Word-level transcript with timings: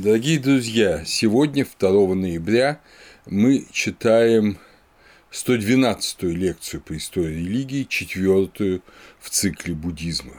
Дорогие 0.00 0.38
друзья, 0.38 1.04
сегодня, 1.04 1.66
2 1.66 2.14
ноября, 2.14 2.80
мы 3.26 3.66
читаем 3.72 4.58
112-ю 5.32 6.30
лекцию 6.36 6.82
по 6.82 6.96
истории 6.96 7.34
религии, 7.34 7.82
четвертую 7.82 8.80
в 9.18 9.28
цикле 9.28 9.74
буддизма. 9.74 10.34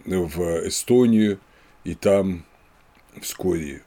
в 0.05 0.69
Эстонию, 0.69 1.41
и 1.85 1.95
там 1.95 2.45
вскоре 3.21 3.83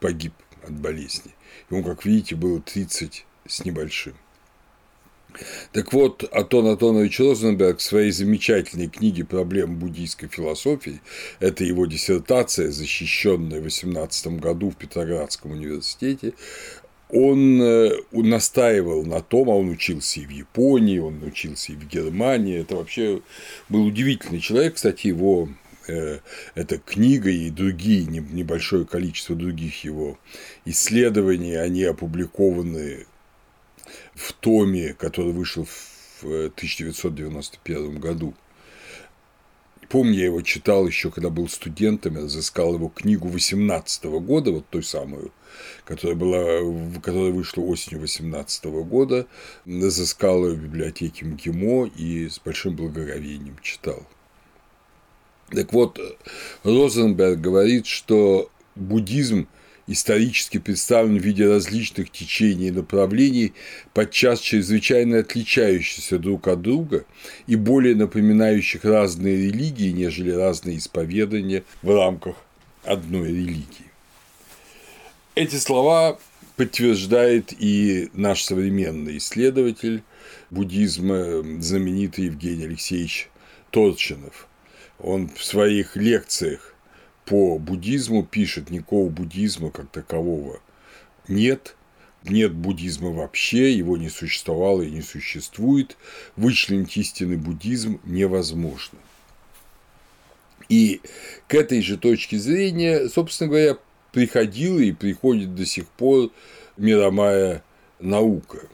погиб 0.00 0.32
от 0.62 0.72
болезни. 0.72 1.32
Ему, 1.70 1.82
как 1.84 2.04
видите, 2.04 2.34
было 2.34 2.60
30 2.60 3.26
с 3.46 3.64
небольшим. 3.64 4.14
Так 5.72 5.92
вот, 5.92 6.24
Атон 6.24 6.66
Атонович 6.68 7.20
Розенберг 7.20 7.78
в 7.78 7.82
своей 7.82 8.10
замечательной 8.10 8.88
книге 8.88 9.24
«Проблемы 9.24 9.76
буддийской 9.76 10.28
философии»– 10.28 11.00
это 11.40 11.64
его 11.64 11.86
диссертация, 11.86 12.70
защищенная 12.70 13.60
в 13.60 13.64
18 13.64 14.38
году 14.38 14.70
в 14.70 14.76
Петроградском 14.76 15.52
университете, 15.52 16.32
он 17.10 17.60
э, 17.62 17.90
настаивал 18.12 19.04
на 19.04 19.20
том, 19.22 19.48
а 19.48 19.54
он 19.54 19.70
учился 19.70 20.20
и 20.20 20.26
в 20.26 20.30
Японии, 20.30 20.98
он 20.98 21.22
учился 21.22 21.72
и 21.72 21.76
в 21.76 21.86
Германии. 21.88 22.60
Это 22.60 22.76
вообще 22.76 23.22
был 23.68 23.86
удивительный 23.86 24.40
человек. 24.40 24.74
Кстати, 24.74 25.06
его 25.06 25.48
э, 25.86 26.18
эта 26.54 26.78
книга 26.78 27.30
и 27.30 27.50
другие, 27.50 28.04
небольшое 28.06 28.84
количество 28.84 29.34
других 29.34 29.84
его 29.84 30.18
исследований, 30.66 31.54
они 31.54 31.84
опубликованы 31.84 33.06
в 34.14 34.32
томе, 34.34 34.92
который 34.92 35.32
вышел 35.32 35.64
в 35.64 36.24
1991 36.24 37.98
году. 38.00 38.34
Помню, 39.88 40.18
я 40.18 40.24
его 40.26 40.42
читал 40.42 40.86
еще, 40.86 41.10
когда 41.10 41.30
был 41.30 41.48
студентом, 41.48 42.16
я 42.16 42.22
разыскал 42.24 42.74
его 42.74 42.88
книгу 42.88 43.28
18 43.28 44.04
года, 44.04 44.52
вот 44.52 44.66
той 44.68 44.82
самую, 44.82 45.32
которая, 45.84 46.16
была, 46.16 47.00
которая 47.00 47.32
вышла 47.32 47.62
осенью 47.62 48.00
18 48.00 48.64
года, 48.64 49.26
разыскал 49.66 50.46
ее 50.46 50.54
в 50.54 50.62
библиотеке 50.62 51.24
МГИМО 51.24 51.90
и 51.96 52.28
с 52.28 52.38
большим 52.38 52.76
благоговением 52.76 53.56
читал. 53.62 54.06
Так 55.50 55.72
вот, 55.72 55.98
Розенберг 56.62 57.40
говорит, 57.40 57.86
что 57.86 58.50
буддизм 58.74 59.48
исторически 59.88 60.58
представлен 60.58 61.18
в 61.18 61.22
виде 61.22 61.48
различных 61.48 62.10
течений 62.10 62.68
и 62.68 62.70
направлений, 62.70 63.54
подчас 63.94 64.40
чрезвычайно 64.40 65.18
отличающихся 65.18 66.18
друг 66.18 66.46
от 66.46 66.60
друга 66.60 67.06
и 67.46 67.56
более 67.56 67.96
напоминающих 67.96 68.84
разные 68.84 69.36
религии, 69.36 69.90
нежели 69.90 70.30
разные 70.30 70.76
исповедания 70.78 71.64
в 71.82 71.90
рамках 71.90 72.36
одной 72.84 73.28
религии. 73.28 73.87
Эти 75.38 75.54
слова 75.54 76.18
подтверждает 76.56 77.52
и 77.56 78.10
наш 78.12 78.42
современный 78.42 79.18
исследователь 79.18 80.02
буддизма, 80.50 81.44
знаменитый 81.62 82.24
Евгений 82.24 82.64
Алексеевич 82.64 83.30
Торчинов. 83.70 84.48
Он 84.98 85.28
в 85.28 85.44
своих 85.44 85.94
лекциях 85.94 86.74
по 87.24 87.56
буддизму 87.60 88.24
пишет, 88.24 88.70
никакого 88.70 89.10
буддизма 89.10 89.70
как 89.70 89.88
такового 89.90 90.58
нет, 91.28 91.76
нет 92.24 92.52
буддизма 92.52 93.10
вообще, 93.10 93.72
его 93.72 93.96
не 93.96 94.08
существовало 94.08 94.82
и 94.82 94.90
не 94.90 95.02
существует, 95.02 95.96
вычленить 96.34 96.96
истинный 96.96 97.36
буддизм 97.36 98.00
невозможно. 98.02 98.98
И 100.68 101.00
к 101.46 101.54
этой 101.54 101.80
же 101.80 101.96
точке 101.96 102.40
зрения, 102.40 103.08
собственно 103.08 103.50
говоря, 103.50 103.78
приходила 104.18 104.80
и 104.80 104.90
приходит 104.90 105.54
до 105.54 105.64
сих 105.64 105.86
пор 105.86 106.32
мировая 106.76 107.62
наука. 108.00 108.66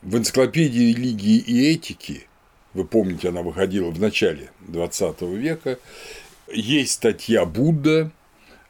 В 0.00 0.16
энциклопедии 0.16 0.94
религии 0.94 1.36
и 1.36 1.70
этики, 1.70 2.26
вы 2.72 2.86
помните, 2.86 3.28
она 3.28 3.42
выходила 3.42 3.90
в 3.90 4.00
начале 4.00 4.50
XX 4.66 5.36
века, 5.36 5.78
есть 6.50 6.92
статья 6.92 7.44
Будда, 7.44 8.12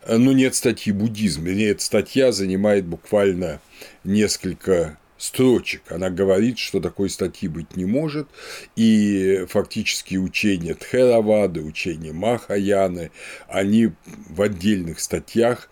но 0.09 0.33
нет 0.33 0.57
статьи 0.57 0.93
буддизм. 0.93 1.45
Вернее, 1.45 1.71
эта 1.71 1.85
статья 1.85 2.33
занимает 2.33 2.85
буквально 2.85 3.61
несколько 4.03 4.99
строчек. 5.21 5.83
Она 5.93 6.09
говорит, 6.09 6.59
что 6.59 6.81
такой 6.81 7.11
статьи 7.11 7.47
быть 7.47 7.77
не 7.77 7.85
может, 7.85 8.27
и 8.75 9.45
фактически 9.49 10.17
учения 10.17 10.75
Тхеравады, 10.75 11.61
учения 11.61 12.13
Махаяны, 12.13 13.11
они 13.47 13.93
в 14.31 14.41
отдельных 14.41 14.99
статьях 14.99 15.71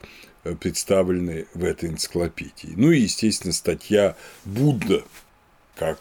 представлены 0.61 1.47
в 1.55 1.65
этой 1.65 1.89
энциклопедии. 1.89 2.75
Ну 2.77 2.93
и, 2.93 3.01
естественно, 3.01 3.55
статья 3.55 4.17
Будда 4.45 5.03
как 5.77 5.99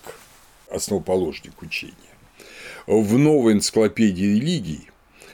основоположник 0.69 1.61
учения. 1.61 1.93
В 2.85 3.17
новой 3.17 3.53
энциклопедии 3.53 4.35
религий 4.35 4.89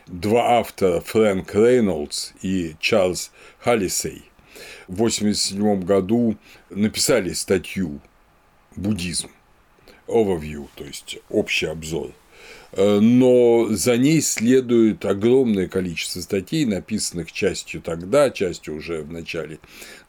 два 0.05 0.59
автора 0.59 1.01
Фрэнк 1.01 1.53
Рейнольдс 1.53 2.33
и 2.43 2.75
Чарльз 2.79 3.31
Халлисей 3.59 4.23
в 4.87 4.93
1987 4.93 5.83
году 5.83 6.37
написали 6.69 7.33
статью 7.33 7.99
«Буддизм», 8.75 9.29
overview, 10.07 10.67
то 10.75 10.83
есть 10.83 11.17
общий 11.29 11.67
обзор, 11.67 12.11
но 12.75 13.67
за 13.69 13.97
ней 13.97 14.21
следует 14.21 15.05
огромное 15.05 15.67
количество 15.67 16.21
статей, 16.21 16.65
написанных 16.65 17.31
частью 17.31 17.81
тогда, 17.81 18.29
частью 18.31 18.75
уже 18.75 19.03
в 19.03 19.11
начале 19.11 19.59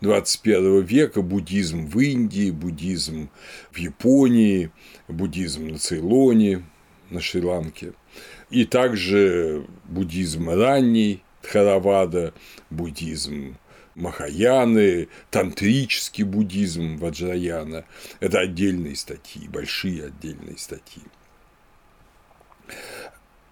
21 0.00 0.80
века, 0.82 1.22
буддизм 1.22 1.86
в 1.86 1.98
Индии, 2.00 2.50
буддизм 2.50 3.28
в 3.70 3.78
Японии, 3.78 4.70
буддизм 5.08 5.68
на 5.68 5.78
Цейлоне, 5.78 6.64
на 7.10 7.20
Шри-Ланке– 7.20 7.92
и 8.50 8.64
также 8.64 9.66
буддизм 9.84 10.50
ранний, 10.50 11.22
Тхаравада, 11.42 12.32
буддизм 12.70 13.56
Махаяны, 13.94 15.08
тантрический 15.30 16.24
буддизм 16.24 16.96
Ваджраяна. 16.96 17.84
Это 18.20 18.40
отдельные 18.40 18.96
статьи, 18.96 19.46
большие 19.48 20.06
отдельные 20.06 20.58
статьи. 20.58 21.02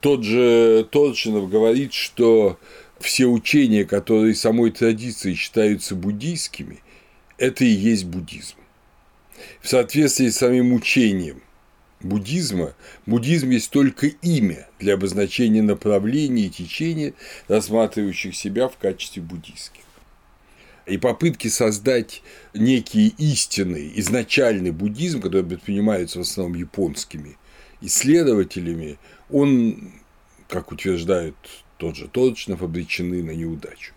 Тот 0.00 0.24
же 0.24 0.86
Торчинов 0.90 1.48
говорит, 1.48 1.92
что 1.92 2.58
все 2.98 3.26
учения, 3.26 3.84
которые 3.84 4.34
самой 4.34 4.72
традицией 4.72 5.36
считаются 5.36 5.94
буддийскими, 5.94 6.80
это 7.38 7.64
и 7.64 7.68
есть 7.68 8.06
буддизм. 8.06 8.56
В 9.60 9.68
соответствии 9.68 10.28
с 10.28 10.38
самим 10.38 10.72
учением 10.72 11.42
буддизма, 12.00 12.74
буддизм 13.06 13.50
есть 13.50 13.70
только 13.70 14.08
имя 14.08 14.68
для 14.80 14.94
обозначения 14.94 15.62
направления 15.62 16.46
и 16.46 16.50
течения, 16.50 17.14
рассматривающих 17.46 18.34
себя 18.34 18.68
в 18.68 18.76
качестве 18.76 19.22
буддийских. 19.22 19.82
И 20.86 20.98
попытки 20.98 21.48
создать 21.48 22.22
некие 22.54 23.08
истинный, 23.18 23.92
изначальный 23.96 24.72
буддизм, 24.72 25.20
который 25.20 25.44
предпринимается 25.44 26.18
в 26.18 26.22
основном 26.22 26.56
японскими 26.56 27.36
исследователями, 27.80 28.98
он, 29.30 29.92
как 30.48 30.72
утверждают 30.72 31.36
тот 31.78 31.96
же 31.96 32.08
Толчнов, 32.08 32.62
обречены 32.62 33.22
на 33.22 33.30
неудачу. 33.30 33.92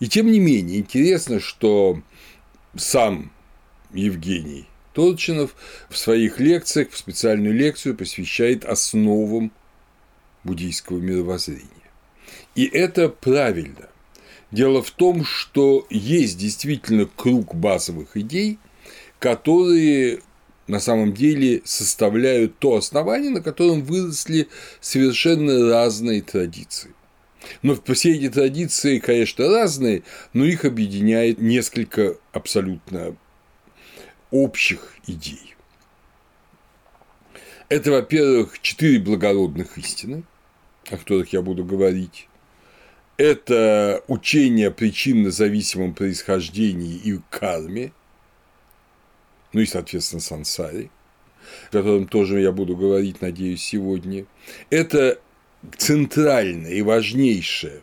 И 0.00 0.08
тем 0.08 0.30
не 0.30 0.40
менее, 0.40 0.78
интересно, 0.78 1.40
что 1.40 2.02
сам 2.76 3.32
Евгений 3.92 4.66
Толчинов 4.92 5.54
в 5.88 5.96
своих 5.96 6.40
лекциях, 6.40 6.90
в 6.90 6.98
специальную 6.98 7.54
лекцию 7.54 7.96
посвящает 7.96 8.64
основам 8.64 9.52
буддийского 10.44 10.98
мировоззрения. 10.98 11.68
И 12.54 12.64
это 12.66 13.08
правильно. 13.08 13.88
Дело 14.50 14.82
в 14.82 14.90
том, 14.90 15.24
что 15.24 15.86
есть 15.90 16.38
действительно 16.38 17.06
круг 17.06 17.54
базовых 17.54 18.16
идей, 18.16 18.58
которые 19.18 20.20
на 20.66 20.80
самом 20.80 21.12
деле 21.12 21.62
составляют 21.64 22.58
то 22.58 22.76
основание, 22.76 23.30
на 23.30 23.42
котором 23.42 23.82
выросли 23.82 24.48
совершенно 24.80 25.68
разные 25.68 26.22
традиции. 26.22 26.94
Но 27.62 27.78
все 27.94 28.14
эти 28.14 28.28
традиции, 28.30 28.98
конечно, 28.98 29.48
разные, 29.48 30.02
но 30.32 30.44
их 30.44 30.64
объединяет 30.64 31.40
несколько 31.40 32.16
абсолютно 32.32 33.16
общих 34.30 34.94
идей. 35.06 35.54
Это, 37.68 37.90
во-первых, 37.90 38.60
четыре 38.60 38.98
благородных 38.98 39.76
истины, 39.78 40.24
о 40.90 40.96
которых 40.96 41.32
я 41.32 41.42
буду 41.42 41.64
говорить. 41.64 42.27
Это 43.18 44.02
учение 44.08 44.68
о 44.68 44.70
причинно-зависимом 44.70 45.92
происхождении 45.92 46.94
и 46.94 47.20
карме, 47.28 47.92
ну 49.52 49.60
и, 49.60 49.66
соответственно, 49.66 50.20
сансаре, 50.20 50.88
о 51.68 51.72
котором 51.72 52.08
тоже 52.08 52.40
я 52.40 52.52
буду 52.52 52.76
говорить, 52.76 53.20
надеюсь, 53.20 53.62
сегодня. 53.62 54.24
Это 54.70 55.20
центральное 55.76 56.72
и 56.72 56.80
важнейшее 56.80 57.82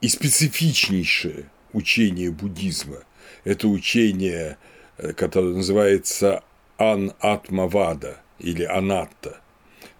и 0.00 0.08
специфичнейшее 0.08 1.50
учение 1.72 2.30
буддизма– 2.30 2.98
это 3.44 3.66
учение 3.66 4.58
Э, 5.02 5.12
который 5.12 5.54
называется 5.54 6.44
Ан-Атмавада 6.78 8.20
или 8.38 8.62
Анатта, 8.62 9.40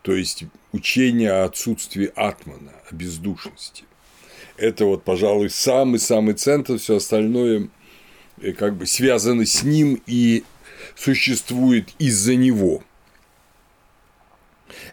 то 0.02 0.14
есть 0.14 0.44
учение 0.72 1.32
о 1.32 1.44
отсутствии 1.44 2.12
атмана, 2.14 2.72
о 2.88 2.94
бездушности. 2.94 3.84
Это 4.62 4.84
вот, 4.84 5.02
пожалуй, 5.02 5.50
самый-самый 5.50 6.34
центр, 6.34 6.78
все 6.78 6.98
остальное 6.98 7.68
э, 8.40 8.52
как 8.52 8.76
бы 8.76 8.86
связано 8.86 9.44
с 9.44 9.64
ним 9.64 10.00
и 10.06 10.44
существует 10.94 11.88
из-за 11.98 12.36
него. 12.36 12.84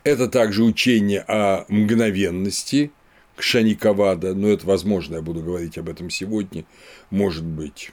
Это 0.04 0.28
также 0.28 0.64
учение 0.64 1.24
о 1.28 1.66
мгновенности 1.68 2.92
Кшаникавада, 3.36 4.34
но 4.34 4.48
это 4.48 4.66
возможно, 4.66 5.18
я 5.18 5.22
буду 5.22 5.44
говорить 5.44 5.78
об 5.78 5.88
этом 5.88 6.10
сегодня, 6.10 6.66
может 7.12 7.46
быть, 7.46 7.92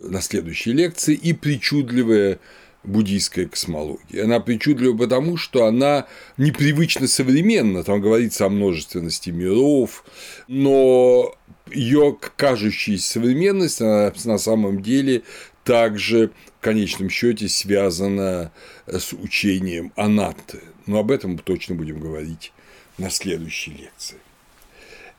на 0.00 0.20
следующей 0.20 0.74
лекции, 0.74 1.14
и 1.14 1.32
причудливая 1.32 2.38
буддийская 2.84 3.46
космология. 3.46 4.24
Она 4.24 4.40
причудлива 4.40 4.96
потому, 4.96 5.36
что 5.36 5.66
она 5.66 6.06
непривычно 6.36 7.06
современна, 7.06 7.84
там 7.84 8.00
говорится 8.00 8.46
о 8.46 8.48
множественности 8.48 9.30
миров, 9.30 10.04
но 10.46 11.34
ее 11.72 12.16
кажущаяся 12.36 13.12
современность 13.12 13.80
она 13.80 14.12
на 14.24 14.38
самом 14.38 14.82
деле 14.82 15.22
также 15.64 16.30
в 16.58 16.64
конечном 16.64 17.10
счете 17.10 17.48
связана 17.48 18.52
с 18.86 19.12
учением 19.12 19.92
Анатты. 19.96 20.60
Но 20.86 20.98
об 20.98 21.10
этом 21.10 21.32
мы 21.32 21.38
точно 21.38 21.74
будем 21.74 22.00
говорить 22.00 22.52
на 22.96 23.10
следующей 23.10 23.72
лекции. 23.72 24.16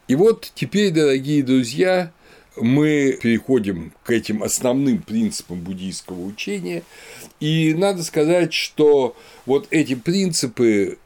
И 0.08 0.16
вот 0.16 0.52
теперь, 0.56 0.92
дорогие 0.92 1.44
друзья, 1.44 2.12
мы 2.56 3.18
переходим 3.22 3.94
к 4.04 4.12
этим 4.12 4.44
основным 4.44 5.02
принципам 5.02 5.62
буддийского 5.62 6.22
учения, 6.22 6.84
и 7.40 7.74
надо 7.74 8.04
сказать, 8.04 8.54
что 8.54 9.16
вот 9.46 9.68
эти 9.72 9.96
принципы 9.96 10.98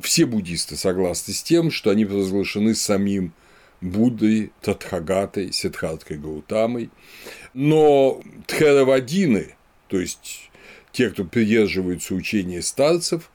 все 0.00 0.26
буддисты 0.26 0.76
согласны 0.76 1.34
с 1.34 1.42
тем, 1.42 1.70
что 1.70 1.90
они 1.90 2.04
провозглашены 2.04 2.74
самим 2.74 3.32
Буддой, 3.80 4.52
Татхагатой, 4.62 5.52
Сиддхарткой 5.52 6.16
Гаутамой, 6.16 6.90
но 7.52 8.22
Тхеравадины, 8.46 9.54
то 9.88 10.00
есть 10.00 10.50
те, 10.92 11.10
кто 11.10 11.24
придерживаются 11.24 12.14
учения 12.14 12.62
старцев, 12.62 13.30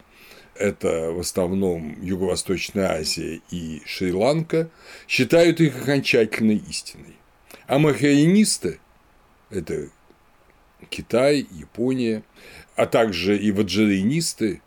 это 0.55 1.11
в 1.11 1.19
основном 1.19 1.95
Юго-Восточная 2.01 2.99
Азия 2.99 3.39
и 3.51 3.81
Шри-Ланка, 3.85 4.69
считают 5.07 5.61
их 5.61 5.79
окончательной 5.81 6.61
истиной. 6.69 7.15
А 7.71 7.79
махаинисты– 7.79 8.81
это 9.49 9.87
Китай, 10.89 11.47
Япония, 11.51 12.21
а 12.75 12.85
также 12.85 13.37
и 13.37 13.53
ваджаринисты 13.53 14.61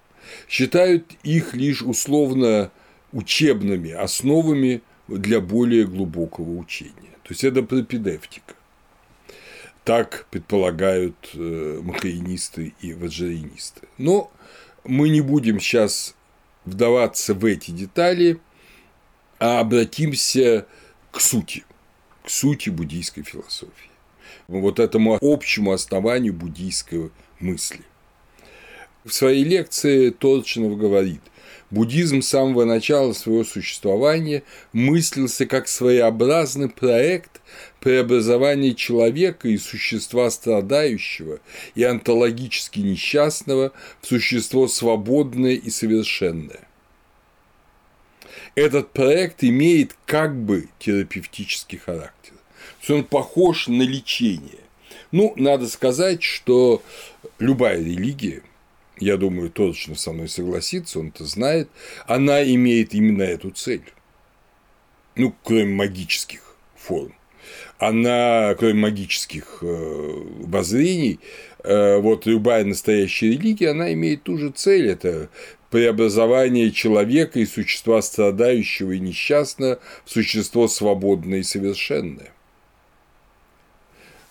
считают 0.48 1.12
их 1.22 1.52
лишь 1.52 1.82
условно 1.82 2.70
учебными 3.12 3.90
основами 3.90 4.80
для 5.06 5.42
более 5.42 5.86
глубокого 5.86 6.56
учения. 6.56 7.12
То 7.24 7.28
есть 7.28 7.44
это 7.44 7.62
пропедевтика. 7.62 8.54
Так 9.84 10.26
предполагают 10.30 11.28
э, 11.34 11.80
махаинисты 11.82 12.72
и 12.80 12.94
ваджаринисты. 12.94 13.82
Но 13.98 14.32
мы 14.82 15.10
не 15.10 15.20
будем 15.20 15.60
сейчас 15.60 16.14
вдаваться 16.64 17.34
в 17.34 17.44
эти 17.44 17.70
детали, 17.70 18.40
а 19.38 19.60
обратимся 19.60 20.66
к 21.12 21.20
сути– 21.20 21.64
к 22.24 22.30
сути 22.30 22.70
буддийской 22.70 23.22
философии, 23.22 23.90
вот 24.48 24.80
этому 24.80 25.18
общему 25.20 25.72
основанию 25.72 26.32
буддийской 26.32 27.10
мысли. 27.38 27.82
В 29.04 29.12
своей 29.12 29.44
лекции 29.44 30.08
Толчинов 30.08 30.78
говорит, 30.78 31.20
буддизм 31.70 32.22
с 32.22 32.28
самого 32.28 32.64
начала 32.64 33.12
своего 33.12 33.44
существования 33.44 34.42
мыслился 34.72 35.44
как 35.44 35.68
своеобразный 35.68 36.70
проект 36.70 37.42
преобразования 37.80 38.74
человека 38.74 39.48
из 39.48 39.62
существа 39.66 40.30
страдающего 40.30 41.40
и 41.74 41.82
онтологически 41.82 42.80
несчастного 42.80 43.72
в 44.00 44.06
существо 44.06 44.66
свободное 44.66 45.52
и 45.52 45.68
совершенное 45.68 46.66
этот 48.54 48.92
проект 48.92 49.42
имеет 49.44 49.96
как 50.06 50.36
бы 50.36 50.68
терапевтический 50.78 51.78
характер. 51.78 52.32
То 52.32 52.78
есть 52.80 52.90
он 52.90 53.04
похож 53.04 53.68
на 53.68 53.82
лечение. 53.82 54.60
Ну, 55.12 55.32
надо 55.36 55.68
сказать, 55.68 56.22
что 56.22 56.82
любая 57.38 57.78
религия, 57.78 58.42
я 58.98 59.16
думаю, 59.16 59.50
точно 59.50 59.94
со 59.94 60.12
мной 60.12 60.28
согласится, 60.28 60.98
он 60.98 61.08
это 61.08 61.24
знает, 61.24 61.68
она 62.06 62.42
имеет 62.42 62.94
именно 62.94 63.22
эту 63.22 63.50
цель. 63.50 63.84
Ну, 65.16 65.34
кроме 65.44 65.66
магических 65.66 66.56
форм. 66.76 67.14
Она, 67.78 68.54
кроме 68.58 68.74
магических 68.74 69.58
э, 69.62 70.22
воззрений, 70.46 71.20
э, 71.62 71.98
вот 71.98 72.26
любая 72.26 72.64
настоящая 72.64 73.30
религия, 73.32 73.70
она 73.70 73.92
имеет 73.92 74.22
ту 74.22 74.38
же 74.38 74.50
цель– 74.50 74.88
это 74.90 75.28
преобразование 75.74 76.70
человека 76.70 77.40
и 77.40 77.46
существа 77.46 78.00
страдающего 78.00 78.92
и 78.92 79.00
несчастного 79.00 79.80
в 80.04 80.10
существо 80.12 80.68
свободное 80.68 81.40
и 81.40 81.42
совершенное. 81.42 82.32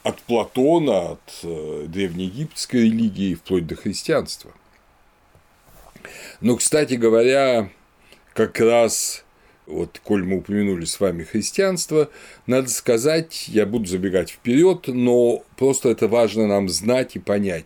От 0.03 0.21
Платона, 0.21 1.11
от 1.11 1.39
э, 1.43 1.87
древнеегипетской 1.89 2.83
религии 2.83 3.35
вплоть 3.35 3.67
до 3.67 3.75
христианства. 3.75 4.53
Но, 6.39 6.55
кстати 6.55 6.93
говоря, 6.93 7.69
как 8.33 8.61
раз 8.61 9.25
вот, 9.65 9.99
коль 10.01 10.23
мы 10.23 10.37
упомянули 10.37 10.85
с 10.85 10.97
вами 10.97 11.23
христианство, 11.23 12.09
надо 12.47 12.69
сказать, 12.69 13.49
я 13.49 13.65
буду 13.65 13.85
забегать 13.87 14.29
вперед, 14.29 14.87
но 14.87 15.43
просто 15.57 15.89
это 15.89 16.07
важно 16.07 16.47
нам 16.47 16.69
знать 16.69 17.17
и 17.17 17.19
понять, 17.19 17.65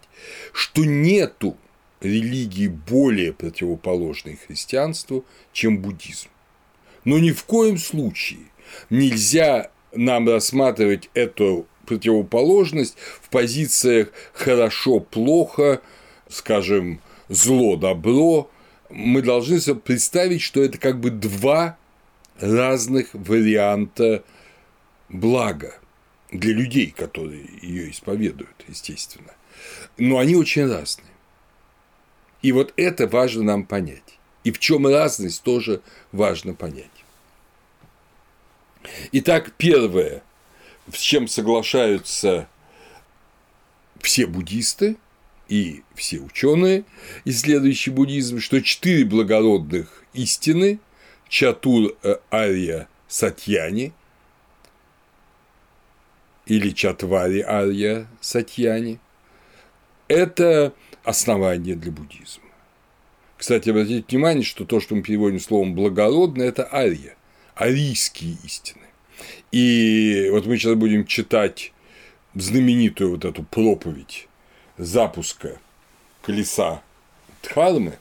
что 0.51 0.83
нету 0.83 1.55
религии 2.01 2.67
более 2.67 3.33
противоположной 3.33 4.35
христианству, 4.35 5.25
чем 5.53 5.79
буддизм. 5.79 6.29
Но 7.03 7.19
ни 7.19 7.31
в 7.31 7.43
коем 7.45 7.77
случае 7.77 8.39
нельзя 8.89 9.71
нам 9.93 10.27
рассматривать 10.27 11.09
эту 11.13 11.65
противоположность 11.85 12.97
в 13.21 13.29
позициях 13.29 14.11
хорошо-плохо, 14.33 15.81
скажем, 16.29 17.01
зло-добро 17.29 18.49
мы 18.89 19.21
должны 19.21 19.59
себе 19.59 19.75
представить, 19.75 20.41
что 20.41 20.63
это 20.63 20.77
как 20.77 20.99
бы 20.99 21.09
два 21.09 21.77
разных 22.39 23.09
варианта 23.13 24.23
блага 25.09 25.79
для 26.31 26.53
людей, 26.53 26.93
которые 26.95 27.45
ее 27.61 27.91
исповедуют, 27.91 28.65
естественно. 28.67 29.33
Но 29.97 30.19
они 30.19 30.35
очень 30.35 30.67
разные. 30.67 31.07
И 32.41 32.51
вот 32.51 32.73
это 32.77 33.07
важно 33.07 33.43
нам 33.43 33.65
понять. 33.65 34.19
И 34.43 34.51
в 34.51 34.59
чем 34.59 34.87
разность 34.87 35.43
тоже 35.43 35.81
важно 36.11 36.53
понять. 36.53 36.85
Итак, 39.11 39.51
первое, 39.57 40.23
с 40.91 40.99
чем 40.99 41.27
соглашаются 41.27 42.47
все 43.99 44.27
буддисты 44.27 44.97
и 45.49 45.83
все 45.95 46.19
ученые, 46.19 46.85
исследующие 47.25 47.93
буддизм, 47.93 48.39
что 48.39 48.61
четыре 48.61 49.03
благородных 49.05 50.03
истины 50.13 50.79
Чатур 51.27 51.95
э, 52.03 52.15
Ария 52.31 52.87
Сатьяни 53.07 53.91
или 56.45 56.69
Чатвари 56.69 57.41
Ария 57.41 58.07
Сатьяни– 58.21 58.99
это 60.07 60.73
основание 61.07 61.75
для 61.75 61.91
буддизма. 61.91 62.43
Кстати, 63.37 63.69
обратите 63.69 64.03
внимание, 64.09 64.43
что 64.43 64.65
то, 64.65 64.79
что 64.81 64.95
мы 64.95 65.01
переводим 65.01 65.39
словом 65.39 65.73
благородно, 65.73 66.43
это 66.43 66.67
ария, 66.71 67.15
арийские 67.55 68.35
истины. 68.43 68.81
И 69.51 70.27
вот 70.31 70.45
мы 70.45 70.57
сейчас 70.57 70.75
будем 70.75 71.05
читать 71.05 71.71
знаменитую 72.35 73.11
вот 73.11 73.25
эту 73.25 73.43
проповедь 73.43 74.27
запуска 74.77 75.59
колеса 76.21 76.81
Дхармы, 77.41 77.97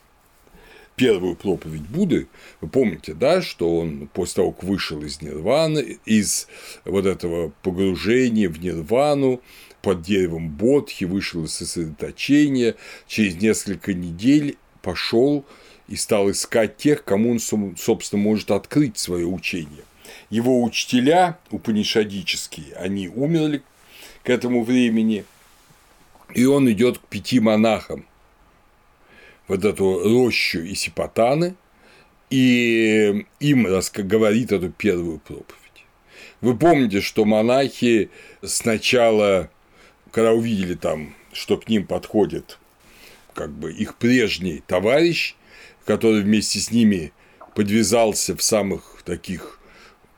первую 0.97 1.37
проповедь 1.37 1.83
Будды, 1.83 2.27
вы 2.61 2.69
помните, 2.69 3.15
да, 3.15 3.41
что 3.41 3.79
он 3.79 4.09
после 4.13 4.37
того, 4.37 4.53
как 4.53 4.65
вышел 4.65 5.01
из 5.03 5.23
нирваны, 5.23 5.99
из 6.05 6.49
вот 6.85 7.07
этого 7.07 7.53
погружения 7.63 8.49
в 8.49 8.59
нирвану, 8.59 9.41
под 9.87 10.03
деревом 10.03 10.49
Бодхи, 10.49 11.05
вышел 11.05 11.45
из 11.45 11.55
сосредоточения, 11.55 12.75
через 13.07 13.37
несколько 13.37 13.95
недель 13.95 14.59
пошел 14.83 15.45
и 15.87 15.95
стал 15.95 16.29
искать 16.29 16.77
тех, 16.77 17.05
кому 17.05 17.31
он, 17.31 17.39
собственно, 17.39 18.21
может 18.21 18.51
открыть 18.51 18.99
свое 18.99 19.27
учение. 19.27 19.85
Его 20.29 20.61
учителя 20.65 21.39
упанишадические, 21.53 22.75
они 22.75 23.07
умерли 23.07 23.63
к 24.25 24.31
этому 24.31 24.65
времени, 24.65 25.25
и 26.35 26.47
он 26.47 26.69
идет 26.69 26.99
к 26.99 27.03
пяти 27.03 27.39
монахам 27.39 28.07
вот 29.47 29.65
эту 29.65 30.03
рощу 30.03 30.63
и 30.63 30.75
сипатаны, 30.75 31.55
и 32.29 33.25
им 33.39 33.69
говорит 33.99 34.51
эту 34.51 34.69
первую 34.71 35.21
проповедь. 35.21 35.87
Вы 36.41 36.57
помните, 36.57 37.01
что 37.01 37.25
монахи 37.25 38.11
сначала 38.43 39.49
когда 40.17 40.33
увидели 40.33 40.73
там, 40.73 41.15
что 41.31 41.59
к 41.59 41.69
ним 41.69 41.87
подходит 41.87 42.59
как 43.35 43.53
бы 43.53 43.71
их 43.71 43.97
прежний 43.97 44.63
товарищ, 44.67 45.35
который 45.85 46.23
вместе 46.23 46.59
с 46.59 46.71
ними 46.71 47.13
подвязался 47.55 48.35
в 48.35 48.43
самых 48.43 49.03
таких 49.05 49.61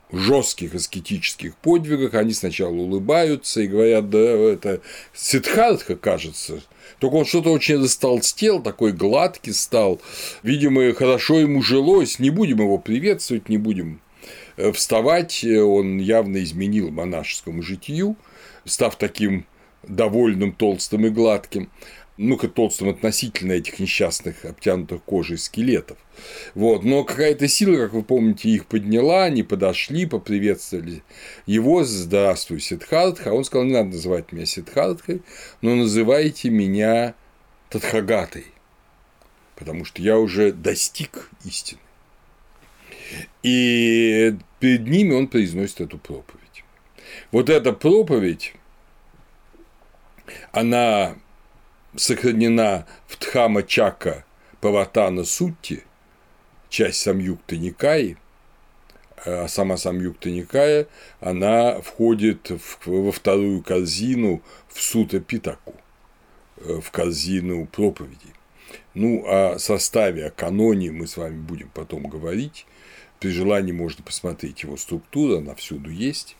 жестких 0.09 0.73
аскетических 0.73 1.57
подвигах, 1.57 2.13
они 2.13 2.31
сначала 2.31 2.75
улыбаются 2.75 3.59
и 3.59 3.67
говорят, 3.67 4.09
да, 4.09 4.19
это 4.19 4.81
Сидхартха, 5.13 5.97
кажется, 5.97 6.61
только 6.99 7.15
он 7.15 7.25
что-то 7.25 7.51
очень 7.51 7.83
растолстел, 7.83 8.63
такой 8.63 8.93
гладкий 8.93 9.51
стал, 9.51 9.99
видимо, 10.43 10.93
хорошо 10.93 11.41
ему 11.41 11.61
жилось, 11.61 12.19
не 12.19 12.29
будем 12.29 12.59
его 12.59 12.77
приветствовать, 12.77 13.49
не 13.49 13.57
будем 13.57 13.99
э, 14.55 14.71
вставать, 14.71 15.43
он 15.43 15.97
явно 15.97 16.41
изменил 16.41 16.89
монашескому 16.89 17.61
житию, 17.61 18.15
став 18.63 18.95
таким 18.95 19.45
довольным, 19.83 20.51
толстым 20.51 21.05
и 21.05 21.09
гладким, 21.09 21.69
ну-ка 22.19 22.49
толстым 22.49 22.89
относительно 22.89 23.53
этих 23.53 23.79
несчастных 23.79 24.43
обтянутых 24.43 25.01
кожей 25.03 25.37
скелетов. 25.37 25.97
Вот. 26.53 26.83
Но 26.83 27.05
какая-то 27.05 27.47
сила, 27.47 27.77
как 27.77 27.93
вы 27.93 28.03
помните, 28.03 28.49
их 28.49 28.65
подняла, 28.65 29.23
они 29.23 29.41
подошли, 29.41 30.05
поприветствовали 30.05 31.01
его, 31.45 31.85
здравствуй, 31.85 32.59
Сидхартха, 32.59 33.31
он 33.31 33.45
сказал, 33.45 33.65
не 33.65 33.73
надо 33.73 33.91
называть 33.91 34.33
меня 34.33 34.45
Сидхартхой, 34.45 35.21
но 35.61 35.75
называйте 35.75 36.49
меня 36.49 37.15
Тадхагатой, 37.69 38.47
потому 39.55 39.85
что 39.85 40.01
я 40.01 40.17
уже 40.19 40.51
достиг 40.51 41.29
истины. 41.45 41.79
И 43.43 44.35
перед 44.59 44.87
ними 44.87 45.13
он 45.13 45.27
произносит 45.27 45.79
эту 45.79 45.97
проповедь. 45.97 46.65
Вот 47.31 47.49
эта 47.49 47.71
проповедь 47.71 48.53
она 50.51 51.15
сохранена 51.95 52.85
в 53.07 53.17
Дхама 53.19 53.63
Чака 53.63 54.25
Паватана 54.61 55.23
Сутти, 55.23 55.83
часть 56.69 57.01
Самюкта 57.01 57.57
Никаи, 57.57 58.17
а 59.25 59.47
сама 59.47 59.77
Самюкта 59.77 60.29
Никая, 60.29 60.87
она 61.19 61.81
входит 61.81 62.49
в, 62.49 62.85
во 62.85 63.11
вторую 63.11 63.61
корзину 63.61 64.41
в 64.67 64.81
Сута 64.81 65.19
Питаку, 65.19 65.75
э, 66.57 66.79
в 66.81 66.91
корзину 66.91 67.65
проповедей. 67.65 68.33
Ну, 68.93 69.25
о 69.27 69.57
составе, 69.59 70.27
о 70.27 70.31
каноне 70.31 70.91
мы 70.91 71.07
с 71.07 71.17
вами 71.17 71.39
будем 71.39 71.69
потом 71.73 72.07
говорить. 72.07 72.65
При 73.19 73.29
желании 73.29 73.71
можно 73.71 74.03
посмотреть 74.03 74.63
его 74.63 74.77
структуру, 74.77 75.37
она 75.37 75.55
всюду 75.55 75.89
есть 75.89 76.35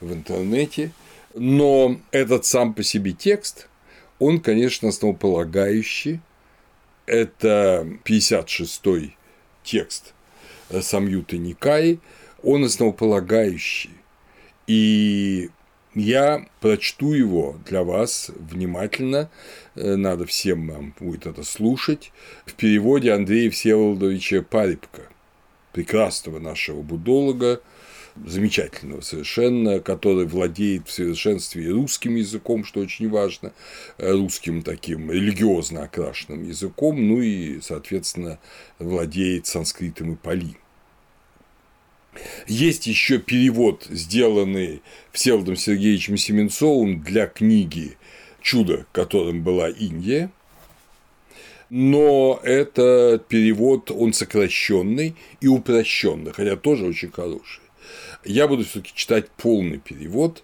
в 0.00 0.12
интернете. 0.12 0.92
Но 1.34 2.00
этот 2.10 2.44
сам 2.44 2.74
по 2.74 2.82
себе 2.82 3.12
текст, 3.12 3.68
он, 4.18 4.40
конечно, 4.40 4.88
основополагающий. 4.88 6.20
Это 7.06 7.86
56-й 8.04 9.16
текст 9.64 10.14
Самьюты 10.80 11.38
Никаи, 11.38 11.98
он 12.42 12.64
основополагающий. 12.64 13.90
И 14.66 15.50
я 15.94 16.46
прочту 16.60 17.12
его 17.14 17.56
для 17.66 17.82
вас 17.82 18.30
внимательно, 18.36 19.28
надо 19.74 20.26
всем 20.26 20.66
нам 20.66 20.94
будет 21.00 21.26
это 21.26 21.42
слушать, 21.42 22.12
в 22.46 22.54
переводе 22.54 23.12
Андрея 23.12 23.50
Всеволодовича 23.50 24.42
Парипка, 24.42 25.02
прекрасного 25.72 26.38
нашего 26.38 26.82
будолога, 26.82 27.60
замечательного 28.26 29.00
совершенно, 29.00 29.80
который 29.80 30.26
владеет 30.26 30.88
в 30.88 30.92
совершенстве 30.92 31.70
русским 31.70 32.16
языком, 32.16 32.64
что 32.64 32.80
очень 32.80 33.08
важно, 33.08 33.52
русским 33.98 34.62
таким 34.62 35.10
религиозно 35.10 35.84
окрашенным 35.84 36.46
языком, 36.46 37.08
ну 37.08 37.20
и, 37.20 37.60
соответственно, 37.60 38.38
владеет 38.78 39.46
санскритом 39.46 40.12
и 40.12 40.16
пали. 40.16 40.56
Есть 42.46 42.86
еще 42.86 43.18
перевод, 43.18 43.86
сделанный 43.88 44.82
Всеволодом 45.12 45.56
Сергеевичем 45.56 46.16
Семенцовым 46.16 47.02
для 47.02 47.26
книги 47.26 47.96
«Чудо, 48.42 48.86
которым 48.92 49.42
была 49.42 49.68
Индия», 49.68 50.30
но 51.70 52.40
этот 52.42 53.28
перевод, 53.28 53.92
он 53.92 54.12
сокращенный 54.12 55.14
и 55.40 55.46
упрощенный, 55.46 56.32
хотя 56.32 56.56
тоже 56.56 56.84
очень 56.84 57.12
хороший. 57.12 57.62
Я 58.24 58.48
буду 58.48 58.64
все-таки 58.64 58.92
читать 58.94 59.30
полный 59.30 59.78
перевод. 59.78 60.42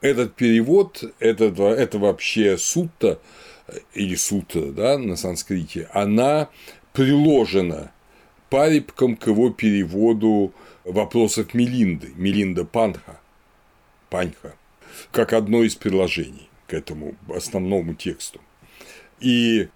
Этот 0.00 0.34
перевод 0.34 1.02
это, 1.18 1.44
это 1.44 1.98
вообще 1.98 2.58
сутта 2.58 3.18
или 3.94 4.14
сутра 4.14 4.66
да, 4.72 4.98
на 4.98 5.16
санскрите, 5.16 5.88
она 5.92 6.48
приложена 6.92 7.92
парипком 8.50 9.16
к 9.16 9.26
его 9.26 9.50
переводу 9.50 10.52
вопросов 10.84 11.52
Мелинды, 11.54 12.12
Мелинда 12.16 12.64
Панха, 12.64 13.18
Панха, 14.08 14.54
как 15.10 15.32
одно 15.32 15.62
из 15.62 15.74
приложений 15.74 16.48
к 16.66 16.74
этому 16.74 17.16
основному 17.28 17.94
тексту. 17.94 18.40
И 19.18 19.68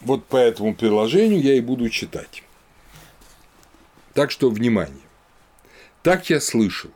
вот 0.00 0.26
по 0.26 0.36
этому 0.36 0.74
приложению 0.74 1.40
я 1.40 1.54
и 1.54 1.60
буду 1.60 1.88
читать. 1.88 2.42
Так 4.14 4.30
что 4.30 4.50
внимание. 4.50 5.07
Так 6.08 6.30
я 6.30 6.40
слышал. 6.40 6.90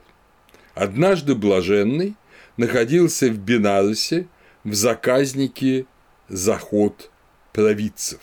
Однажды 0.75 1.35
блаженный 1.35 2.17
находился 2.57 3.29
в 3.29 3.37
Бенарусе 3.37 4.27
в 4.65 4.73
заказнике 4.73 5.85
заход 6.31 7.11
провидцев. 7.53 8.21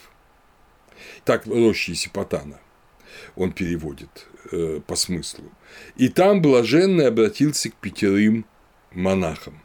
Так 1.26 1.46
рощи 1.46 1.92
Сипатана 1.92 2.60
он 3.36 3.52
переводит 3.52 4.26
э, 4.52 4.82
по 4.88 4.96
смыслу. 4.96 5.52
И 5.96 6.10
там 6.10 6.42
блаженный 6.42 7.06
обратился 7.06 7.70
к 7.70 7.76
пятерым 7.76 8.48
монахам. 8.92 9.62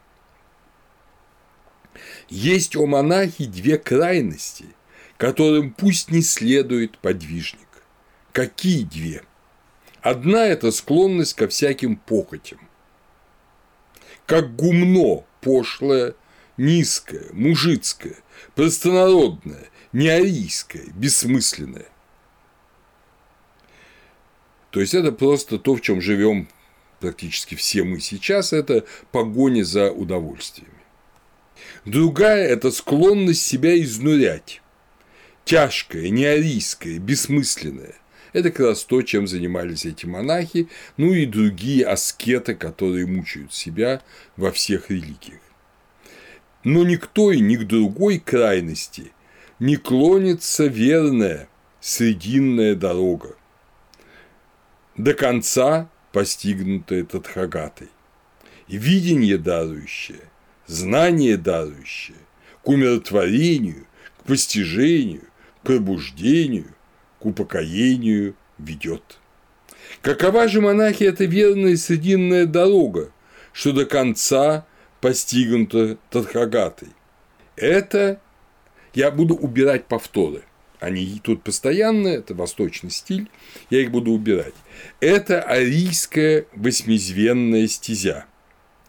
Есть 2.29 2.75
у 2.75 2.85
монахи 2.85 3.45
две 3.45 3.79
крайности, 3.79 4.67
которым 5.17 5.73
пусть 5.73 6.11
не 6.11 6.21
следует 6.21 6.99
подвижник. 6.99 7.81
Какие 8.31 8.83
две? 8.83 9.23
Одна– 10.05 10.45
это 10.47 10.69
склонность 10.69 11.33
ко 11.33 11.47
всяким 11.47 11.95
похотям. 11.95 12.59
Как 14.27 14.55
гумно 14.55 15.23
пошлое, 15.41 16.13
низкое, 16.57 17.25
мужицкое, 17.33 18.17
простонародное, 18.53 19.67
неарийское, 19.93 20.83
бессмысленное. 20.93 21.87
То 24.69 24.79
есть 24.79 24.93
это 24.93 25.11
просто 25.11 25.57
то, 25.57 25.73
в 25.73 25.81
чем 25.81 26.01
живем 26.01 26.49
практически 26.99 27.55
все 27.55 27.83
мы 27.83 27.99
сейчас, 27.99 28.53
это 28.53 28.85
погоня 29.11 29.63
за 29.63 29.91
удовольствиями. 29.91 30.83
Другая– 31.83 32.47
это 32.47 32.69
склонность 32.69 33.41
себя 33.41 33.75
изнурять. 33.81 34.61
Тяжкая, 35.45 36.09
неарийская, 36.09 36.99
бессмысленная. 36.99 37.95
Это 38.35 38.51
как 38.51 38.67
раз 38.67 38.83
то, 38.83 39.01
чем 39.01 39.27
занимались 39.27 39.85
эти 39.85 40.05
монахи, 40.05 40.67
ну 40.97 41.13
и 41.13 41.25
другие 41.25 41.85
аскеты, 41.85 42.53
которые 42.53 43.05
мучают 43.05 43.53
себя 43.53 44.01
во 44.35 44.51
всех 44.51 44.89
религиях. 44.89 45.39
Но 46.65 46.83
никто 46.83 47.31
и 47.31 47.39
ни 47.39 47.55
к 47.55 47.63
другой 47.63 48.19
крайности 48.19 49.13
не 49.59 49.77
клонится 49.77 50.65
верная 50.65 51.47
срединная 51.79 52.75
дорога, 52.75 53.37
до 54.97 55.13
конца 55.13 55.89
постигнутая 56.11 57.05
Тадхагатой, 57.05 57.87
и 58.67 58.75
видение 58.75 59.37
дарующее, 59.37 60.29
знание 60.67 61.37
дарующее, 61.37 62.17
к 62.63 62.67
умиротворению, 62.67 63.87
к 64.19 64.23
постижению, 64.23 65.23
к 65.61 65.67
пробуждению, 65.67 66.74
к 67.25 67.27
упокоению 67.27 68.35
ведет. 68.59 69.17
Какова 70.03 70.47
же, 70.47 70.61
монахи, 70.61 71.05
эта 71.05 71.25
верная 71.25 71.75
срединная 71.75 72.45
дорога, 72.45 73.11
что 73.51 73.71
до 73.71 73.87
конца 73.87 74.67
постигнута 75.01 75.97
Тадхагатой? 76.11 76.89
Это 77.55 78.21
я 78.93 79.09
буду 79.09 79.33
убирать 79.33 79.85
повторы. 79.85 80.43
Они 80.79 81.19
тут 81.23 81.41
постоянно, 81.41 82.09
это 82.09 82.35
восточный 82.35 82.91
стиль, 82.91 83.27
я 83.71 83.81
их 83.81 83.89
буду 83.89 84.11
убирать. 84.11 84.53
Это 84.99 85.41
арийская 85.41 86.45
восьмизвенная 86.53 87.67
стезя, 87.67 88.25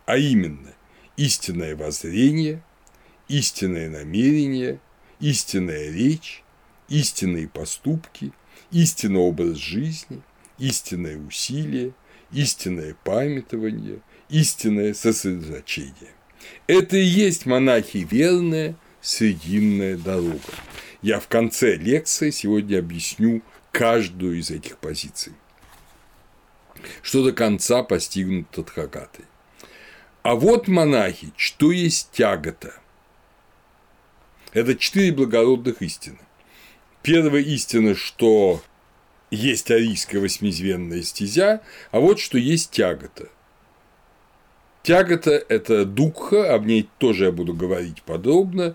а 0.05 0.19
именно 0.19 0.75
истинное 1.17 1.75
воззрение, 1.75 2.63
истинное 3.29 3.89
намерение, 3.89 4.79
истинная 5.21 5.91
речь, 5.91 6.43
истинные 6.89 7.49
поступки, 7.49 8.33
истинный 8.71 9.21
образ 9.21 9.57
жизни, 9.57 10.23
истинное 10.59 11.19
усилие, 11.19 11.93
истинное 12.33 12.95
памятование, 13.05 14.01
истинное 14.29 14.95
сосредоточение. 14.95 16.13
Это 16.67 16.97
и 16.97 17.05
есть 17.05 17.47
монахи 17.47 18.07
верная 18.11 18.77
срединная 19.01 19.97
дорога. 19.97 20.41
Я 21.03 21.21
в 21.21 21.29
конце 21.29 21.77
лекции 21.77 22.31
сегодня 22.31 22.79
объясню 22.79 23.43
каждую 23.71 24.39
из 24.39 24.51
этих 24.51 24.79
позиций, 24.79 25.35
что 27.03 27.23
до 27.23 27.33
конца 27.33 27.83
постигнут 27.83 28.51
Тадхагаты. 28.51 29.25
А 30.23 30.35
вот 30.35 30.67
монахи, 30.67 31.33
что 31.37 31.71
есть 31.71 32.11
тягота. 32.11 32.75
Это 34.53 34.75
четыре 34.75 35.13
благородных 35.13 35.83
истины. 35.83 36.19
Первая 37.07 37.41
истина, 37.41 37.95
что 37.95 38.61
есть 39.31 39.71
арийская 39.71 40.21
восьмизвенная 40.21 41.03
стезя, 41.03 41.63
а 41.93 42.01
вот 42.01 42.19
что 42.19 42.37
есть 42.37 42.73
тягота. 42.73 43.29
Тягота– 44.83 45.31
это 45.49 45.85
духха, 45.85 46.53
об 46.53 46.67
ней 46.67 46.89
тоже 46.99 47.27
я 47.27 47.31
буду 47.31 47.55
говорить 47.55 48.03
подробно. 48.03 48.75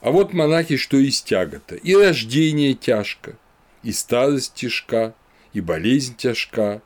А 0.00 0.12
вот 0.12 0.32
монахи, 0.32 0.76
что 0.76 0.98
есть 0.98 1.24
тягота. 1.24 1.74
И 1.74 1.96
рождение 1.96 2.74
тяжко, 2.74 3.36
и 3.82 3.90
старость 3.90 4.54
тяжка, 4.54 5.12
и 5.52 5.60
болезнь 5.60 6.14
тяжка, 6.14 6.80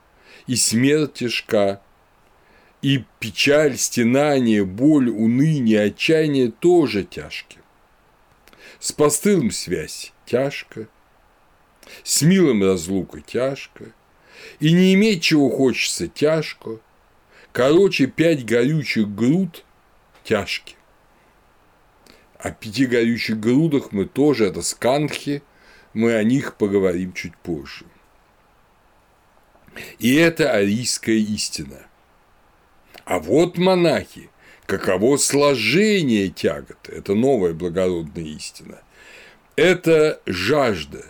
и 0.47 0.55
смерть 0.55 1.13
тяжка, 1.13 1.83
и 2.81 3.03
печаль, 3.19 3.77
стенание, 3.77 4.65
боль, 4.65 5.11
уныние, 5.11 5.83
отчаяние 5.83 6.49
тоже 6.49 7.03
тяжкие. 7.03 7.61
С 8.79 8.91
постылым 8.91 9.51
связь 9.51 10.13
тяжко, 10.29 10.87
с 12.03 12.21
милым 12.21 12.63
разлука 12.63 13.21
тяжко, 13.21 13.85
и 14.59 14.71
не 14.71 14.93
иметь 14.93 15.23
чего 15.23 15.49
хочется 15.49 16.07
тяжко, 16.07 16.79
короче, 17.51 18.05
пять 18.05 18.45
горючих 18.45 19.09
груд 19.09 19.65
тяжкие. 20.23 20.77
О 22.37 22.51
пяти 22.51 22.85
горючих 22.85 23.39
грудах 23.39 23.91
мы 23.91 24.05
тоже, 24.05 24.45
это 24.45 24.61
сканхи, 24.61 25.41
мы 25.93 26.13
о 26.13 26.23
них 26.23 26.55
поговорим 26.55 27.11
чуть 27.13 27.35
позже. 27.35 27.85
И 29.97 30.15
это 30.15 30.51
арийская 30.51 31.15
истина. 31.15 31.87
А 33.03 33.19
вот 33.19 33.57
монахи, 33.57 34.29
каково 34.67 35.17
сложение 35.17 36.29
тяготы, 36.29 36.91
это 36.91 37.15
новая 37.15 37.53
благородная 37.53 38.23
истина. 38.23 38.81
Это 39.55 40.21
жажда 40.25 41.05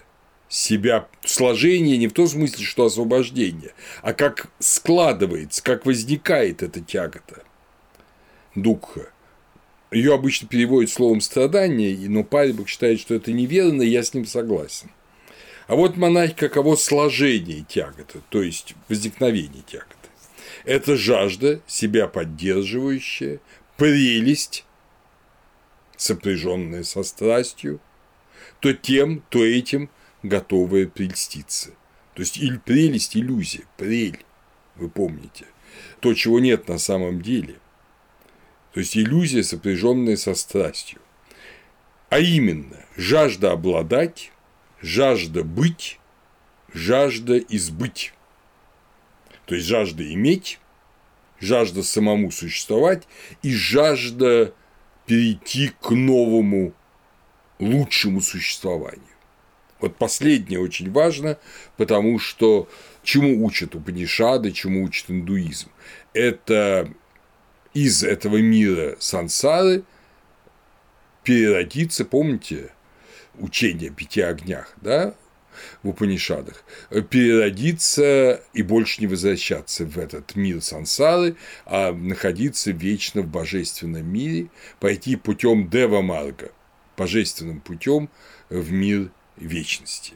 себя, 0.50 1.08
сложение 1.24 1.98
не 1.98 2.08
в 2.08 2.14
том 2.14 2.28
смысле, 2.28 2.66
что 2.66 2.86
освобождение, 2.86 3.74
а 4.02 4.14
как 4.14 4.48
складывается, 4.60 5.64
как 5.64 5.86
возникает 5.86 6.64
эта 6.64 6.82
тягота 6.82 7.44
духа. 8.56 9.12
Ее 9.92 10.14
обычно 10.14 10.48
переводят 10.48 10.92
словом 10.92 11.22
страдание, 11.22 11.98
но 12.10 12.24
Парибок 12.24 12.68
считает, 12.68 13.00
что 13.00 13.16
это 13.16 13.32
неверно, 13.32 13.82
и 13.82 13.90
я 13.90 14.04
с 14.04 14.14
ним 14.14 14.26
согласен. 14.26 14.92
А 15.68 15.76
вот 15.76 15.98
монахи 15.98 16.36
каково 16.36 16.76
сложение 16.76 17.64
тяготы, 17.68 18.22
то 18.30 18.42
есть 18.42 18.76
возникновение 18.88 19.64
тяготы. 19.66 19.96
Это 20.66 20.96
жажда, 20.96 21.62
себя 21.68 22.08
поддерживающая, 22.08 23.40
прелесть, 23.78 24.66
сопряженная 25.96 26.84
со 26.84 27.04
страстью, 27.04 27.80
то 28.60 28.74
тем, 28.74 29.24
то 29.30 29.46
этим 29.46 29.90
готовая 30.24 30.88
прельститься. 30.88 31.72
То 32.14 32.22
есть 32.22 32.38
или 32.38 32.58
прелесть, 32.58 33.16
иллюзия, 33.16 33.64
прель, 33.78 34.26
вы 34.76 34.90
помните, 34.90 35.46
то, 36.00 36.14
чего 36.14 36.40
нет 36.40 36.68
на 36.68 36.78
самом 36.78 37.22
деле. 37.22 37.56
То 38.74 38.80
есть 38.80 38.98
иллюзия, 38.98 39.44
сопряженная 39.44 40.18
со 40.18 40.36
страстью. 40.36 41.00
А 42.10 42.20
именно, 42.20 42.86
жажда 42.98 43.52
обладать, 43.52 44.32
жажда 44.82 45.44
быть, 45.44 46.00
жажда 46.74 47.38
избыть. 47.38 48.14
То 49.46 49.56
есть 49.56 49.68
жажда 49.68 50.12
иметь, 50.14 50.60
жажда 51.40 51.84
самому 51.84 52.32
существовать 52.32 53.08
и 53.42 53.54
жажда 53.54 54.54
перейти 55.06 55.72
к 55.82 55.92
новому, 55.92 56.74
лучшему 57.60 58.22
существованию. 58.22 59.04
Вот 59.80 59.96
последнее 59.96 60.60
очень 60.60 60.92
важно, 60.92 61.38
потому 61.78 62.20
что 62.20 62.68
чему 63.04 63.46
учат 63.46 63.76
Упанишады, 63.76 64.52
чему 64.52 64.84
учит 64.84 65.10
индуизм. 65.10 65.70
Это 66.14 66.92
из 67.74 68.04
этого 68.04 68.38
мира 68.38 68.96
сансары 69.00 69.84
переродиться, 71.24 72.04
помните, 72.04 72.74
учение 73.38 73.92
о 73.92 73.94
пяти 73.94 74.22
огнях, 74.22 74.74
да, 74.82 75.14
в 75.84 75.90
Упанишадах, 75.90 76.64
переродиться 77.10 78.42
и 78.54 78.64
больше 78.64 79.02
не 79.02 79.08
возвращаться 79.08 79.86
в 79.86 79.98
этот 79.98 80.36
мир 80.36 80.62
сансары, 80.62 81.36
а 81.66 81.92
находиться 81.92 82.72
вечно 82.72 83.22
в 83.22 83.28
божественном 83.28 84.06
мире, 84.12 84.48
пойти 84.80 85.16
путем 85.16 85.70
Дева 85.70 86.02
Марга, 86.02 86.52
божественным 87.00 87.62
путем 87.62 88.10
в 88.50 88.72
мир 88.72 89.10
вечности. 89.38 90.14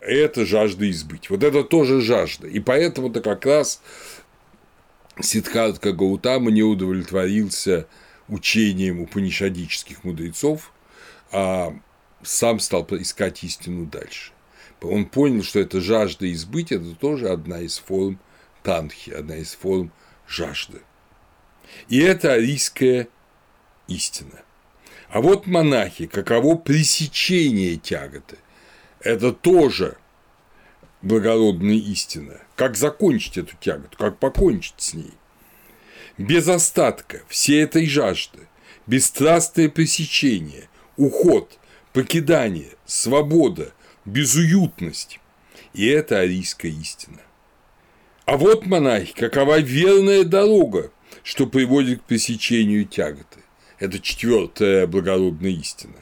Это 0.00 0.44
жажда 0.44 0.88
избыть. 0.90 1.30
Вот 1.30 1.42
это 1.42 1.64
тоже 1.64 2.02
жажда. 2.02 2.46
И 2.46 2.60
поэтому-то 2.60 3.22
как 3.22 3.46
раз 3.46 3.80
Сиддхартха 5.20 5.92
Гаутама 5.92 6.50
не 6.50 6.62
удовлетворился 6.62 7.86
учением 8.28 9.00
упанишадических 9.00 10.04
мудрецов, 10.04 10.72
а 11.32 11.74
сам 12.22 12.60
стал 12.60 12.86
искать 12.90 13.42
истину 13.42 13.86
дальше. 13.86 14.32
Он 14.82 15.06
понял, 15.06 15.42
что 15.42 15.58
эта 15.58 15.80
жажда 15.80 16.30
избыть– 16.30 16.70
это 16.72 16.94
тоже 16.94 17.30
одна 17.30 17.60
из 17.60 17.78
форм 17.78 18.20
танхи, 18.62 19.10
одна 19.10 19.36
из 19.36 19.54
форм 19.54 19.90
жажды. 20.28 20.82
И 21.88 21.98
это 21.98 22.34
арийская 22.34 23.08
истина. 23.88 24.42
А 25.16 25.22
вот 25.22 25.46
монахи, 25.46 26.04
каково 26.04 26.56
пресечение 26.56 27.76
тяготы. 27.76 28.36
Это 29.00 29.32
тоже 29.32 29.96
благородная 31.00 31.76
истина. 31.76 32.42
Как 32.54 32.76
закончить 32.76 33.38
эту 33.38 33.56
тяготу, 33.58 33.96
как 33.96 34.18
покончить 34.18 34.74
с 34.76 34.92
ней. 34.92 35.14
Без 36.18 36.46
остатка 36.48 37.22
всей 37.28 37.62
этой 37.62 37.86
жажды, 37.86 38.40
бесстрастное 38.86 39.70
пресечение, 39.70 40.68
уход, 40.98 41.58
покидание, 41.94 42.72
свобода, 42.84 43.72
безуютность. 44.04 45.18
И 45.72 45.86
это 45.86 46.18
арийская 46.18 46.72
истина. 46.72 47.22
А 48.26 48.36
вот, 48.36 48.66
монахи, 48.66 49.14
какова 49.14 49.60
верная 49.60 50.24
дорога, 50.24 50.92
что 51.22 51.46
приводит 51.46 52.02
к 52.02 52.04
пресечению 52.04 52.84
тяготы. 52.84 53.45
Это 53.78 53.98
четвертая 54.00 54.86
благородная 54.86 55.50
истина. 55.50 55.96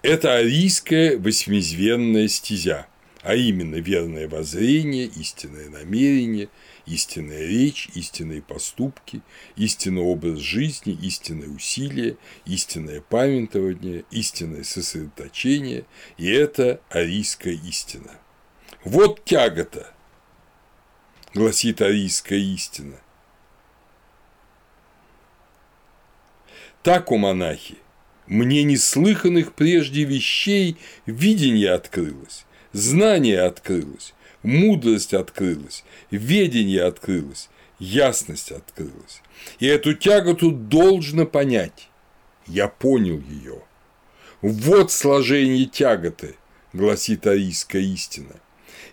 Это 0.00 0.36
арийская 0.36 1.18
восьмизвенная 1.18 2.28
стезя, 2.28 2.86
а 3.22 3.34
именно 3.34 3.74
верное 3.74 4.28
воззрение, 4.28 5.04
истинное 5.04 5.68
намерение, 5.68 6.48
истинная 6.86 7.46
речь, 7.46 7.90
истинные 7.94 8.40
поступки, 8.40 9.20
истинный 9.56 10.02
образ 10.02 10.38
жизни, 10.38 10.96
истинное 11.02 11.48
усилие, 11.48 12.16
истинное 12.46 13.02
памятование, 13.02 14.04
истинное 14.10 14.62
сосредоточение, 14.62 15.84
и 16.16 16.30
это 16.30 16.80
арийская 16.88 17.54
истина. 17.54 18.12
Вот 18.84 19.24
тягота, 19.24 19.92
гласит 21.34 21.82
арийская 21.82 22.38
истина. 22.38 22.98
Так, 26.88 27.12
у 27.12 27.18
монахи, 27.18 27.74
мне 28.26 28.62
неслыханных 28.62 29.52
прежде 29.52 30.04
вещей 30.04 30.78
видение 31.04 31.72
открылось, 31.72 32.46
знание 32.72 33.42
открылось, 33.42 34.14
мудрость 34.42 35.12
открылась, 35.12 35.84
ведение 36.10 36.84
открылось, 36.84 37.50
ясность 37.78 38.52
открылась. 38.52 39.20
И 39.58 39.66
эту 39.66 39.92
тяготу 39.92 40.50
должно 40.50 41.26
понять. 41.26 41.90
Я 42.46 42.68
понял 42.68 43.20
ее. 43.20 43.60
Вот 44.40 44.90
сложение 44.90 45.66
тяготы, 45.66 46.36
гласит 46.72 47.26
арийская 47.26 47.82
истина. 47.82 48.36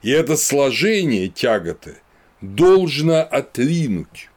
И 0.02 0.10
это 0.10 0.36
сложение 0.36 1.30
тяготы 1.30 1.96
должно 2.42 3.22
отринуть. 3.22 4.28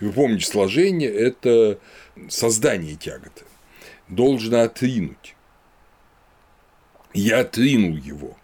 Вы 0.00 0.12
помните, 0.12 0.46
сложение– 0.46 1.10
это 1.10 1.78
создание 2.28 2.96
тяготы. 2.96 3.44
Должно 4.08 4.62
отринуть. 4.62 5.34
Я 7.12 7.40
отринул 7.40 7.96
его. 7.96 8.36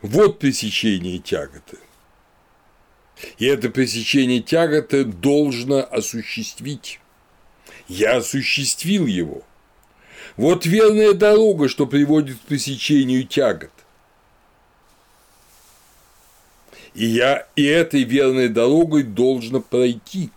Вот 0.00 0.38
пресечение 0.38 1.18
тяготы. 1.18 1.78
И 3.38 3.46
это 3.46 3.70
пресечение 3.70 4.40
тяготы 4.40 5.04
должно 5.04 5.80
осуществить. 5.80 7.00
Я 7.88 8.16
осуществил 8.16 9.06
его. 9.06 9.42
Вот 10.36 10.66
верная 10.66 11.12
дорога, 11.12 11.68
что 11.68 11.86
приводит 11.86 12.38
к 12.38 12.42
пресечению 12.42 13.26
тягот. 13.26 13.70
И 16.96 17.04
я 17.04 17.46
и 17.56 17.64
этой 17.64 18.04
верной 18.04 18.48
дорогой 18.48 19.02
должно 19.02 19.60
пройти. 19.60 20.30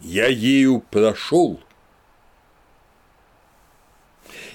Я 0.00 0.28
ею 0.28 0.82
прошел. 0.90 1.60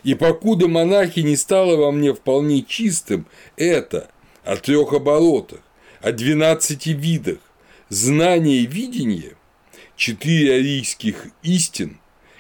И 0.03 0.15
покуда 0.15 0.67
монахи 0.67 1.19
не 1.19 1.35
стало 1.35 1.77
во 1.77 1.91
мне 1.91 2.15
вполне 2.15 2.63
чистым, 2.63 3.27
это 3.57 4.09
о 4.43 4.57
трех 4.57 4.93
оборотах, 4.93 5.59
о 6.01 6.11
двенадцати 6.11 6.89
видах, 6.89 7.37
знание 7.89 8.61
и 8.61 8.65
видение, 8.65 9.35
четыре 9.95 10.55
арийских 10.55 11.27
истин, 11.43 11.99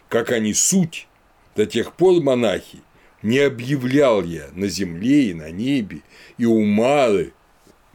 как 0.09 0.31
они 0.31 0.55
суть, 0.55 1.07
до 1.55 1.67
тех 1.67 1.93
пор 1.93 2.23
монахи 2.23 2.79
не 3.21 3.37
объявлял 3.37 4.23
я 4.23 4.49
на 4.55 4.67
земле 4.67 5.29
и 5.29 5.33
на 5.35 5.51
небе, 5.51 6.01
и 6.39 6.45
у 6.45 6.65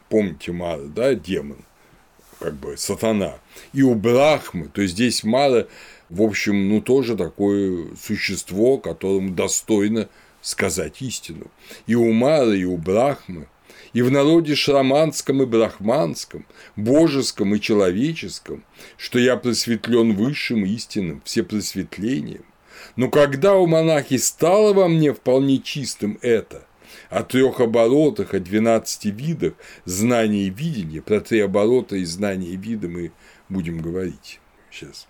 помните 0.09 0.53
Мара, 0.53 0.83
да, 0.83 1.15
демон, 1.15 1.59
как 2.39 2.55
бы 2.55 2.77
сатана, 2.77 3.39
и 3.73 3.83
у 3.83 3.95
Брахмы, 3.95 4.69
то 4.69 4.83
есть 4.83 4.95
здесь 4.95 5.25
Мара, 5.25 5.67
в 6.09 6.23
общем, 6.23 6.69
ну 6.69 6.81
тоже 6.81 7.17
такое 7.17 7.89
существо, 8.01 8.79
которому 8.79 9.31
достойно 9.31 10.09
сказать 10.41 11.03
истину. 11.03 11.47
И 11.87 11.95
у 11.95 12.13
Мары, 12.13 12.61
и 12.61 12.65
у 12.65 12.77
Брахмы, 12.77 13.49
и 13.93 14.03
в 14.03 14.11
народе 14.11 14.55
шраманском 14.55 15.43
и 15.43 15.47
брахманском, 15.47 16.45
божеском 16.77 17.55
и 17.55 17.61
человеческом, 17.61 18.63
что 18.99 19.19
я 19.19 19.37
просветлен 19.37 20.15
высшим 20.15 20.67
истинным, 20.67 21.23
все 21.25 21.43
просветлением. 21.43 22.45
Но 22.97 23.09
когда 23.09 23.57
у 23.57 23.67
монахи 23.67 24.19
стало 24.19 24.75
во 24.75 24.89
мне 24.89 25.15
вполне 25.15 25.59
чистым 25.59 26.19
это, 26.21 26.66
о 27.11 27.23
трех 27.23 27.61
оборотах, 27.61 28.35
о 28.35 28.41
двенадцати 28.41 29.09
видах 29.09 29.55
знания 29.85 30.45
и 30.45 30.51
видения, 30.51 31.03
про 31.03 31.21
три 31.21 31.41
оборота 31.41 31.97
и 31.97 32.05
знания 32.05 32.49
и 32.49 32.57
вида 32.57 32.89
мы 32.89 33.13
будем 33.49 33.79
говорить 33.79 34.41
сейчас. 34.71 35.07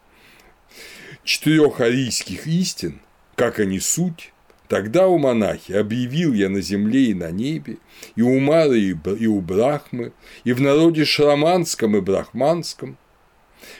Четырех 1.24 1.80
арийских 1.80 2.46
истин, 2.46 3.00
как 3.34 3.58
они 3.58 3.80
суть, 3.80 4.32
Тогда 4.68 5.06
у 5.06 5.18
монахи 5.18 5.72
объявил 5.72 6.32
я 6.32 6.48
на 6.48 6.60
земле 6.60 7.06
и 7.06 7.14
на 7.14 7.30
небе, 7.30 7.78
и 8.16 8.22
у 8.22 8.38
Мары, 8.40 8.80
и 8.80 9.26
у 9.26 9.40
Брахмы, 9.40 10.12
и 10.44 10.52
в 10.52 10.60
народе 10.60 11.04
шраманском 11.04 11.96
и 11.96 12.00
брахманском, 12.00 12.98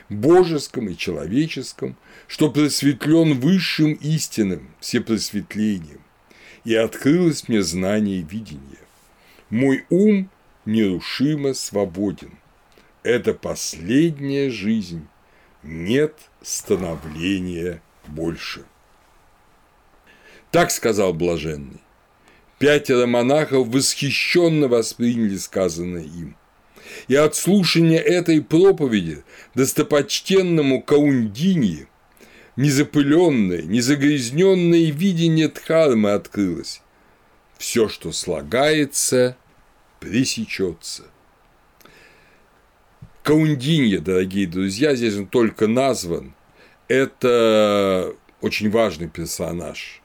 божеском 0.09 0.89
и 0.89 0.97
человеческом, 0.97 1.97
что 2.29 2.51
просветлен 2.51 3.41
высшим 3.41 3.95
истинным 3.95 4.71
всепросветлением, 4.81 6.01
и 6.67 6.75
открылось 6.75 7.49
мне 7.49 7.63
знание 7.63 8.19
и 8.19 8.23
видение. 8.23 8.81
Мой 9.51 9.87
ум 9.89 10.29
нерушимо 10.65 11.55
свободен. 11.55 12.33
Это 13.05 13.35
последняя 13.35 14.51
жизнь, 14.51 15.07
нет 15.63 16.19
становления 16.43 17.81
больше. 18.09 18.65
Так 20.51 20.73
сказал 20.73 21.15
блаженный. 21.15 21.81
Пятеро 22.59 23.07
монахов 23.07 23.69
восхищенно 23.69 24.67
восприняли 24.67 25.37
сказанное 25.37 26.03
им. 26.03 26.37
И 27.07 27.15
от 27.15 27.37
слушания 27.37 28.01
этой 28.01 28.43
проповеди 28.43 29.23
достопочтенному 29.55 30.83
Каундиньи 30.83 31.87
незапыленное, 32.57 33.63
незагрязненное 33.63 34.91
видение 34.91 35.49
Дхармы 35.49 36.13
открылось. 36.13 36.83
Все, 37.59 37.89
что 37.89 38.13
слагается, 38.13 39.37
пресечется. 40.01 41.05
Каундинья, 43.23 44.01
дорогие 44.01 44.47
друзья, 44.47 44.95
здесь 44.95 45.17
он 45.17 45.27
только 45.27 45.67
назван. 45.67 46.35
Это 46.89 48.15
очень 48.41 48.71
важный 48.71 49.09
персонаж. 49.09 50.01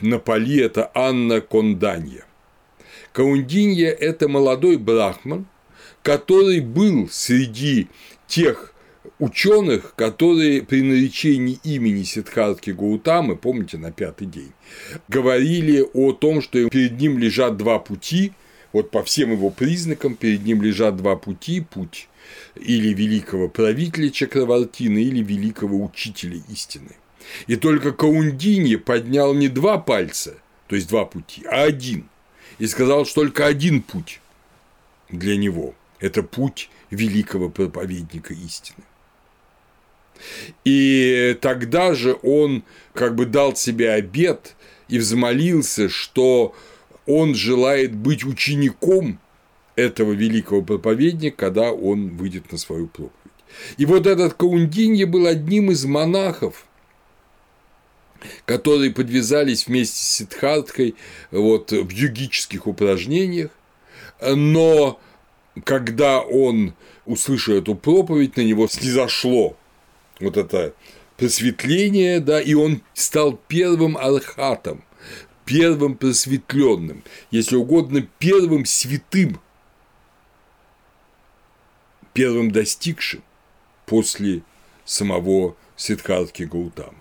На 0.00 0.18
Пали 0.18 0.60
это 0.60 0.90
Анна 0.94 1.40
Конданья. 1.40 2.24
Каундинья– 3.12 3.90
это 4.00 4.28
молодой 4.28 4.76
брахман, 4.76 5.46
который 6.02 6.60
был 6.60 7.08
среди 7.08 7.88
тех 8.26 8.74
ученых, 9.18 9.94
которые 9.94 10.62
при 10.62 10.82
наречении 10.82 11.58
имени 11.64 12.02
Сиддхартки 12.02 12.70
Гаутамы, 12.70 13.36
помните, 13.36 13.78
на 13.78 13.92
пятый 13.92 14.26
день, 14.26 14.52
говорили 15.08 15.84
о 15.94 16.12
том, 16.12 16.42
что 16.42 16.68
перед 16.68 17.00
ним 17.00 17.18
лежат 17.18 17.56
два 17.56 17.78
пути, 17.78 18.32
вот 18.72 18.90
по 18.90 19.02
всем 19.02 19.32
его 19.32 19.50
признакам 19.50 20.14
перед 20.16 20.44
ним 20.44 20.62
лежат 20.62 20.96
два 20.96 21.16
пути, 21.16 21.60
путь 21.60 22.08
или 22.56 22.92
великого 22.92 23.48
правителя 23.48 24.10
Чакравартина, 24.10 24.98
или 24.98 25.22
великого 25.22 25.82
учителя 25.82 26.40
истины. 26.48 26.90
И 27.46 27.56
только 27.56 27.92
Каундинье 27.92 28.78
поднял 28.78 29.34
не 29.34 29.48
два 29.48 29.78
пальца, 29.78 30.34
то 30.68 30.76
есть 30.76 30.88
два 30.88 31.04
пути, 31.06 31.44
а 31.46 31.62
один, 31.62 32.08
и 32.58 32.66
сказал, 32.66 33.04
что 33.06 33.22
только 33.22 33.46
один 33.46 33.82
путь 33.82 34.20
для 35.08 35.36
него– 35.36 35.74
это 36.00 36.22
путь 36.22 36.70
великого 36.90 37.48
проповедника 37.48 38.34
истины. 38.34 38.84
И 40.64 41.36
тогда 41.40 41.94
же 41.94 42.16
он 42.22 42.64
как 42.94 43.14
бы 43.14 43.26
дал 43.26 43.54
себе 43.56 43.90
обет 43.92 44.56
и 44.88 44.98
взмолился, 44.98 45.88
что 45.88 46.54
он 47.06 47.34
желает 47.34 47.94
быть 47.94 48.24
учеником 48.24 49.20
этого 49.76 50.12
великого 50.12 50.62
проповедника, 50.62 51.36
когда 51.36 51.72
он 51.72 52.16
выйдет 52.16 52.50
на 52.50 52.58
свою 52.58 52.86
проповедь. 52.86 53.12
И 53.76 53.86
вот 53.86 54.06
этот 54.06 54.34
Каундинье 54.34 55.06
был 55.06 55.26
одним 55.26 55.70
из 55.70 55.84
монахов, 55.84 56.66
которые 58.44 58.90
подвязались 58.90 59.66
вместе 59.66 59.96
с 59.96 60.08
Сидхарткой 60.08 60.94
вот, 61.30 61.70
в 61.70 61.90
югических 61.90 62.66
упражнениях, 62.66 63.50
но 64.20 65.00
когда 65.64 66.20
он 66.20 66.74
услышал 67.04 67.54
эту 67.54 67.74
проповедь, 67.74 68.36
на 68.36 68.42
него 68.42 68.66
снизошло 68.68 69.56
вот 70.20 70.36
это 70.36 70.74
просветление, 71.16 72.20
да, 72.20 72.40
и 72.40 72.54
он 72.54 72.82
стал 72.94 73.38
первым 73.48 73.96
архатом, 73.96 74.84
первым 75.44 75.96
просветленным, 75.96 77.02
если 77.30 77.56
угодно, 77.56 78.06
первым 78.18 78.64
святым, 78.64 79.40
первым 82.12 82.50
достигшим 82.50 83.22
после 83.86 84.42
самого 84.84 85.56
Сидхартки 85.76 86.44
Гаутам. 86.44 86.96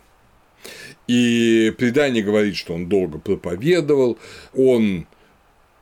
И 1.07 1.73
предание 1.77 2.23
говорит, 2.23 2.55
что 2.55 2.73
он 2.73 2.89
долго 2.89 3.19
проповедовал, 3.19 4.17
он 4.53 5.07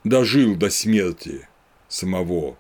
дожил 0.04 0.56
до 0.56 0.70
смерти 0.70 1.48
самого 1.88 2.58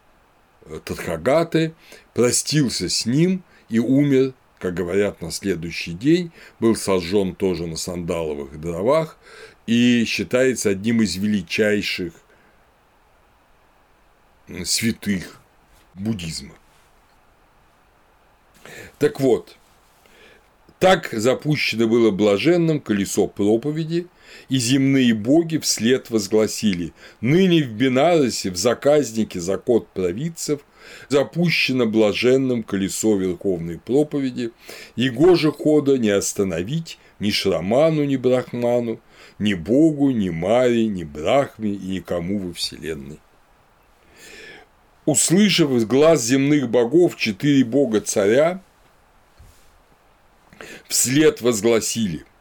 Тадхагаты, 0.86 1.73
простился 2.13 2.88
с 2.89 3.05
ним 3.05 3.43
и 3.69 3.79
умер, 3.79 4.33
как 4.63 4.76
говорят, 4.76 5.21
на 5.21 5.30
следующий 5.30 5.91
день, 5.91 6.32
был 6.62 6.78
сожжен 6.78 7.36
тоже 7.36 7.67
на 7.67 7.76
сандаловых 7.76 8.62
дровах 8.62 9.17
и 9.67 10.06
считается 10.06 10.69
одним 10.69 11.02
из 11.02 11.17
величайших 11.17 12.13
святых 14.63 15.41
буддизма. 15.95 16.54
Так 18.99 19.19
вот, 19.19 19.58
так 20.80 21.10
запущено 21.12 21.86
было 21.86 22.10
блаженным 22.12 22.80
колесо 22.80 23.28
проповеди, 23.28 24.08
и 24.47 24.56
земные 24.60 25.13
боги 25.13 25.58
вслед 25.58 26.10
возгласили 26.10 26.93
«Ныне 27.19 27.63
в 27.63 27.73
Бенаросе, 27.73 28.49
в 28.49 28.56
заказнике 28.56 29.41
закот 29.41 29.89
провидцев, 29.89 30.62
запущено 31.09 31.85
блаженным 31.85 32.63
колесо 32.63 33.15
верховной 33.17 33.79
проповеди, 33.79 34.51
его 34.95 35.35
же 35.35 35.51
хода 35.51 35.97
не 35.97 36.09
остановить 36.09 36.97
ни 37.19 37.31
Шраману, 37.31 38.03
ни 38.03 38.15
Брахману, 38.15 38.99
ни 39.39 39.53
Богу, 39.53 40.11
ни 40.11 40.29
Маре, 40.29 40.87
ни 40.87 41.03
Брахме 41.03 41.71
и 41.71 41.87
никому 41.87 42.39
во 42.39 42.53
Вселенной». 42.53 43.19
Услышав 45.05 45.71
из 45.71 45.85
глаз 45.85 46.23
земных 46.23 46.69
богов 46.69 47.17
четыре 47.17 47.65
бога-царя, 47.65 48.61
вслед 50.87 51.41
возгласили– 51.41 52.25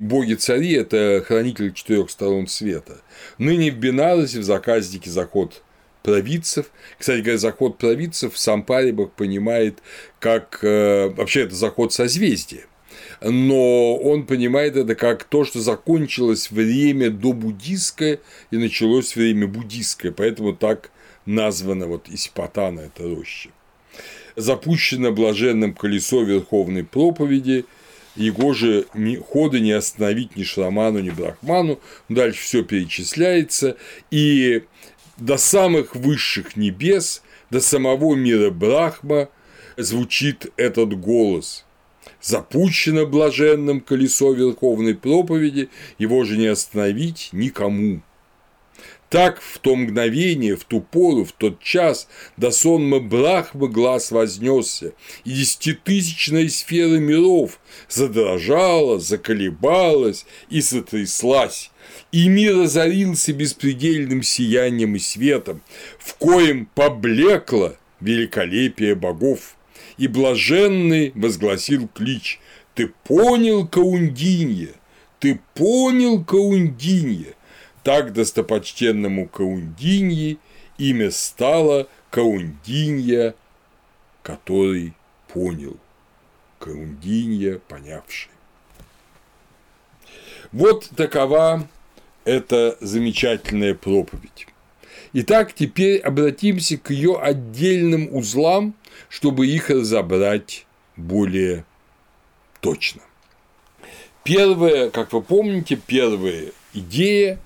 боги-цари– 0.00 0.72
это 0.74 1.22
хранитель 1.24 1.72
четырех 1.72 2.10
сторон 2.10 2.48
света. 2.48 3.00
Ныне 3.38 3.70
в 3.70 3.76
Бенаросе 3.76 4.40
в 4.40 4.44
заказнике 4.44 5.10
заход 5.10 5.62
провидцев. 6.02 6.66
Кстати 6.98 7.20
говоря, 7.20 7.38
заход 7.38 7.78
провидцев 7.78 8.38
сам 8.38 8.62
Парибах 8.62 9.12
понимает 9.12 9.78
как 10.18 10.60
э, 10.62 11.08
вообще 11.08 11.42
это 11.42 11.54
заход 11.54 11.92
созвездия. 11.92 12.66
Но 13.22 13.96
он 13.96 14.24
понимает 14.24 14.76
это 14.76 14.94
как 14.94 15.24
то, 15.24 15.44
что 15.44 15.60
закончилось 15.60 16.50
время 16.50 17.10
до 17.10 17.32
буддийское 17.32 18.20
и 18.50 18.56
началось 18.56 19.14
время 19.14 19.46
буддийское, 19.46 20.10
поэтому 20.10 20.54
так 20.54 20.90
названо 21.26 21.86
вот 21.86 22.08
Исипатана, 22.08 22.80
это 22.80 23.02
роща. 23.02 23.50
Запущено 24.36 25.12
блаженным 25.12 25.74
колесо 25.74 26.22
Верховной 26.22 26.84
проповеди– 26.84 27.64
его 28.16 28.52
же 28.52 28.86
ни, 28.94 29.16
хода 29.16 29.60
не 29.60 29.72
остановить 29.72 30.36
ни 30.36 30.42
Шраману, 30.42 30.98
ни 30.98 31.10
Брахману. 31.10 31.80
Дальше 32.08 32.42
все 32.42 32.64
перечисляется. 32.64 33.76
И 34.10 34.64
до 35.20 35.36
самых 35.36 35.94
высших 35.94 36.56
небес, 36.56 37.22
до 37.50 37.60
самого 37.60 38.14
мира 38.14 38.50
Брахма 38.50 39.28
звучит 39.76 40.52
этот 40.56 40.98
голос. 40.98 41.64
Запущено 42.20 43.06
блаженным 43.06 43.80
колесо 43.80 44.32
Верховной 44.32 44.94
проповеди, 44.94 45.68
его 45.98 46.24
же 46.24 46.36
не 46.36 46.46
остановить 46.46 47.30
никому. 47.32 48.02
Так 49.10 49.40
в 49.42 49.58
то 49.58 49.74
мгновение, 49.74 50.54
в 50.54 50.64
ту 50.64 50.80
пору, 50.80 51.24
в 51.24 51.32
тот 51.32 51.60
час 51.60 52.08
до 52.36 52.52
сонма 52.52 53.00
Брахмы 53.00 53.68
глаз 53.68 54.12
вознесся, 54.12 54.92
и 55.24 55.32
десятитысячная 55.32 56.48
сфера 56.48 56.98
миров 56.98 57.58
задрожала, 57.88 59.00
заколебалась 59.00 60.26
и 60.48 60.60
сотряслась, 60.60 61.72
и 62.12 62.28
мир 62.28 62.60
озарился 62.60 63.32
беспредельным 63.32 64.22
сиянием 64.22 64.96
и 64.96 64.98
светом, 64.98 65.62
в 65.98 66.14
коем 66.14 66.66
поблекло 66.66 67.76
великолепие 68.00 68.94
богов, 68.94 69.56
и 69.96 70.08
блаженный 70.08 71.12
возгласил 71.14 71.88
клич 71.88 72.40
«Ты 72.74 72.92
понял, 73.04 73.66
Каундинье? 73.66 74.74
Ты 75.18 75.40
понял, 75.54 76.24
Каундинье?» 76.24 77.34
Так 77.82 78.12
достопочтенному 78.12 79.28
Каундиньи 79.28 80.38
имя 80.78 81.10
стало 81.10 81.88
Каундинья, 82.10 83.34
который 84.22 84.94
понял, 85.28 85.76
Каундинья, 86.58 87.58
понявший. 87.68 88.30
Вот 90.52 90.90
такова 90.96 91.68
эта 92.24 92.76
замечательная 92.80 93.74
проповедь. 93.74 94.46
Итак, 95.12 95.52
теперь 95.54 95.98
обратимся 95.98 96.76
к 96.76 96.90
ее 96.90 97.18
отдельным 97.18 98.14
узлам, 98.14 98.74
чтобы 99.08 99.46
их 99.46 99.70
разобрать 99.70 100.66
более 100.96 101.64
точно. 102.60 103.02
Первая, 104.22 104.90
как 104.90 105.12
вы 105.12 105.22
помните, 105.22 105.76
первая 105.76 106.52
идея 106.74 107.40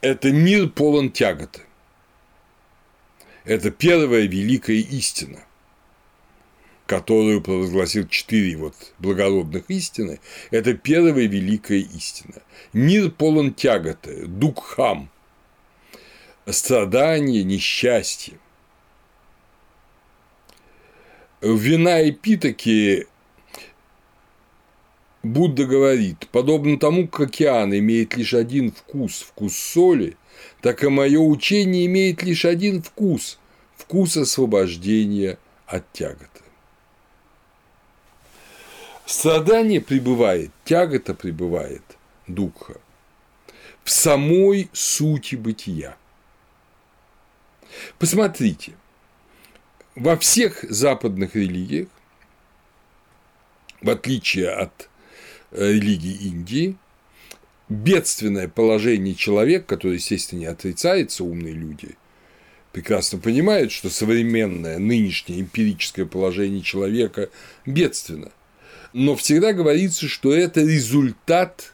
это 0.00 0.30
мир 0.30 0.68
полон 0.68 1.10
тяготы. 1.10 1.62
Это 3.44 3.70
первая 3.70 4.22
великая 4.22 4.76
истина, 4.76 5.40
которую 6.90 7.40
провозгласил 7.40 8.08
четыре 8.08 8.56
вот 8.56 8.74
благородных 8.98 9.70
истины. 9.70 10.18
Это 10.50 10.74
первая 10.74 11.28
великая 11.28 11.78
истина. 11.78 12.42
Мир 12.72 13.12
полон 13.12 13.54
тяготы, 13.54 14.26
дукхам, 14.26 15.08
страдания, 16.46 17.44
несчастье. 17.44 18.40
Вина 21.40 22.00
и 22.00 22.10
питаки 22.10 23.06
Будда 25.22 25.66
говорит, 25.66 26.26
подобно 26.32 26.76
тому, 26.76 27.06
как 27.06 27.28
океан 27.28 27.72
имеет 27.72 28.16
лишь 28.16 28.34
один 28.34 28.72
вкус– 28.72 29.20
вкус 29.28 29.56
соли, 29.56 30.16
так 30.60 30.82
и 30.82 30.88
мое 30.88 31.20
учение 31.20 31.86
имеет 31.86 32.24
лишь 32.24 32.44
один 32.44 32.82
вкус– 32.82 33.38
вкус 33.76 34.16
освобождения 34.16 35.38
от 35.66 35.84
тяготы. 35.92 36.40
Страдание 39.10 39.80
пребывает, 39.80 40.50
тягота 40.64 41.14
пребывает, 41.14 41.82
духа, 42.26 42.80
в 43.82 43.90
самой 43.90 44.70
сути 44.72 45.34
бытия. 45.34 45.96
Посмотрите, 47.98 48.72
во 49.94 50.16
всех 50.16 50.62
западных 50.62 51.34
религиях, 51.34 51.88
в 53.80 53.90
отличие 53.90 54.50
от 54.50 54.90
Э, 55.52 55.72
религии 55.72 56.28
Индии, 56.28 56.76
бедственное 57.68 58.46
положение 58.46 59.16
человека, 59.16 59.66
который, 59.66 59.94
естественно, 59.94 60.40
не 60.40 60.46
отрицается, 60.46 61.24
умные 61.24 61.54
люди, 61.54 61.96
прекрасно 62.70 63.18
понимают, 63.18 63.72
что 63.72 63.90
современное, 63.90 64.78
нынешнее 64.78 65.40
эмпирическое 65.40 66.06
положение 66.06 66.62
человека 66.62 67.30
бедственно. 67.66 68.30
Но 68.92 69.14
всегда 69.16 69.52
говорится, 69.52 70.08
что 70.08 70.34
это 70.34 70.60
результат 70.60 71.72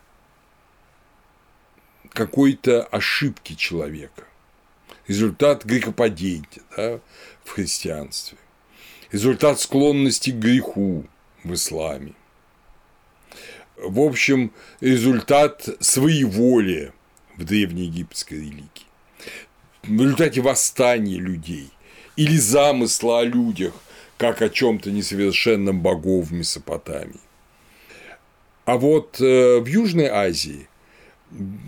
какой-то 2.11 2.83
ошибки 2.85 3.55
человека, 3.55 4.25
результат 5.07 5.65
грехопадения 5.65 6.47
да, 6.77 7.01
в 7.45 7.51
христианстве, 7.51 8.39
результат 9.13 9.61
склонности 9.61 10.31
к 10.31 10.37
греху 10.37 11.05
в 11.45 11.55
исламе– 11.55 12.13
в 13.77 14.01
общем, 14.01 14.53
результат 14.81 15.69
своеволия 15.81 16.93
в 17.37 17.45
древнеегипетской 17.45 18.39
религии. 18.39 18.71
в 19.83 20.03
результате 20.03 20.41
восстания 20.41 21.19
людей 21.19 21.71
или 22.17 22.37
замысла 22.37 23.21
о 23.21 23.25
людях, 23.25 23.75
как 24.19 24.43
о 24.43 24.49
чем-то 24.49 24.91
несовершенном 24.91 25.81
богов 25.81 26.29
в 26.29 26.33
Месопотамии. 26.33 27.21
А 28.65 28.79
вот 28.79 29.21
э, 29.21 29.61
в 29.61 29.67
Южной 29.67 30.09
Азии 30.09 30.69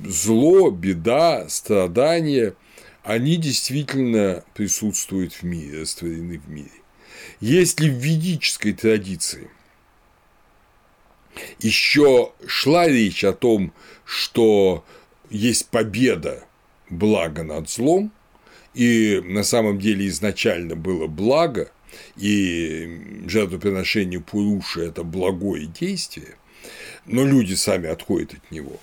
зло, 0.05 0.71
беда, 0.71 1.49
страдания, 1.49 2.55
они 3.03 3.37
действительно 3.37 4.45
присутствуют 4.55 5.33
в 5.35 5.43
мире, 5.43 5.83
растворены 5.83 6.39
в 6.39 6.49
мире. 6.49 6.71
Если 7.41 7.89
в 7.89 7.95
ведической 7.95 8.73
традиции 8.73 9.51
еще 11.61 12.33
шла 12.47 12.89
речь 12.89 13.25
о 13.25 13.33
том, 13.33 13.73
что 14.05 14.85
есть 15.31 15.69
победа 15.69 16.45
блага 16.91 17.45
над 17.45 17.69
злом, 17.69 18.13
и 18.75 19.21
на 19.25 19.43
самом 19.43 19.79
деле 19.79 20.09
изначально 20.09 20.75
было 20.75 21.07
благо, 21.07 21.71
и 22.17 23.23
жертвоприношение 23.27 24.21
Пуруши– 24.21 24.81
это 24.83 25.03
благое 25.03 25.67
действие, 25.67 26.37
но 27.07 27.25
люди 27.25 27.55
сами 27.55 27.89
отходят 27.89 28.35
от 28.35 28.51
него, 28.51 28.81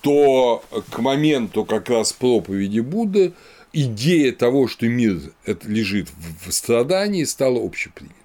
то 0.00 0.64
к 0.90 0.98
моменту 0.98 1.64
как 1.64 1.88
раз 1.88 2.12
проповеди 2.12 2.80
Будды 2.80 3.32
идея 3.72 4.32
того, 4.32 4.68
что 4.68 4.86
мир 4.86 5.18
лежит 5.64 6.08
в 6.44 6.50
страдании, 6.52 7.24
стала 7.24 7.64
общепринятой. 7.64 8.16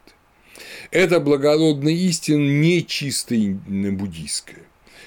Это 0.92 1.20
благородная 1.20 1.94
истина 1.94 2.48
не 2.62 2.86
чисто 2.86 3.36
буддийская, 3.36 4.64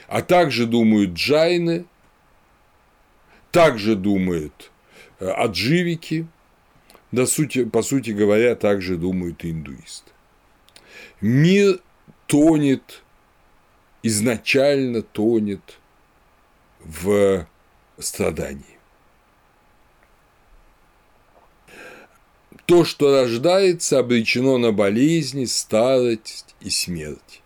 а 0.09 0.23
также 0.23 0.67
думают 0.67 1.13
джайны, 1.13 1.85
также 3.51 3.97
думают 3.97 4.71
э, 5.19 5.29
адживики, 5.29 6.27
да, 7.13 7.27
сути, 7.27 7.65
по 7.65 7.83
сути 7.83 8.11
говоря, 8.11 8.55
также 8.55 8.97
думают 8.97 9.45
и 9.45 9.51
индуисты. 9.51 10.11
Мир 11.21 11.81
тонет, 12.27 13.03
изначально 14.03 15.03
тонет 15.03 15.79
в 16.81 17.47
страдании. 17.99 18.79
То, 22.67 22.85
что 22.85 23.13
рождается, 23.13 23.99
обречено 23.99 24.57
на 24.57 24.71
болезни, 24.71 25.45
старость 25.45 26.55
и 26.61 26.71
смерть. 26.71 27.40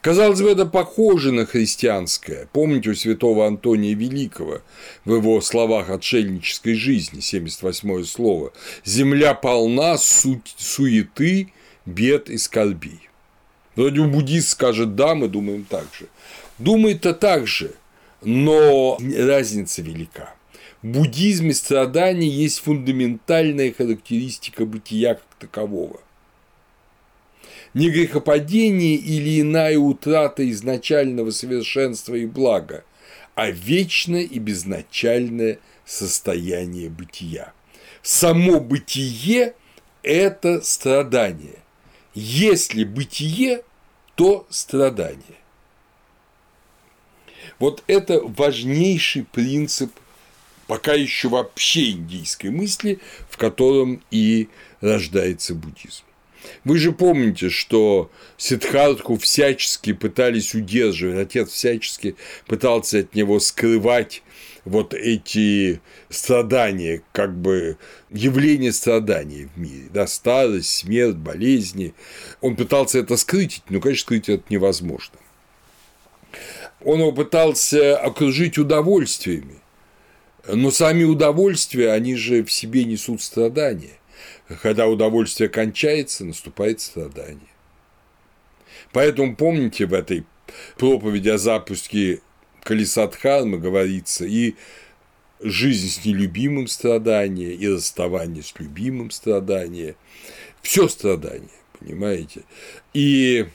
Казалось 0.00 0.40
бы, 0.40 0.50
это 0.50 0.64
похоже 0.64 1.32
на 1.32 1.44
христианское. 1.44 2.48
Помните 2.52 2.90
у 2.90 2.94
святого 2.94 3.46
Антония 3.46 3.94
Великого 3.94 4.62
в 5.04 5.14
его 5.14 5.40
словах 5.40 5.90
отшельнической 5.90 6.74
жизни, 6.74 7.20
78 7.20 8.04
слово, 8.04 8.52
«Земля 8.84 9.34
полна 9.34 9.98
суть, 9.98 10.54
суеты, 10.56 11.52
бед 11.84 12.30
и 12.30 12.38
скорбей». 12.38 13.08
Вроде 13.74 14.02
буддист 14.02 14.50
скажет 14.50 14.94
«да», 14.94 15.16
мы 15.16 15.28
думаем 15.28 15.64
так 15.68 15.86
же. 15.98 16.06
Думает-то 16.58 17.12
так 17.12 17.48
же, 17.48 17.74
но 18.22 18.98
разница 19.16 19.82
велика. 19.82 20.34
В 20.82 20.86
буддизме 20.86 21.52
страдание 21.52 22.30
есть 22.30 22.60
фундаментальная 22.60 23.72
характеристика 23.72 24.64
бытия 24.64 25.14
как 25.14 25.24
такового. 25.40 26.00
Не 27.74 27.90
грехопадение 27.90 28.96
или 28.96 29.40
иная 29.40 29.78
утрата 29.78 30.48
изначального 30.50 31.30
совершенства 31.30 32.14
и 32.14 32.26
блага, 32.26 32.84
а 33.34 33.50
вечное 33.50 34.22
и 34.22 34.38
безначальное 34.38 35.58
состояние 35.84 36.88
бытия. 36.88 37.52
Само 38.02 38.60
бытие– 38.60 39.54
это 40.02 40.60
страдание. 40.62 41.58
Если 42.14 42.84
бытие, 42.84 43.62
то 44.14 44.46
страдание. 44.50 45.22
Вот 47.58 47.84
это 47.86 48.20
важнейший 48.20 49.24
принцип– 49.24 49.92
пока 50.68 50.92
еще 50.92 51.28
вообще 51.28 51.90
индийской 51.90 52.50
мысли, 52.50 53.00
в 53.28 53.36
котором 53.36 54.00
и 54.12 54.48
рождается 54.80 55.54
буддизм. 55.54 56.04
Вы 56.64 56.78
же 56.78 56.92
помните, 56.92 57.50
что 57.50 58.10
Сиддхартху 58.36 59.16
всячески 59.16 59.92
пытались 59.92 60.54
удерживать, 60.54 61.18
отец 61.18 61.50
всячески 61.50 62.16
пытался 62.46 63.00
от 63.00 63.14
него 63.14 63.40
скрывать 63.40 64.22
вот 64.64 64.94
эти 64.94 65.80
страдания, 66.10 67.02
как 67.12 67.36
бы 67.36 67.78
явление 68.10 68.72
страданий 68.72 69.48
в 69.54 69.58
мире, 69.58 69.88
да, 69.92 70.06
старость, 70.06 70.70
смерть, 70.70 71.16
болезни. 71.16 71.94
Он 72.40 72.54
пытался 72.54 72.98
это 72.98 73.16
скрыть, 73.16 73.62
но, 73.68 73.80
конечно, 73.80 74.02
скрыть 74.02 74.28
это 74.28 74.44
невозможно. 74.50 75.18
Он 76.84 77.00
его 77.00 77.12
пытался 77.12 77.96
окружить 77.96 78.58
удовольствиями, 78.58 79.56
но 80.46 80.70
сами 80.70 81.04
удовольствия, 81.04 81.92
они 81.92 82.14
же 82.14 82.44
в 82.44 82.52
себе 82.52 82.84
несут 82.84 83.22
страдания. 83.22 83.98
Когда 84.62 84.86
удовольствие 84.86 85.48
кончается, 85.48 86.24
наступает 86.24 86.80
страдание. 86.80 87.48
Поэтому 88.92 89.36
помните 89.36 89.86
в 89.86 89.92
этой 89.92 90.24
проповеди 90.76 91.28
о 91.28 91.38
запуске 91.38 92.22
колеса 92.62 93.06
Дхармы 93.06 93.58
говорится 93.58 94.24
и 94.24 94.54
жизнь 95.40 95.88
с 95.88 96.04
нелюбимым 96.04 96.66
страдание, 96.66 97.52
и 97.52 97.68
расставание 97.68 98.42
с 98.42 98.54
любимым 98.58 99.10
страдание, 99.10 99.96
все 100.62 100.88
страдание, 100.88 101.50
понимаете? 101.78 102.42
И 102.94 103.46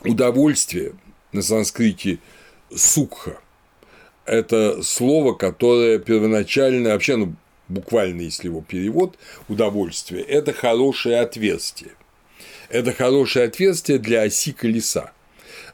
удовольствие 0.00 0.94
на 1.32 1.42
санскрите 1.42 2.18
сукха– 2.74 3.40
это 4.24 4.82
слово, 4.82 5.34
которое 5.34 5.98
первоначально, 5.98 6.90
вообще, 6.90 7.16
ну, 7.16 7.34
буквально, 7.72 8.22
если 8.22 8.48
его 8.48 8.62
перевод, 8.62 9.18
удовольствие, 9.48 10.22
это 10.22 10.52
хорошее 10.52 11.20
отверстие. 11.20 11.92
Это 12.68 12.92
хорошее 12.92 13.46
отверстие 13.46 13.98
для 13.98 14.22
оси 14.22 14.52
колеса. 14.52 15.12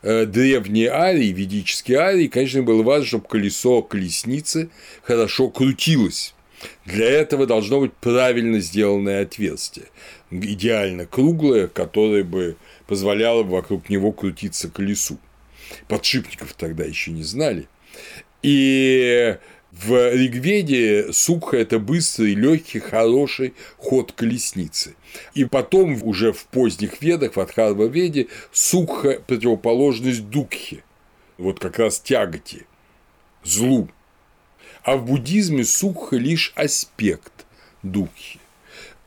Э, 0.02 0.26
древние 0.26 0.90
арии, 0.90 1.28
ведические 1.32 1.98
арии, 1.98 2.28
конечно, 2.28 2.62
было 2.62 2.82
важно, 2.82 3.06
чтобы 3.06 3.28
колесо 3.28 3.82
колесницы 3.82 4.70
хорошо 5.02 5.48
крутилось. 5.48 6.34
Для 6.84 7.08
этого 7.08 7.46
должно 7.46 7.80
быть 7.80 7.92
правильно 7.94 8.58
сделанное 8.60 9.22
отверстие, 9.22 9.86
идеально 10.30 11.06
круглое, 11.06 11.68
которое 11.68 12.24
бы 12.24 12.56
позволяло 12.86 13.42
вокруг 13.42 13.88
него 13.88 14.12
крутиться 14.12 14.68
колесу. 14.68 15.18
Подшипников 15.86 16.54
тогда 16.54 16.84
еще 16.84 17.10
не 17.10 17.22
знали. 17.22 17.68
И 18.42 19.36
в 19.72 20.14
Ригведе 20.14 21.12
сукха– 21.12 21.56
это 21.58 21.78
быстрый, 21.78 22.34
легкий, 22.34 22.78
хороший 22.78 23.54
ход 23.76 24.12
колесницы. 24.12 24.94
И 25.34 25.44
потом 25.44 26.02
уже 26.02 26.32
в 26.32 26.46
поздних 26.46 27.02
ведах, 27.02 27.36
в 27.36 27.40
Адхарва 27.40 27.84
Веде, 27.84 28.28
сукха– 28.50 29.20
противоположность 29.26 30.28
дукхе, 30.30 30.84
вот 31.36 31.60
как 31.60 31.78
раз 31.78 32.00
тяготи, 32.00 32.66
злу. 33.44 33.88
А 34.82 34.96
в 34.96 35.04
буддизме 35.04 35.64
сукха– 35.64 36.16
лишь 36.18 36.52
аспект 36.56 37.46
дукхи. 37.82 38.40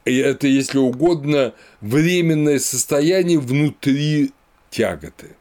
И 0.06 0.18
это, 0.18 0.48
если 0.48 0.78
угодно, 0.78 1.54
временное 1.80 2.60
состояние 2.60 3.40
внутри 3.40 4.32
тяготы. 4.70 5.36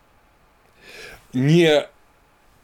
Не 1.32 1.86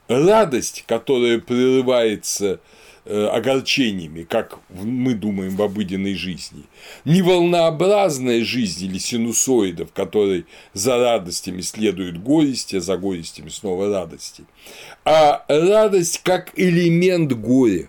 радость, 0.09 0.85
которая 0.87 1.39
прерывается 1.39 2.61
э, 3.05 3.27
огорчениями, 3.27 4.25
как 4.25 4.59
мы 4.71 5.15
думаем 5.15 5.57
в 5.57 5.63
обыденной 5.63 6.15
жизни, 6.15 6.65
не 7.05 7.23
волнообразная 7.23 8.45
жизнь 8.45 8.87
или 8.87 8.99
синусоида, 8.99 9.87
в 9.87 9.93
которой 9.93 10.47
за 10.73 10.99
радостями 10.99 11.61
следуют 11.61 12.19
горести, 12.19 12.77
а 12.77 12.81
за 12.81 12.97
горестями 12.97 13.49
снова 13.49 13.91
радости, 13.91 14.45
а 15.05 15.45
радость 15.49 16.21
как 16.23 16.53
элемент 16.57 17.33
горя, 17.33 17.89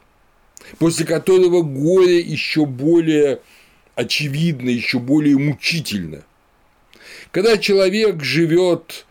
после 0.79 1.05
которого 1.05 1.61
горе 1.61 2.19
еще 2.19 2.65
более 2.65 3.41
очевидно, 3.97 4.69
еще 4.69 4.99
более 4.99 5.37
мучительно. 5.37 6.23
Когда 7.31 7.57
человек 7.57 8.23
живет 8.23 9.05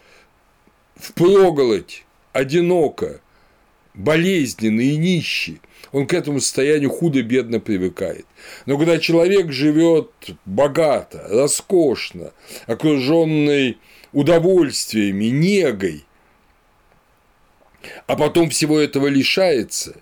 в 0.95 1.13
проголодь, 1.13 2.06
одиноко, 2.37 3.21
болезненно 3.95 4.81
и 4.81 4.97
нищий, 4.97 5.61
он 5.93 6.07
к 6.07 6.13
этому 6.13 6.41
состоянию 6.41 6.91
худо-бедно 6.91 7.61
привыкает. 7.61 8.27
Но 8.67 8.77
когда 8.77 8.99
человек 8.99 9.53
живет 9.53 10.11
богато, 10.45 11.27
роскошно, 11.31 12.33
окруженный 12.67 13.79
удовольствиями, 14.13 15.27
негой, 15.27 16.05
а 18.07 18.17
потом 18.17 18.51
всего 18.51 18.79
этого 18.79 19.07
лишается, 19.07 19.97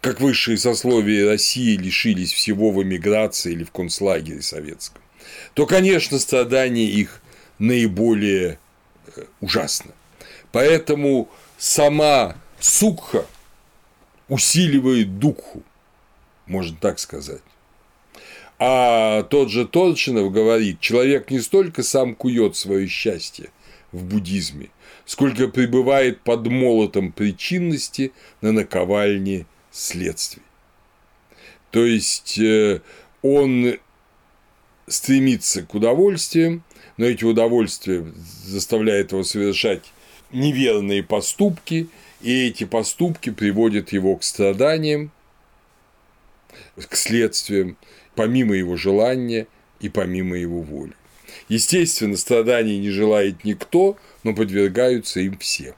как 0.00 0.20
высшие 0.20 0.58
сословия 0.58 1.26
России 1.26 1.76
лишились 1.76 2.32
всего 2.32 2.70
в 2.70 2.82
эмиграции 2.82 3.52
или 3.52 3.64
в 3.64 3.70
концлагере 3.70 4.42
советском, 4.42 5.00
то, 5.54 5.66
конечно, 5.66 6.18
страдания 6.18 6.84
их 6.84 7.22
наиболее 7.58 8.58
э, 9.16 9.24
ужасно. 9.40 9.92
Поэтому 10.54 11.28
сама 11.58 12.36
сукха 12.60 13.26
усиливает 14.28 15.18
духу, 15.18 15.64
можно 16.46 16.76
так 16.80 17.00
сказать. 17.00 17.42
А 18.60 19.24
тот 19.24 19.50
же 19.50 19.66
Торчинов 19.66 20.30
говорит, 20.30 20.78
человек 20.78 21.32
не 21.32 21.40
столько 21.40 21.82
сам 21.82 22.14
кует 22.14 22.54
свое 22.54 22.86
счастье 22.86 23.50
в 23.90 24.04
буддизме, 24.04 24.68
сколько 25.06 25.48
пребывает 25.48 26.20
под 26.20 26.46
молотом 26.46 27.10
причинности 27.10 28.12
на 28.40 28.52
наковальне 28.52 29.46
следствий. 29.72 30.44
То 31.72 31.84
есть 31.84 32.38
э, 32.38 32.80
он 33.22 33.76
стремится 34.86 35.64
к 35.64 35.74
удовольствиям, 35.74 36.62
но 36.96 37.06
эти 37.06 37.24
удовольствия 37.24 38.06
заставляют 38.44 39.10
его 39.10 39.24
совершать 39.24 39.82
неверные 40.34 41.02
поступки, 41.02 41.88
и 42.20 42.46
эти 42.46 42.64
поступки 42.64 43.30
приводят 43.30 43.92
его 43.92 44.16
к 44.16 44.24
страданиям, 44.24 45.10
к 46.76 46.96
следствиям, 46.96 47.76
помимо 48.14 48.54
его 48.54 48.76
желания 48.76 49.46
и 49.80 49.88
помимо 49.88 50.36
его 50.36 50.60
воли. 50.60 50.92
Естественно, 51.48 52.16
страданий 52.16 52.78
не 52.78 52.90
желает 52.90 53.44
никто, 53.44 53.96
но 54.22 54.34
подвергаются 54.34 55.20
им 55.20 55.38
все. 55.38 55.74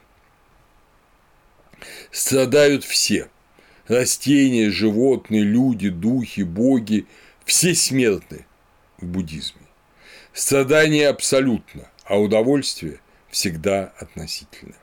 Страдают 2.11 2.83
все– 2.83 3.29
растения, 3.87 4.69
животные, 4.69 5.43
люди, 5.43 5.89
духи, 5.89 6.41
боги– 6.41 7.05
все 7.45 7.73
смертны 7.75 8.45
в 8.99 9.05
буддизме. 9.05 9.61
Страдание 10.33 11.07
абсолютно, 11.07 11.89
а 12.03 12.19
удовольствие 12.19 12.99
всегда 13.37 13.93
относительно. 13.99 14.73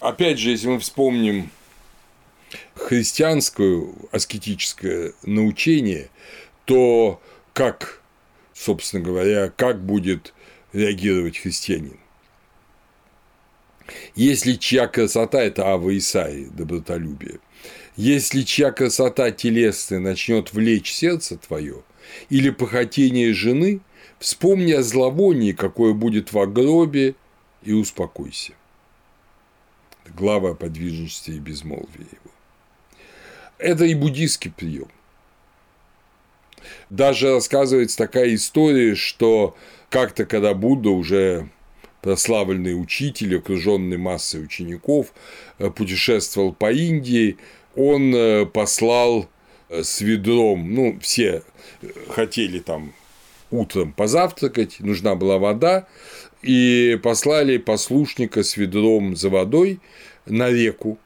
Опять 0.00 0.38
же, 0.38 0.48
если 0.48 0.68
мы 0.68 0.78
вспомним 0.78 1.50
христианское 2.74 3.86
аскетическое 4.12 5.12
научение, 5.24 6.08
то 6.64 7.20
как, 7.52 8.00
собственно 8.54 9.02
говоря, 9.04 9.52
как 9.54 9.84
будет 9.84 10.32
реагировать 10.72 11.36
христианин? 11.36 12.00
Если 14.14 14.54
чья 14.54 14.86
красота– 14.86 15.42
это 15.42 15.66
Ава 15.66 15.96
Исаи, 15.98 16.44
добротолюбие, 16.44 17.40
если 17.96 18.40
чья 18.40 18.72
красота 18.72 19.30
телесная 19.32 20.00
начнет 20.00 20.54
влечь 20.54 20.92
сердце 20.92 21.36
твое, 21.36 21.82
или 22.30 22.48
похотение 22.48 23.34
жены, 23.34 23.80
вспомни 24.18 24.72
о 24.72 24.82
зловонии, 24.82 25.52
какое 25.52 25.92
будет 25.92 26.32
в 26.32 26.46
гробе, 26.46 27.14
и 27.62 27.72
успокойся. 27.72 28.52
Глава 30.14 30.50
о 30.50 30.54
подвижности 30.54 31.32
и 31.32 31.38
безмолвии 31.38 32.06
его. 32.12 32.30
Это 33.58 33.84
и 33.84 33.94
буддийский 33.94 34.52
прием. 34.52 34.88
Даже 36.90 37.32
рассказывается 37.32 37.96
такая 37.96 38.34
история, 38.34 38.94
что 38.94 39.56
как-то, 39.88 40.24
когда 40.24 40.54
Будда 40.54 40.90
уже 40.90 41.48
прославленный 42.02 42.80
учитель, 42.80 43.38
окруженный 43.38 43.96
массой 43.96 44.44
учеников, 44.44 45.12
э, 45.58 45.70
путешествовал 45.70 46.52
по 46.52 46.70
Индии, 46.70 47.36
он 47.74 48.14
э, 48.14 48.46
послал 48.46 49.28
э, 49.68 49.82
с 49.82 50.00
ведром, 50.00 50.72
ну, 50.72 50.98
все 51.00 51.42
хотели 52.08 52.60
там 52.60 52.92
утром 53.50 53.92
позавтракать, 53.92 54.80
нужна 54.80 55.14
была 55.14 55.38
вода, 55.38 55.86
и 56.42 56.98
послали 57.02 57.58
послушника 57.58 58.42
с 58.42 58.56
ведром 58.56 59.16
за 59.16 59.30
водой 59.30 59.80
на 60.26 60.50
реку, 60.50 60.98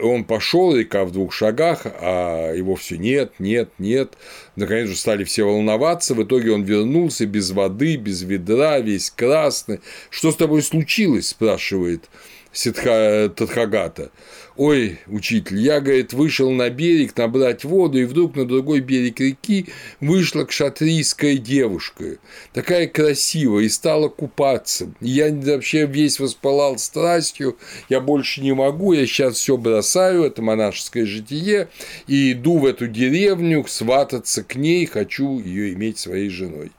он 0.00 0.24
пошел, 0.24 0.76
река 0.76 1.04
в 1.04 1.12
двух 1.12 1.32
шагах, 1.32 1.82
а 1.84 2.52
его 2.52 2.76
все 2.76 2.98
нет, 2.98 3.32
нет, 3.38 3.70
нет. 3.78 4.14
Наконец 4.54 4.88
же 4.88 4.96
стали 4.96 5.24
все 5.24 5.44
волноваться. 5.44 6.14
В 6.14 6.22
итоге 6.22 6.52
он 6.52 6.64
вернулся 6.64 7.26
без 7.26 7.50
воды, 7.50 7.96
без 7.96 8.22
ведра, 8.22 8.78
весь 8.80 9.10
красный. 9.10 9.80
Что 10.10 10.32
с 10.32 10.36
тобой 10.36 10.62
случилось? 10.62 11.28
спрашивает 11.28 12.10
Ситха 12.52 13.32
Тадхагата. 13.34 14.10
Ой, 14.56 15.00
учитель, 15.06 15.58
я, 15.58 15.80
говорит, 15.80 16.14
вышел 16.14 16.50
на 16.50 16.70
берег 16.70 17.14
набрать 17.14 17.64
воду, 17.64 17.98
и 17.98 18.04
вдруг 18.04 18.36
на 18.36 18.46
другой 18.46 18.80
берег 18.80 19.20
реки 19.20 19.66
вышла 20.00 20.44
кшатрийская 20.44 21.36
девушка, 21.36 22.16
такая 22.54 22.86
красивая, 22.86 23.64
и 23.64 23.68
стала 23.68 24.08
купаться. 24.08 24.90
Я 25.02 25.30
вообще 25.30 25.84
весь 25.84 26.18
воспалал 26.18 26.78
страстью, 26.78 27.58
я 27.90 28.00
больше 28.00 28.40
не 28.40 28.54
могу, 28.54 28.94
я 28.94 29.06
сейчас 29.06 29.34
все 29.34 29.58
бросаю, 29.58 30.24
это 30.24 30.40
монашеское 30.40 31.04
житие, 31.04 31.68
и 32.06 32.32
иду 32.32 32.56
в 32.56 32.64
эту 32.64 32.86
деревню 32.86 33.62
свататься 33.68 34.42
к 34.42 34.54
ней, 34.54 34.86
хочу 34.86 35.38
ее 35.38 35.74
иметь 35.74 35.98
своей 35.98 36.30
женой. 36.30 36.72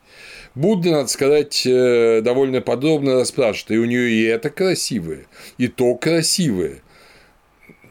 Будда, 0.55 0.89
надо 0.89 1.09
сказать, 1.09 1.61
э, 1.67 2.21
довольно 2.23 2.61
подробно 2.61 3.19
расспрашивает, 3.19 3.69
и 3.69 3.77
у 3.77 3.85
нее 3.85 4.09
и 4.09 4.23
это 4.23 4.49
красивое, 4.49 5.27
и 5.59 5.67
то 5.67 5.93
красивое. 5.93 6.81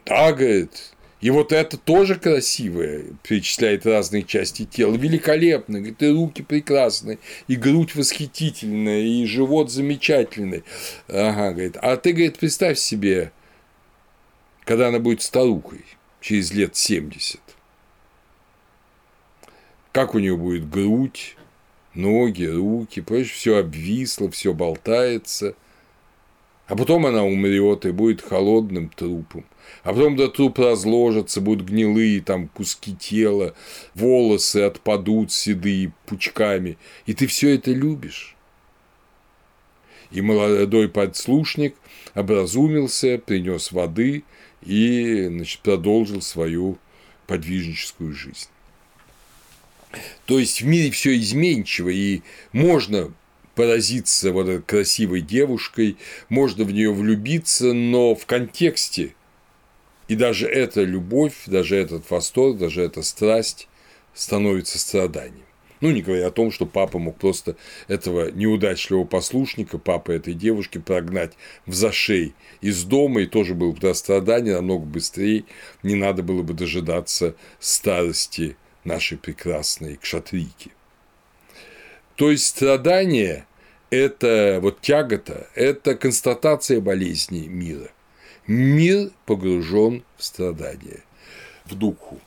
Говорит, 0.06 0.92
и 1.20 1.30
вот 1.30 1.52
это 1.52 1.76
тоже 1.76 2.14
красивое, 2.16 3.06
перечисляет 3.22 3.84
разные 3.86 4.22
части 4.22 4.64
тела, 4.64 4.94
великолепно, 4.94 5.78
говорит, 5.78 6.02
и 6.02 6.10
руки 6.10 6.42
прекрасные, 6.42 7.18
и 7.48 7.56
грудь 7.56 7.94
восхитительная, 7.96 9.00
и 9.00 9.26
живот 9.26 9.70
замечательный. 9.70 10.62
Ага, 11.08 11.52
говорит, 11.52 11.76
а 11.82 11.96
ты, 11.96 12.12
говорит, 12.12 12.38
представь 12.38 12.78
себе, 12.78 13.32
когда 14.64 14.88
она 14.88 15.00
будет 15.00 15.22
старухой, 15.22 15.84
через 16.20 16.52
лет 16.52 16.76
70, 16.76 17.40
как 19.90 20.14
у 20.14 20.18
нее 20.18 20.36
будет 20.36 20.68
грудь, 20.68 21.36
ноги, 21.94 22.44
руки, 22.44 23.00
понимаешь, 23.00 23.32
все 23.32 23.58
обвисло, 23.58 24.30
все 24.30 24.52
болтается. 24.52 25.54
А 26.66 26.76
потом 26.76 27.06
она 27.06 27.24
умрет 27.24 27.86
и 27.86 27.92
будет 27.92 28.20
холодным 28.20 28.88
трупом. 28.88 29.44
А 29.82 29.92
потом 29.92 30.16
до 30.16 30.28
труп 30.28 30.58
разложится, 30.58 31.40
будут 31.40 31.68
гнилые 31.68 32.20
там 32.20 32.48
куски 32.48 32.94
тела, 32.94 33.54
волосы 33.94 34.58
отпадут 34.58 35.32
седые 35.32 35.92
пучками. 36.06 36.78
И 37.06 37.14
ты 37.14 37.26
все 37.26 37.54
это 37.54 37.70
любишь. 37.70 38.36
И 40.10 40.20
молодой 40.20 40.88
подслушник 40.88 41.76
образумился, 42.14 43.18
принес 43.18 43.72
воды 43.72 44.24
и 44.64 45.26
значит, 45.28 45.60
продолжил 45.60 46.22
свою 46.22 46.78
подвижническую 47.26 48.12
жизнь. 48.12 48.48
То 50.26 50.38
есть 50.38 50.62
в 50.62 50.66
мире 50.66 50.90
все 50.90 51.16
изменчиво, 51.16 51.88
и 51.88 52.22
можно 52.52 53.12
поразиться 53.54 54.32
вот 54.32 54.48
этой 54.48 54.62
красивой 54.62 55.22
девушкой, 55.22 55.96
можно 56.28 56.64
в 56.64 56.72
нее 56.72 56.92
влюбиться, 56.92 57.72
но 57.72 58.14
в 58.14 58.26
контексте 58.26 59.14
и 60.08 60.14
даже 60.14 60.46
эта 60.46 60.82
любовь, 60.82 61.34
даже 61.46 61.76
этот 61.76 62.08
восторг, 62.10 62.58
даже 62.58 62.82
эта 62.82 63.02
страсть 63.02 63.68
становится 64.14 64.78
страданием. 64.78 65.46
Ну, 65.80 65.90
не 65.90 66.00
говоря 66.00 66.28
о 66.28 66.30
том, 66.30 66.50
что 66.50 66.64
папа 66.64 66.98
мог 66.98 67.18
просто 67.18 67.56
этого 67.86 68.30
неудачливого 68.30 69.04
послушника, 69.04 69.78
папа 69.78 70.12
этой 70.12 70.32
девушки, 70.32 70.78
прогнать 70.78 71.34
в 71.66 71.74
зашей 71.74 72.34
из 72.62 72.84
дома, 72.84 73.22
и 73.22 73.26
тоже 73.26 73.54
было 73.54 73.72
бы 73.72 73.94
страдание 73.94 74.54
намного 74.54 74.86
быстрее, 74.86 75.44
не 75.82 75.94
надо 75.94 76.22
было 76.22 76.42
бы 76.42 76.54
дожидаться 76.54 77.34
старости 77.60 78.56
нашей 78.84 79.18
прекрасной 79.18 79.96
кшатрики. 79.96 80.70
То 82.14 82.30
есть 82.30 82.46
страдание– 82.46 83.46
это 83.90 84.60
вот 84.62 84.80
тягота, 84.80 85.48
это 85.54 85.94
констатация 85.94 86.80
болезни 86.80 87.46
мира. 87.46 87.90
Мир 88.46 89.10
погружен 89.24 90.04
в 90.16 90.24
страдания, 90.24 91.02
в 91.64 91.74
духу. 91.74 92.20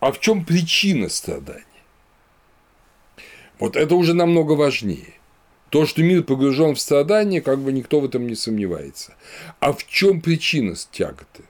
А 0.00 0.12
в 0.12 0.20
чем 0.20 0.44
причина 0.44 1.08
страдания? 1.08 1.64
Вот 3.58 3.76
это 3.76 3.94
уже 3.96 4.14
намного 4.14 4.52
важнее. 4.52 5.14
То, 5.70 5.84
что 5.84 6.02
мир 6.02 6.22
погружен 6.22 6.74
в 6.74 6.80
страдания, 6.80 7.40
как 7.40 7.58
бы 7.58 7.72
никто 7.72 8.00
в 8.00 8.04
этом 8.04 8.26
не 8.26 8.36
сомневается. 8.36 9.14
А 9.60 9.72
в 9.72 9.86
чем 9.86 10.20
причина 10.20 10.76
тяготы? 10.92 11.42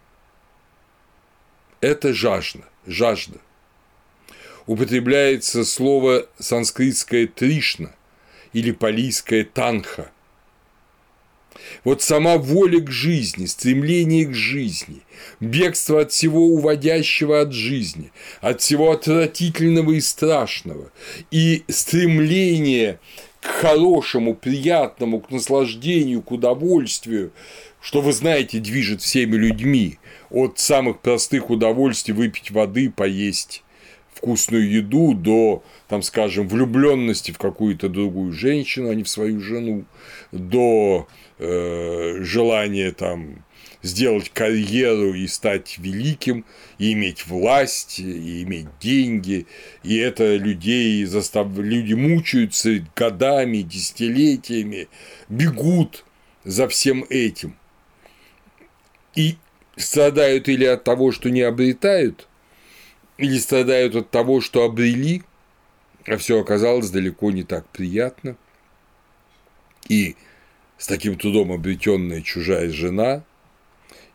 Это 1.80 2.12
жажда 2.12 2.64
жажда. 2.88 3.38
Употребляется 4.66 5.64
слово 5.64 6.26
санскритское 6.38 7.26
тришна 7.26 7.90
или 8.52 8.72
палийское 8.72 9.44
танха. 9.44 10.10
Вот 11.84 12.02
сама 12.02 12.38
воля 12.38 12.80
к 12.80 12.90
жизни, 12.90 13.46
стремление 13.46 14.26
к 14.26 14.34
жизни, 14.34 15.02
бегство 15.40 16.02
от 16.02 16.12
всего 16.12 16.46
уводящего 16.46 17.40
от 17.40 17.52
жизни, 17.52 18.12
от 18.40 18.60
всего 18.60 18.92
отвратительного 18.92 19.92
и 19.92 20.00
страшного, 20.00 20.90
и 21.30 21.64
стремление 21.68 23.00
к 23.40 23.46
хорошему, 23.46 24.34
приятному, 24.34 25.20
к 25.20 25.30
наслаждению, 25.30 26.22
к 26.22 26.32
удовольствию, 26.32 27.32
что, 27.80 28.00
вы 28.00 28.12
знаете, 28.12 28.58
движет 28.58 29.02
всеми 29.02 29.36
людьми, 29.36 29.98
от 30.30 30.58
самых 30.58 31.00
простых 31.00 31.48
удовольствий 31.50 32.12
выпить 32.12 32.50
воды, 32.50 32.90
поесть 32.90 33.62
вкусную 34.18 34.68
еду 34.68 35.14
до, 35.14 35.62
там, 35.86 36.02
скажем, 36.02 36.48
влюбленности 36.48 37.30
в 37.30 37.38
какую-то 37.38 37.88
другую 37.88 38.32
женщину, 38.32 38.90
а 38.90 38.94
не 38.94 39.04
в 39.04 39.08
свою 39.08 39.40
жену, 39.40 39.84
до 40.32 41.06
э, 41.38 42.18
желания 42.22 42.92
там 42.92 43.44
сделать 43.82 44.30
карьеру 44.30 45.14
и 45.14 45.26
стать 45.26 45.78
великим, 45.78 46.44
и 46.78 46.92
иметь 46.92 47.26
власть, 47.26 48.00
и 48.00 48.42
иметь 48.42 48.66
деньги, 48.80 49.46
и 49.82 49.96
это 49.96 50.36
людей 50.36 51.04
застав... 51.04 51.48
люди 51.56 51.94
мучаются 51.94 52.84
годами, 52.96 53.58
десятилетиями, 53.58 54.88
бегут 55.28 56.04
за 56.44 56.68
всем 56.68 57.04
этим. 57.08 57.56
И 59.14 59.36
страдают 59.76 60.48
или 60.48 60.64
от 60.64 60.84
того, 60.84 61.12
что 61.12 61.30
не 61.30 61.42
обретают, 61.42 62.28
или 63.16 63.38
страдают 63.38 63.94
от 63.96 64.10
того, 64.10 64.40
что 64.40 64.64
обрели, 64.64 65.22
а 66.06 66.16
все 66.16 66.40
оказалось 66.40 66.90
далеко 66.90 67.30
не 67.30 67.44
так 67.44 67.66
приятно. 67.68 68.36
И 69.88 70.16
с 70.78 70.86
таким 70.86 71.18
трудом 71.18 71.52
обретенная 71.52 72.22
чужая 72.22 72.70
жена, 72.70 73.24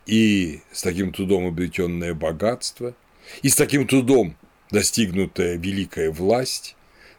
и 0.05 0.61
с 0.72 0.82
таким 0.82 1.14
трудом 1.14 1.45
обретенное 1.47 2.14
богатство, 2.14 2.95
и 3.41 3.49
с 3.49 3.55
таким 3.55 3.88
трудом 3.88 4.36
достигнутая 4.72 5.57
великая 5.57 6.09
власть, 6.09 6.76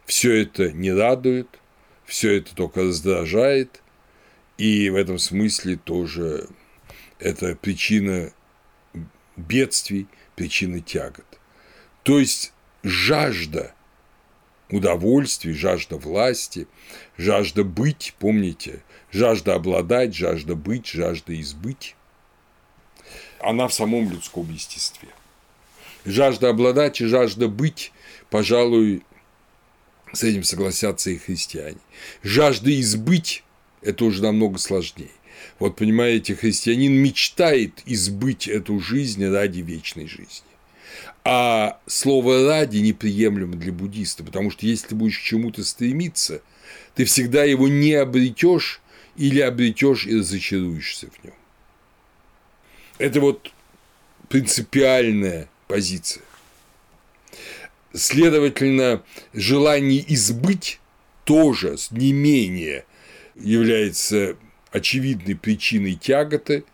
все 0.07 0.42
это 0.42 0.72
не 0.72 0.92
радует, 0.92 1.49
все 2.05 2.38
это 2.38 2.55
только 2.55 2.82
раздражает, 2.82 3.82
и 4.59 4.90
в 4.90 4.97
этом 4.97 5.18
смысле 5.18 5.76
тоже 5.76 6.49
это 7.18 7.57
причина 7.57 8.32
бедствий, 9.36 10.07
причина 10.36 10.80
тягот. 10.80 11.24
То 12.03 12.18
есть 12.18 12.53
жажда 12.82 13.74
удовольствий, 14.70 15.53
жажда 15.53 15.97
власти, 15.97 16.66
жажда 17.16 17.64
быть, 17.64 18.14
помните, 18.18 18.82
жажда 19.15 19.55
обладать, 19.55 20.15
жажда 20.15 20.57
быть, 20.57 20.89
жажда 20.89 21.41
избыть, 21.41 21.95
она 23.41 23.69
в 23.69 23.75
самом 23.75 24.11
людском 24.11 24.51
естестве. 24.51 25.09
Жажда 26.05 26.51
обладать 26.51 27.01
и 27.01 27.07
жажда 27.07 27.49
быть, 27.49 27.93
пожалуй, 28.29 29.03
с 30.12 30.23
этим 30.23 30.43
согласятся 30.43 31.11
и 31.11 31.19
христиане. 31.19 31.79
Жажда 32.23 32.79
избыть– 32.81 33.45
это 33.83 34.05
уже 34.05 34.23
намного 34.23 34.59
сложнее. 34.59 35.11
Вот 35.59 35.77
понимаете, 35.77 36.35
христианин 36.35 36.95
мечтает 36.95 37.83
избыть 37.87 38.49
эту 38.49 38.81
жизнь 38.81 39.25
ради 39.25 39.61
вечной 39.61 40.09
жизни. 40.09 40.47
А 41.25 41.81
слово 41.87 42.47
«ради» 42.47 42.79
неприемлемо 42.79 43.57
для 43.57 43.73
буддиста, 43.73 44.25
потому 44.25 44.51
что 44.51 44.67
если 44.67 44.89
ты 44.89 44.95
будешь 44.95 45.19
к 45.19 45.23
чему-то 45.23 45.65
стремиться, 45.65 46.43
ты 46.95 47.05
всегда 47.05 47.45
его 47.45 47.69
не 47.69 47.95
обретешь 47.95 48.83
или 49.17 49.41
обретешь 49.41 50.07
и 50.07 50.19
разочаруешься 50.19 51.09
в 51.11 51.25
нем. 51.25 51.35
Это 52.99 53.21
вот 53.21 53.53
принципиальная 54.29 55.49
позиция. 55.69 56.23
Следовательно, 57.93 59.03
желание 59.33 60.05
избыть 60.12 60.81
тоже 61.25 61.77
не 61.91 62.12
менее 62.12 62.85
является 63.35 64.37
очевидной 64.71 65.37
причиной 65.37 65.95
тяготы, 65.95 66.65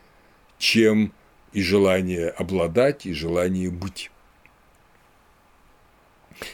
чем 0.58 1.12
и 1.52 1.62
желание 1.62 2.28
обладать, 2.30 3.06
и 3.06 3.12
желание 3.12 3.70
быть. 3.70 4.10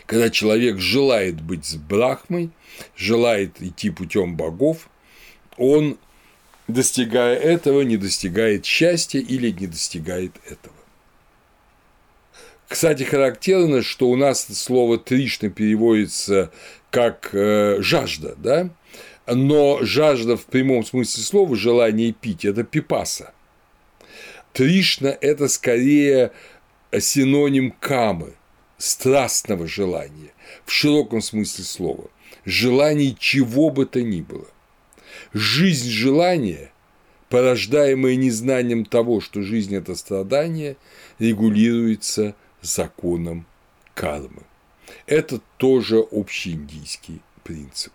Когда 0.07 0.30
человек 0.30 0.78
желает 0.78 1.41
быть 1.41 1.64
с 1.64 1.76
Брахмой, 1.76 2.51
желает 2.97 3.62
идти 3.62 3.91
путем 3.91 4.37
богов, 4.37 4.89
он, 5.57 5.98
достигая 6.68 7.36
этого, 7.36 7.82
не 7.82 7.96
достигает 7.96 8.64
счастья 8.64 9.20
или 9.20 9.50
не 9.50 9.66
достигает 9.66 10.32
этого. 10.46 10.74
Кстати, 12.68 13.04
характерно, 13.04 13.82
что 13.82 14.09
у 14.09 14.16
нас 14.16 14.46
слово 14.46 14.98
Тришна 14.98 15.50
переводится 15.50 16.50
как 16.90 17.30
э, 17.32 17.80
жажда, 17.80 18.34
да? 18.36 18.70
но 19.26 19.78
жажда 19.82 20.36
в 20.36 20.46
прямом 20.46 20.84
смысле 20.84 21.22
слова, 21.22 21.57
желание 21.57 22.12
пить– 22.12 22.44
это 22.44 22.64
пипаса. 22.64 23.32
Тришна– 24.52 25.16
это 25.20 25.48
скорее 25.48 26.32
синоним 26.98 27.70
камы– 27.70 28.34
страстного 28.78 29.66
желания, 29.66 30.32
в 30.64 30.72
широком 30.72 31.20
смысле 31.20 31.64
слова, 31.64 32.11
желаний 32.44 33.16
чего 33.18 33.70
бы 33.70 33.86
то 33.86 34.02
ни 34.02 34.20
было. 34.20 34.46
Жизнь 35.33 35.89
желания, 35.89 36.72
порождаемая 37.29 38.16
незнанием 38.16 38.85
того, 38.85 39.20
что 39.20 39.43
жизнь– 39.43 39.74
это 39.77 39.95
страдание, 39.95 40.77
регулируется 41.18 42.35
законом 42.62 43.47
кармы. 43.95 44.43
Это 45.07 45.41
тоже 45.57 45.99
общий 45.99 46.53
индийский 46.53 47.20
принцип. 47.43 47.93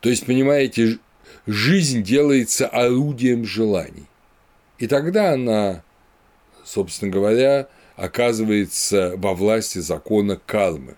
То 0.00 0.08
есть, 0.08 0.26
понимаете, 0.26 0.98
жизнь 1.46 2.02
делается 2.02 2.66
орудием 2.66 3.44
желаний. 3.44 4.06
И 4.78 4.86
тогда 4.86 5.32
она, 5.32 5.82
собственно 6.64 7.10
говоря, 7.10 7.68
оказывается 7.96 9.14
во 9.16 9.34
власти 9.34 9.78
закона 9.78 10.36
кармы. 10.36 10.96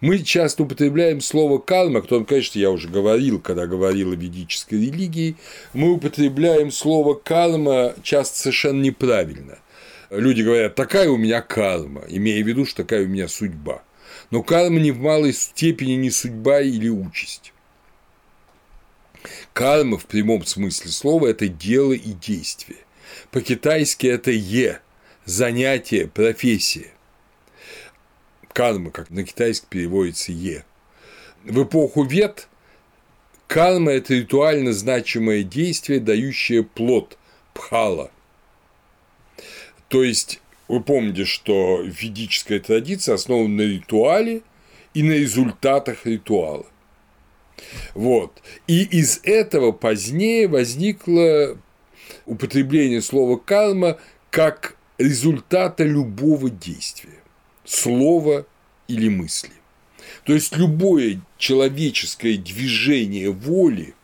Мы 0.00 0.18
часто 0.18 0.64
употребляем 0.64 1.20
слово 1.20 1.58
карма, 1.58 2.00
о 2.00 2.02
котором, 2.02 2.26
конечно, 2.26 2.58
я 2.58 2.70
уже 2.70 2.88
говорил, 2.88 3.40
когда 3.40 3.66
говорил 3.66 4.12
о 4.12 4.16
ведической 4.16 4.86
религии, 4.86 5.36
мы 5.72 5.92
употребляем 5.92 6.70
слово 6.70 7.14
карма 7.14 7.94
часто 8.02 8.38
совершенно 8.38 8.82
неправильно. 8.82 9.58
Люди 10.10 10.42
говорят, 10.42 10.74
такая 10.74 11.08
у 11.08 11.16
меня 11.16 11.40
карма, 11.40 12.04
имея 12.08 12.44
в 12.44 12.46
виду, 12.46 12.66
что 12.66 12.82
такая 12.82 13.04
у 13.04 13.08
меня 13.08 13.26
судьба. 13.26 13.82
Но 14.30 14.42
карма 14.42 14.78
не 14.80 14.90
в 14.90 15.00
малой 15.00 15.32
степени 15.32 15.92
не 15.92 16.10
судьба 16.10 16.60
или 16.60 16.88
участь. 16.88 17.52
Карма 19.52 19.96
в 19.98 20.06
прямом 20.06 20.44
смысле 20.44 20.90
слова– 20.90 21.26
это 21.28 21.48
дело 21.48 21.92
и 21.92 22.12
действие. 22.12 22.78
По-китайски 23.30 24.06
это 24.06 24.30
«е», 24.30 24.80
занятие, 25.24 26.06
профессия. 26.06 26.92
Карма, 28.56 28.90
как 28.90 29.10
на 29.10 29.22
китайский 29.22 29.66
переводится 29.68 30.32
«е». 30.32 30.64
В 31.44 31.64
эпоху 31.64 32.04
Вет 32.04 32.48
карма– 33.48 33.90
это 33.92 34.14
ритуально 34.14 34.72
значимое 34.72 35.42
действие, 35.42 36.00
дающее 36.00 36.62
плод– 36.64 37.18
пхала. 37.52 38.10
То 39.88 40.02
есть, 40.02 40.40
вы 40.68 40.82
помните, 40.82 41.26
что 41.26 41.82
ведическая 41.82 42.58
традиция 42.58 43.16
основана 43.16 43.56
на 43.56 43.60
ритуале 43.60 44.40
и 44.94 45.02
на 45.02 45.12
результатах 45.12 46.06
ритуала. 46.06 46.64
Вот. 47.92 48.42
И 48.66 48.84
из 48.84 49.20
этого 49.22 49.72
позднее 49.72 50.48
возникло 50.48 51.58
употребление 52.24 53.02
слова 53.02 53.36
карма 53.36 53.98
как 54.30 54.78
результата 54.96 55.84
любого 55.84 56.48
действия, 56.48 57.20
слова 57.66 58.46
или 58.88 59.08
мысли. 59.08 59.52
То 60.24 60.32
есть 60.32 60.56
любое 60.56 61.20
человеческое 61.38 62.36
движение 62.36 63.30
воли, 63.30 63.94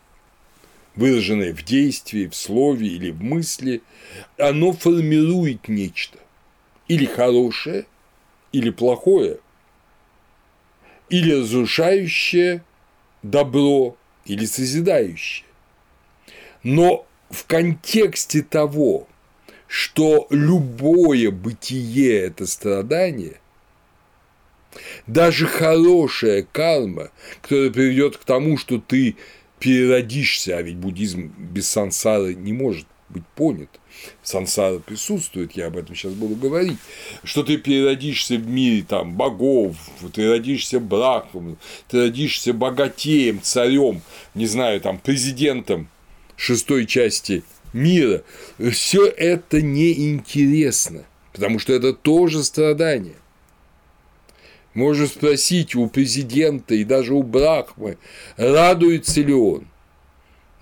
выраженное 0.95 1.55
в 1.55 1.65
действии, 1.65 2.27
в 2.27 2.35
слове 2.35 2.87
или 2.89 3.11
в 3.11 3.23
мысли, 3.23 3.83
оно 4.39 4.73
формирует 4.73 5.69
нечто. 5.69 6.19
Или 6.89 7.07
хорошее, 7.07 7.87
или 8.53 8.71
плохое, 8.71 9.39
или 11.09 11.33
разрушающее 11.33 12.63
добро, 13.23 13.97
или 14.25 14.45
созидающее. 14.45 15.47
Но 16.63 17.07
в 17.31 17.47
контексте 17.47 18.43
того, 18.43 19.09
что 19.67 20.27
любое 20.31 21.31
бытие– 21.31 22.19
это 22.27 22.47
страдание, 22.47 23.41
даже 25.07 25.47
хорошая 25.47 26.47
карма, 26.51 27.11
которая 27.43 27.70
приведет 27.70 28.16
к 28.16 28.25
тому, 28.25 28.57
что 28.57 28.79
ты 28.79 29.16
переродишься, 29.59 30.57
а 30.57 30.62
ведь 30.62 30.77
буддизм 30.77 31.33
без 31.39 31.68
сансары 31.68 32.35
не 32.35 32.53
может 32.53 32.87
быть 33.09 33.25
понят. 33.37 33.68
Сансара 34.23 34.79
присутствует, 34.79 35.53
я 35.53 35.66
об 35.66 35.77
этом 35.77 35.95
сейчас 35.95 36.14
буду 36.14 36.35
говорить, 36.35 36.79
что 37.23 37.43
ты 37.43 37.59
переродишься 37.59 38.37
в 38.37 38.47
мире 38.49 38.85
там 38.89 39.12
богов, 39.14 39.77
ты 40.12 40.29
родишься 40.29 40.81
брахмом, 40.81 41.59
ты 41.89 41.99
родишься 41.99 42.53
богатеем, 42.53 43.41
царем, 43.43 44.03
не 44.35 44.47
знаю, 44.47 44.81
там 44.81 44.99
президентом 44.99 45.89
шестой 46.37 46.87
части 46.87 47.45
мира, 47.73 48.23
все 48.73 49.07
это 49.07 49.62
неинтересно, 49.62 51.05
потому 51.33 51.59
что 51.59 51.73
это 51.73 51.93
тоже 51.93 52.43
страдание. 52.43 53.14
Можно 54.75 55.07
спросить 55.07 55.75
у 55.75 55.89
президента 55.89 56.75
и 56.75 56.85
даже 56.85 57.14
у 57.14 57.23
Брахмы, 57.23 57.99
радуется 58.37 59.20
ли 59.20 59.35
он. 59.35 59.66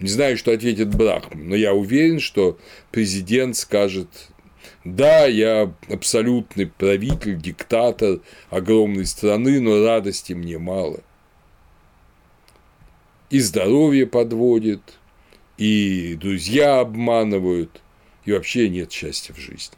Не 0.01 0.09
знаю, 0.09 0.37
что 0.37 0.53
ответит 0.53 0.95
Брахма, 0.95 1.43
но 1.43 1.55
я 1.55 1.75
уверен, 1.75 2.21
что 2.21 2.59
президент 2.91 3.57
скажет, 3.57 4.09
да, 4.85 5.27
я 5.27 5.73
абсолютный 5.89 6.67
правитель, 6.67 7.41
диктатор 7.41 8.21
огромной 8.49 9.07
страны, 9.07 9.61
но 9.61 9.85
радости 9.85 10.33
мне 10.33 10.59
мало. 10.59 11.01
И 13.29 13.39
здоровье 13.39 14.07
подводит, 14.07 14.81
и 15.59 16.15
друзья 16.15 16.81
обманывают, 16.81 17.83
и 18.25 18.33
вообще 18.33 18.69
нет 18.69 18.91
счастья 18.91 19.35
в 19.35 19.39
жизни. 19.39 19.77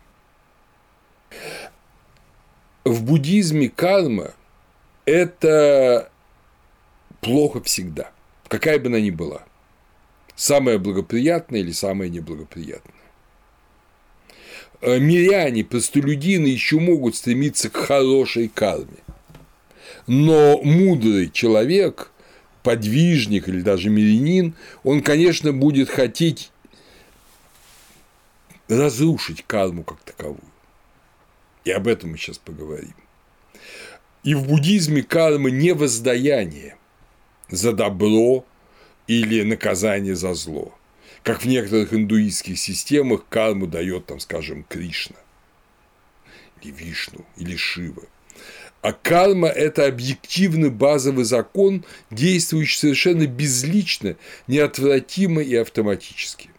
В 2.85 3.03
буддизме 3.03 3.69
карма– 3.69 4.33
это 5.05 6.11
плохо 7.21 7.63
всегда, 7.63 8.11
какая 8.49 8.79
бы 8.79 8.89
она 8.89 9.01
ни 9.01 9.11
была– 9.11 9.43
самое 10.35 10.79
благоприятное 10.79 11.61
или 11.61 11.73
самое 11.73 12.11
неблагоприятное. 12.11 12.95
Э, 14.81 14.99
миряне, 14.99 15.65
простолюдины 15.65 16.49
еще 16.49 16.81
могут 16.81 17.15
стремиться 17.15 17.71
к 17.71 17.77
хорошей 17.77 18.49
карме. 18.49 18.99
Но 20.09 20.61
мудрый 20.63 21.31
человек, 21.31 22.11
подвижник 22.65 23.49
или 23.49 23.61
даже 23.61 23.91
мирянин, 23.91 24.55
он, 24.83 25.03
конечно, 25.03 25.53
будет 25.53 25.89
хотеть 25.89 26.51
разрушить 28.69 29.45
карму 29.47 29.85
как 29.85 30.01
таковую. 30.01 30.41
И 31.65 31.71
об 31.71 31.87
этом 31.87 32.11
мы 32.11 32.19
сейчас 32.19 32.39
поговорим. 32.39 32.95
И 34.25 34.35
в 34.35 34.47
буддизме 34.47 35.03
карма 35.03 35.51
не 35.51 35.73
воздаяние 35.73 36.77
за 37.51 37.73
добро 37.73 38.45
или 39.07 39.43
наказание 39.43 40.15
за 40.15 40.35
зло. 40.35 40.75
Как 41.23 41.43
в 41.43 41.47
некоторых 41.47 41.93
индуистских 41.93 42.59
системах 42.59 43.27
карму 43.29 43.67
дает, 43.67 44.07
там, 44.07 44.19
скажем, 44.19 44.65
Кришна, 44.69 45.17
или 46.61 46.73
Вишну, 46.73 47.25
или 47.37 47.57
Шива. 47.57 48.03
А 48.81 48.93
карма– 48.93 49.47
это 49.49 49.87
объективный 49.87 50.71
базовый 50.71 51.25
закон, 51.25 51.85
действующий 52.11 52.79
совершенно 52.79 53.29
безлично, 53.29 54.17
неотвратимо 54.49 55.41
и 55.41 55.55
автоматически. 55.55 56.51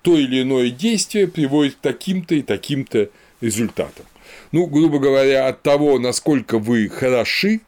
То 0.00 0.16
или 0.16 0.40
иное 0.40 0.70
действие 0.70 1.28
приводит 1.28 1.74
к 1.74 1.80
таким-то 1.80 2.34
и 2.34 2.42
таким-то 2.42 3.10
результатам. 3.40 4.06
Ну, 4.52 4.66
грубо 4.66 4.98
говоря, 4.98 5.48
от 5.48 5.62
того, 5.62 5.98
насколько 5.98 6.58
вы 6.58 6.88
хороши, 6.88 7.60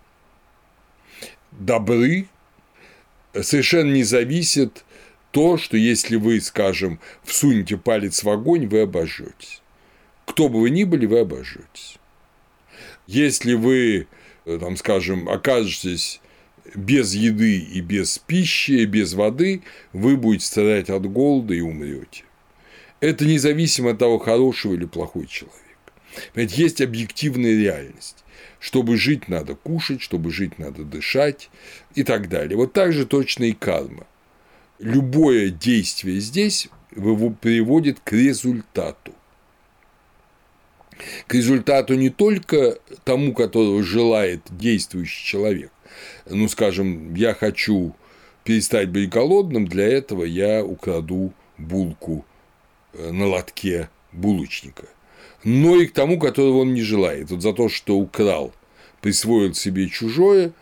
добры, 1.52 2.26
совершенно 3.40 3.92
не 3.92 4.04
зависит 4.04 4.84
то, 5.30 5.58
что 5.58 5.76
если 5.76 6.16
вы, 6.16 6.40
скажем, 6.40 7.00
всунете 7.22 7.76
палец 7.76 8.22
в 8.22 8.28
огонь, 8.28 8.66
вы 8.66 8.82
обожжетесь. 8.82 9.62
Кто 10.24 10.48
бы 10.48 10.60
вы 10.60 10.70
ни 10.70 10.84
были, 10.84 11.06
вы 11.06 11.20
обожжетесь. 11.20 11.98
Если 13.06 13.54
вы, 13.54 14.06
э, 14.44 14.58
там, 14.58 14.76
скажем, 14.76 15.28
окажетесь 15.28 16.20
без 16.74 17.14
еды 17.14 17.58
и 17.58 17.80
без 17.80 18.18
пищи, 18.18 18.72
и 18.72 18.86
без 18.86 19.14
воды, 19.14 19.62
вы 19.92 20.16
будете 20.16 20.46
страдать 20.46 20.90
от 20.90 21.10
голода 21.10 21.54
и 21.54 21.60
умрете. 21.60 22.24
Это 23.00 23.24
независимо 23.24 23.90
от 23.90 23.98
того, 23.98 24.18
хороший 24.18 24.74
или 24.74 24.84
плохой 24.84 25.26
человек. 25.26 25.54
Ведь 26.34 26.56
есть 26.58 26.80
объективная 26.80 27.56
реальность. 27.56 28.24
Чтобы 28.58 28.96
жить, 28.96 29.28
надо 29.28 29.54
кушать, 29.54 30.02
чтобы 30.02 30.30
жить, 30.30 30.58
надо 30.58 30.82
дышать 30.82 31.48
и 31.94 32.02
так 32.02 32.28
далее. 32.28 32.56
Вот 32.56 32.72
так 32.72 32.92
же 32.92 33.06
точно 33.06 33.44
и 33.44 33.52
карма. 33.52 34.06
Любое 34.80 35.50
действие 35.50 36.18
здесь 36.20 36.68
приводит 37.40 38.00
к 38.00 38.12
результату. 38.12 39.12
К 41.28 41.34
результату 41.34 41.94
не 41.94 42.10
только 42.10 42.78
тому, 43.04 43.32
которого 43.32 43.84
желает 43.84 44.40
действующий 44.50 45.24
человек. 45.24 45.70
Ну, 46.28 46.48
скажем, 46.48 47.14
я 47.14 47.34
хочу 47.34 47.94
перестать 48.42 48.88
быть 48.88 49.08
голодным, 49.08 49.68
для 49.68 49.86
этого 49.86 50.24
я 50.24 50.64
украду 50.64 51.32
булку 51.58 52.24
на 52.92 53.26
лотке 53.26 53.88
булочника 54.12 54.86
но 55.44 55.76
и 55.76 55.86
к 55.86 55.92
тому, 55.92 56.18
которого 56.18 56.58
он 56.58 56.74
не 56.74 56.82
желает. 56.82 57.30
Вот 57.30 57.42
за 57.42 57.52
то, 57.52 57.68
что 57.68 57.96
украл, 57.96 58.52
присвоил 59.00 59.54
себе 59.54 59.88
чужое, 59.88 60.52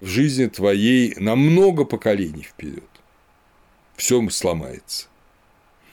в 0.00 0.06
жизни 0.06 0.46
твоей 0.46 1.14
на 1.16 1.34
много 1.34 1.84
поколений 1.84 2.42
вперед. 2.42 2.84
Все 3.96 4.28
сломается. 4.30 5.08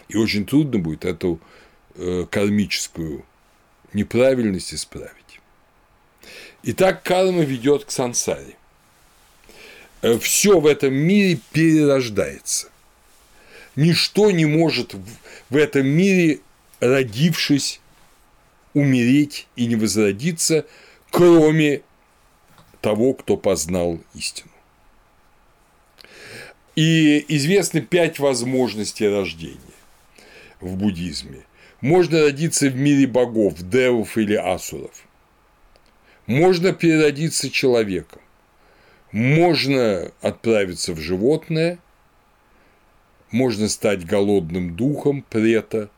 И 0.10 0.18
очень 0.18 0.46
трудно 0.46 0.78
будет 0.78 1.06
эту 1.06 1.40
э, 1.96 2.26
кармическую 2.30 3.26
неправильность 3.94 4.74
исправить. 4.74 5.40
Итак, 6.64 7.02
карма 7.02 7.42
ведет 7.42 7.86
к 7.86 7.92
сансаре. 7.92 8.58
Э, 10.04 10.20
Все 10.20 10.60
в 10.60 10.68
этом 10.68 10.94
мире 10.94 11.40
перерождается. 11.52 12.70
Ничто 13.76 14.32
не 14.32 14.46
может 14.46 14.96
в 15.50 15.56
этом 15.56 15.88
мире, 15.88 16.40
родившись, 16.80 17.82
умереть 18.74 19.48
и 19.56 19.66
не 19.66 19.76
возродиться, 19.76 20.66
кроме 21.12 21.82
того, 22.82 23.14
кто 23.14 23.38
познал 23.38 24.00
истину. 24.14 24.52
И 26.76 27.26
известны 27.30 27.82
пять 27.82 28.20
возможностей 28.20 29.08
рождения 29.08 29.60
в 30.60 30.76
буддизме. 30.76 31.46
Можно 31.82 32.22
родиться 32.22 32.70
в 32.70 32.76
мире 32.76 33.08
богов, 33.08 33.62
девов 33.62 34.18
или 34.18 34.36
асуров. 34.36 35.06
Можно 36.26 36.74
переродиться 36.74 37.50
человеком. 37.50 38.22
Можно 39.12 40.12
отправиться 40.22 40.94
в 40.94 41.00
животное. 41.00 41.80
Можно 43.32 43.68
стать 43.70 44.06
голодным 44.06 44.76
духом, 44.76 45.24
прета 45.30 45.90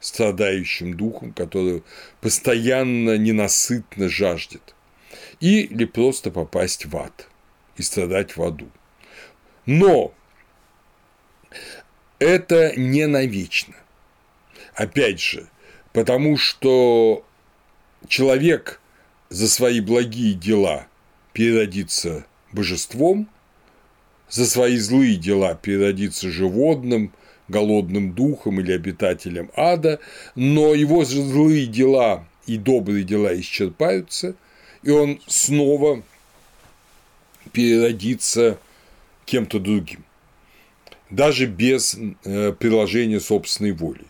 страдающим 0.00 0.96
духом, 0.96 1.32
который 1.32 1.82
постоянно 2.20 3.16
ненасытно 3.16 4.08
жаждет, 4.08 4.74
или 5.40 5.84
просто 5.84 6.30
попасть 6.30 6.86
в 6.86 6.96
ад 6.96 7.28
и 7.76 7.82
страдать 7.82 8.36
в 8.36 8.42
аду. 8.42 8.70
Но 9.64 10.14
это 12.18 12.72
не 12.76 13.06
навечно. 13.06 13.74
Опять 14.74 15.20
же, 15.20 15.48
потому 15.92 16.36
что 16.36 17.24
человек 18.08 18.80
за 19.28 19.48
свои 19.48 19.80
благие 19.80 20.34
дела 20.34 20.86
переродится 21.32 22.26
божеством, 22.52 23.28
за 24.28 24.46
свои 24.46 24.76
злые 24.78 25.16
дела 25.16 25.54
переродится 25.54 26.30
животным– 26.30 27.12
голодным 27.48 28.12
духом 28.12 28.60
или 28.60 28.72
обитателем 28.72 29.50
ада, 29.56 30.00
но 30.34 30.74
его 30.74 31.04
злые 31.04 31.66
дела 31.66 32.26
и 32.46 32.56
добрые 32.56 33.04
дела 33.04 33.38
исчерпаются, 33.38 34.34
и 34.82 34.90
он 34.90 35.20
снова 35.26 36.02
переродится 37.52 38.58
кем-то 39.24 39.58
другим, 39.58 40.04
даже 41.10 41.46
без 41.46 41.96
э, 42.24 42.52
приложения 42.52 43.20
собственной 43.20 43.72
воли. 43.72 44.04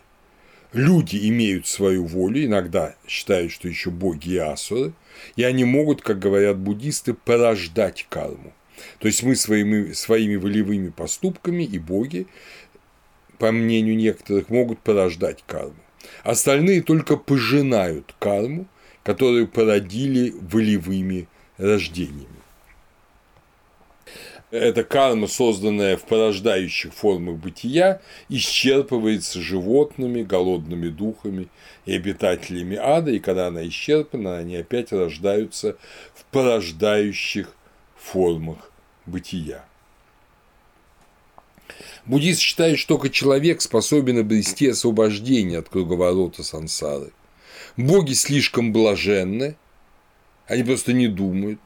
Люди 0.73 1.29
имеют 1.29 1.65
свою 1.65 2.05
волю, 2.05 2.45
иногда 2.45 2.95
считают, 3.07 3.51
что 3.51 3.67
еще 3.67 3.89
боги 3.89 4.31
и 4.31 4.37
асуры, 4.37 4.93
и 5.35 5.43
они 5.43 5.63
могут, 5.63 6.01
как 6.01 6.19
говорят 6.19 6.57
буддисты, 6.57 7.13
порождать 7.13 8.05
карму. 8.09 8.53
То 8.99 9.07
есть 9.07 9.23
мы 9.23 9.35
своими, 9.35 9.93
своими 9.93 10.35
волевыми 10.35 10.89
поступками 10.89 11.63
и 11.63 11.79
боги 11.79 12.27
по 13.37 13.51
мнению 13.51 13.95
некоторых, 13.95 14.49
могут 14.49 14.79
порождать 14.79 15.43
карму. 15.45 15.75
Остальные 16.23 16.81
только 16.81 17.17
пожинают 17.17 18.15
карму, 18.19 18.67
которую 19.03 19.47
породили 19.47 20.33
волевыми 20.41 21.27
рождениями. 21.57 22.27
Эта 24.49 24.85
карма, 24.85 25.27
созданная 25.27 25.97
в 25.97 26.05
порождающих 26.05 26.93
формах 26.93 27.35
бытия, 27.35 28.01
исчерпывается 28.29 29.41
животными, 29.41 30.23
голодными 30.23 30.87
духами 30.87 31.49
и 31.85 31.93
обитателями 31.93 32.77
ада, 32.77 33.11
и 33.11 33.19
когда 33.19 33.47
она 33.47 33.67
исчерпана, 33.67 34.37
они 34.37 34.55
опять 34.55 34.93
рождаются 34.93 35.75
в 36.15 36.23
порождающих 36.31 37.56
формах 38.07 38.71
бытия. 39.05 39.65
Буддист 42.05 42.39
считает, 42.39 42.79
что 42.79 42.95
только 42.95 43.09
человек 43.09 43.61
способен 43.61 44.19
обрести 44.19 44.67
освобождение 44.67 45.59
от 45.59 45.69
круговорота 45.69 46.43
сансары. 46.43 47.11
Боги 47.75 48.13
слишком 48.13 48.71
блаженны, 48.71 49.57
они 50.47 50.63
просто 50.63 50.93
не 50.93 51.07
думают 51.07 51.59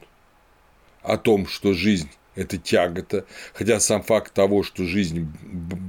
о 1.02 1.16
том, 1.16 1.46
что 1.46 1.72
жизнь– 1.72 2.10
это 2.34 2.58
тягота, 2.58 3.24
хотя 3.54 3.78
сам 3.78 4.02
факт 4.02 4.32
того, 4.32 4.64
что 4.64 4.84
жизнь 4.84 5.32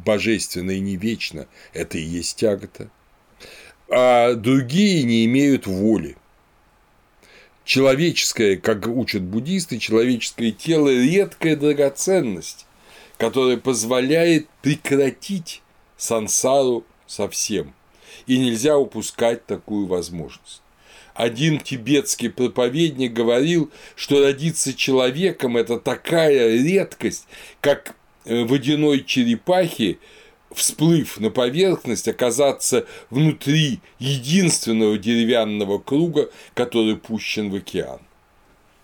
божественная 0.05 0.75
и 0.75 0.81
не 0.81 0.97
вечна, 0.97 1.47
это 1.73 1.97
и 1.97 2.03
есть 2.03 2.37
тягота. 2.37 2.89
А 3.89 4.33
другие 4.33 5.03
не 5.03 5.25
имеют 5.25 5.65
воли. 5.65 6.15
Человеческое, 7.65 8.57
как 8.57 8.87
учат 8.87 9.23
буддисты, 9.23 9.79
человеческое 9.79 10.51
тело– 10.51 10.89
редкая 10.89 11.55
драгоценность, 11.55 12.65
которая 13.17 13.57
позволяет 13.57 14.47
прекратить 14.61 15.61
сансару 15.95 16.85
совсем. 17.07 17.73
И 18.27 18.37
нельзя 18.37 18.77
упускать 18.77 19.45
такую 19.45 19.87
возможность. 19.87 20.61
Один 21.13 21.59
тибетский 21.59 22.29
проповедник 22.29 23.13
говорил, 23.13 23.71
что 23.95 24.21
родиться 24.21 24.73
человеком– 24.73 25.55
это 25.57 25.79
такая 25.79 26.57
редкость, 26.57 27.27
как 27.61 27.95
э, 28.25 28.43
водяной 28.43 29.03
черепахи, 29.05 29.99
всплыв 30.55 31.19
на 31.19 31.29
поверхность, 31.29 32.07
оказаться 32.07 32.85
внутри 33.09 33.79
единственного 33.99 34.97
деревянного 34.97 35.79
круга, 35.79 36.29
который 36.53 36.97
пущен 36.97 37.49
в 37.49 37.55
океан. 37.55 37.99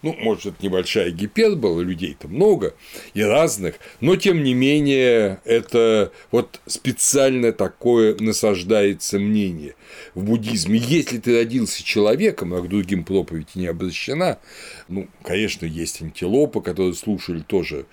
Ну, 0.01 0.15
может, 0.17 0.63
небольшая 0.63 1.11
гипербола, 1.11 1.81
людей-то 1.81 2.29
много 2.29 2.73
и 3.13 3.21
разных, 3.21 3.75
но 3.99 4.15
тем 4.15 4.43
не 4.43 4.53
менее 4.53 5.41
это 5.43 6.13
вот 6.31 6.61
специально 6.67 7.51
такое 7.51 8.15
насаждается 8.17 9.19
мнение 9.19 9.75
в 10.13 10.23
буддизме. 10.23 10.79
Если 10.79 11.17
ты 11.17 11.35
родился 11.35 11.83
человеком, 11.83 12.53
а 12.53 12.61
к 12.61 12.69
другим 12.69 13.03
проповеди 13.03 13.49
не 13.55 13.67
обращена, 13.67 14.39
ну, 14.87 15.09
конечно, 15.21 15.65
есть 15.65 16.01
антилопы, 16.01 16.61
которые 16.61 16.93
слушали 16.93 17.41
тоже 17.41 17.85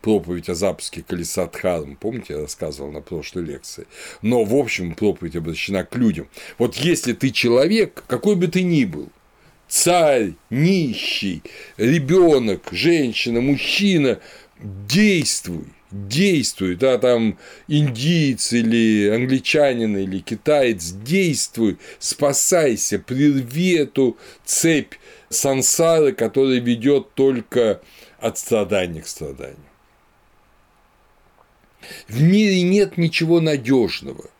проповедь 0.00 0.48
о 0.48 0.54
запуске 0.54 1.02
колеса 1.02 1.46
Дхармы, 1.46 1.96
помните, 1.96 2.34
я 2.34 2.40
рассказывал 2.40 2.90
на 2.90 3.00
прошлой 3.00 3.44
лекции, 3.44 3.86
но, 4.22 4.44
в 4.44 4.54
общем, 4.54 4.94
проповедь 4.94 5.36
обращена 5.36 5.84
к 5.84 5.96
людям. 5.96 6.28
Вот 6.58 6.76
если 6.76 7.12
ты 7.12 7.30
человек, 7.30 8.04
какой 8.06 8.36
бы 8.36 8.48
ты 8.48 8.62
ни 8.62 8.84
был, 8.84 9.08
царь, 9.68 10.34
нищий, 10.50 11.42
ребенок, 11.76 12.68
женщина, 12.72 13.40
мужчина, 13.40 14.18
действуй, 14.60 15.64
действуй, 15.90 16.76
да, 16.76 16.98
там 16.98 17.38
индиец 17.68 18.52
или 18.52 19.08
англичанин 19.08 19.96
или 19.96 20.20
китаец, 20.20 20.90
действуй, 20.90 21.78
спасайся, 21.98 22.98
прерви 22.98 23.74
эту 23.74 24.16
цепь 24.44 24.94
сансары, 25.28 26.12
которая 26.12 26.60
ведет 26.60 27.14
только 27.14 27.80
от 28.18 28.38
страдания 28.38 29.02
к 29.02 29.08
страданию. 29.08 29.69
В 32.08 32.22
мире 32.22 32.62
нет 32.62 32.96
ничего 32.96 33.40
надежного, 33.40 34.30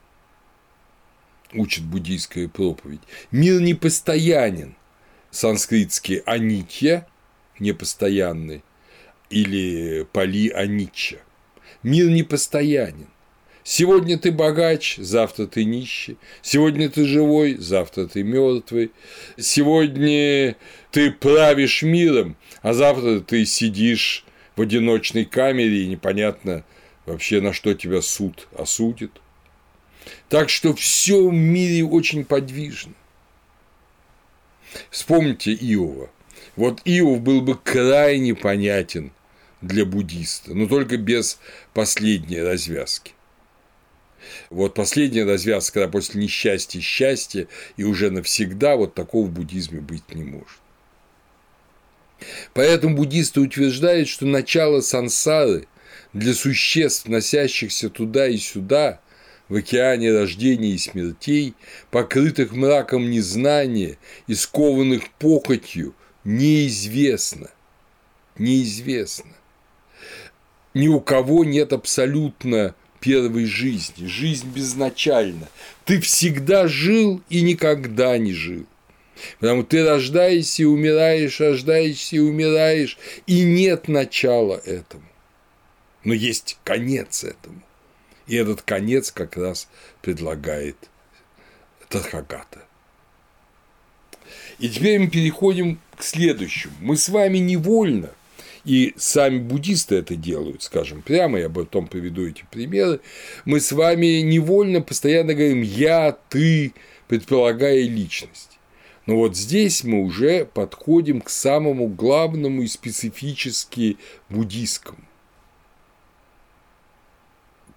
учит 1.52 1.84
буддийская 1.84 2.48
проповедь. 2.48 3.00
Мир 3.30 3.60
непостоянен 3.60 4.76
санскритский 5.30 6.18
анитья, 6.26 7.06
непостоянный, 7.58 8.62
или 9.28 10.06
пали 10.12 10.50
анича. 10.50 11.18
Мир 11.82 12.10
непостоянен. 12.10 13.06
Сегодня 13.62 14.18
ты 14.18 14.32
богач, 14.32 14.96
завтра 14.96 15.46
ты 15.46 15.64
нищий. 15.64 16.16
Сегодня 16.42 16.88
ты 16.88 17.04
живой, 17.04 17.56
завтра 17.56 18.06
ты 18.06 18.22
мертвый. 18.22 18.90
Сегодня 19.38 20.56
ты 20.90 21.12
правишь 21.12 21.82
миром, 21.82 22.36
а 22.62 22.72
завтра 22.72 23.20
ты 23.20 23.44
сидишь 23.44 24.24
в 24.56 24.62
одиночной 24.62 25.24
камере 25.24 25.84
и 25.84 25.86
непонятно 25.86 26.64
вообще 27.10 27.40
на 27.40 27.52
что 27.52 27.74
тебя 27.74 28.02
суд 28.02 28.48
осудит. 28.56 29.12
Так 30.28 30.48
что 30.48 30.74
все 30.74 31.28
в 31.28 31.32
мире 31.32 31.84
очень 31.84 32.24
подвижно. 32.24 32.94
Вспомните 34.90 35.52
Иова. 35.52 36.10
Вот 36.56 36.80
Иов 36.84 37.20
был 37.20 37.40
бы 37.40 37.56
крайне 37.56 38.34
понятен 38.34 39.12
для 39.60 39.84
буддиста, 39.84 40.54
но 40.54 40.66
только 40.66 40.96
без 40.96 41.38
последней 41.74 42.40
развязки. 42.40 43.12
Вот 44.48 44.74
последняя 44.74 45.24
развязка, 45.24 45.80
когда 45.80 45.88
после 45.88 46.22
несчастья 46.22 46.80
счастье, 46.80 47.48
и 47.76 47.84
уже 47.84 48.10
навсегда 48.10 48.76
вот 48.76 48.94
такого 48.94 49.26
в 49.26 49.30
буддизме 49.30 49.80
быть 49.80 50.14
не 50.14 50.24
может. 50.24 50.58
Поэтому 52.52 52.96
буддисты 52.96 53.40
утверждают, 53.40 54.08
что 54.08 54.26
начало 54.26 54.80
сансары 54.80 55.66
для 56.12 56.34
существ, 56.34 57.06
носящихся 57.08 57.88
туда 57.88 58.26
и 58.26 58.36
сюда, 58.36 59.00
в 59.48 59.56
океане 59.56 60.12
рождений 60.12 60.74
и 60.74 60.78
смертей, 60.78 61.54
покрытых 61.90 62.52
мраком 62.52 63.10
незнания 63.10 63.98
и 64.26 64.34
скованных 64.34 65.10
похотью, 65.18 65.94
неизвестно. 66.24 67.50
Неизвестно. 68.38 69.32
Ни 70.72 70.88
у 70.88 71.00
кого 71.00 71.44
нет 71.44 71.72
абсолютно 71.72 72.74
первой 73.00 73.46
жизни, 73.46 74.06
жизнь 74.06 74.48
безначальна. 74.48 75.48
Ты 75.84 76.00
всегда 76.00 76.68
жил 76.68 77.20
и 77.28 77.40
никогда 77.40 78.16
не 78.18 78.32
жил. 78.32 78.66
Потому 79.40 79.64
ты 79.64 79.84
рождаешься 79.84 80.62
и 80.62 80.66
умираешь, 80.66 81.40
рождаешься 81.40 82.16
и 82.16 82.20
умираешь, 82.20 82.98
и 83.26 83.42
нет 83.42 83.88
начала 83.88 84.56
этому. 84.64 85.09
Но 86.04 86.14
есть 86.14 86.58
конец 86.64 87.24
этому. 87.24 87.62
И 88.26 88.36
этот 88.36 88.62
конец 88.62 89.10
как 89.10 89.36
раз 89.36 89.68
предлагает 90.02 90.76
Тадхагата. 91.88 92.64
И 94.58 94.68
теперь 94.68 95.00
мы 95.00 95.08
переходим 95.08 95.80
к 95.96 96.02
следующему. 96.04 96.74
Мы 96.80 96.96
с 96.96 97.08
вами 97.08 97.38
невольно, 97.38 98.10
и 98.64 98.94
сами 98.96 99.38
буддисты 99.38 99.96
это 99.96 100.14
делают, 100.14 100.62
скажем 100.62 101.02
прямо, 101.02 101.40
я 101.40 101.48
потом 101.48 101.88
приведу 101.88 102.26
эти 102.26 102.44
примеры, 102.50 103.00
мы 103.44 103.58
с 103.58 103.72
вами 103.72 104.20
невольно 104.20 104.82
постоянно 104.82 105.34
говорим 105.34 105.62
«я», 105.62 106.16
«ты», 106.28 106.74
предполагая 107.08 107.82
личность. 107.82 108.58
Но 109.06 109.16
вот 109.16 109.36
здесь 109.36 109.82
мы 109.82 110.02
уже 110.02 110.44
подходим 110.44 111.20
к 111.20 111.30
самому 111.30 111.88
главному 111.88 112.62
и 112.62 112.68
специфически 112.68 113.96
буддийскому 114.28 115.09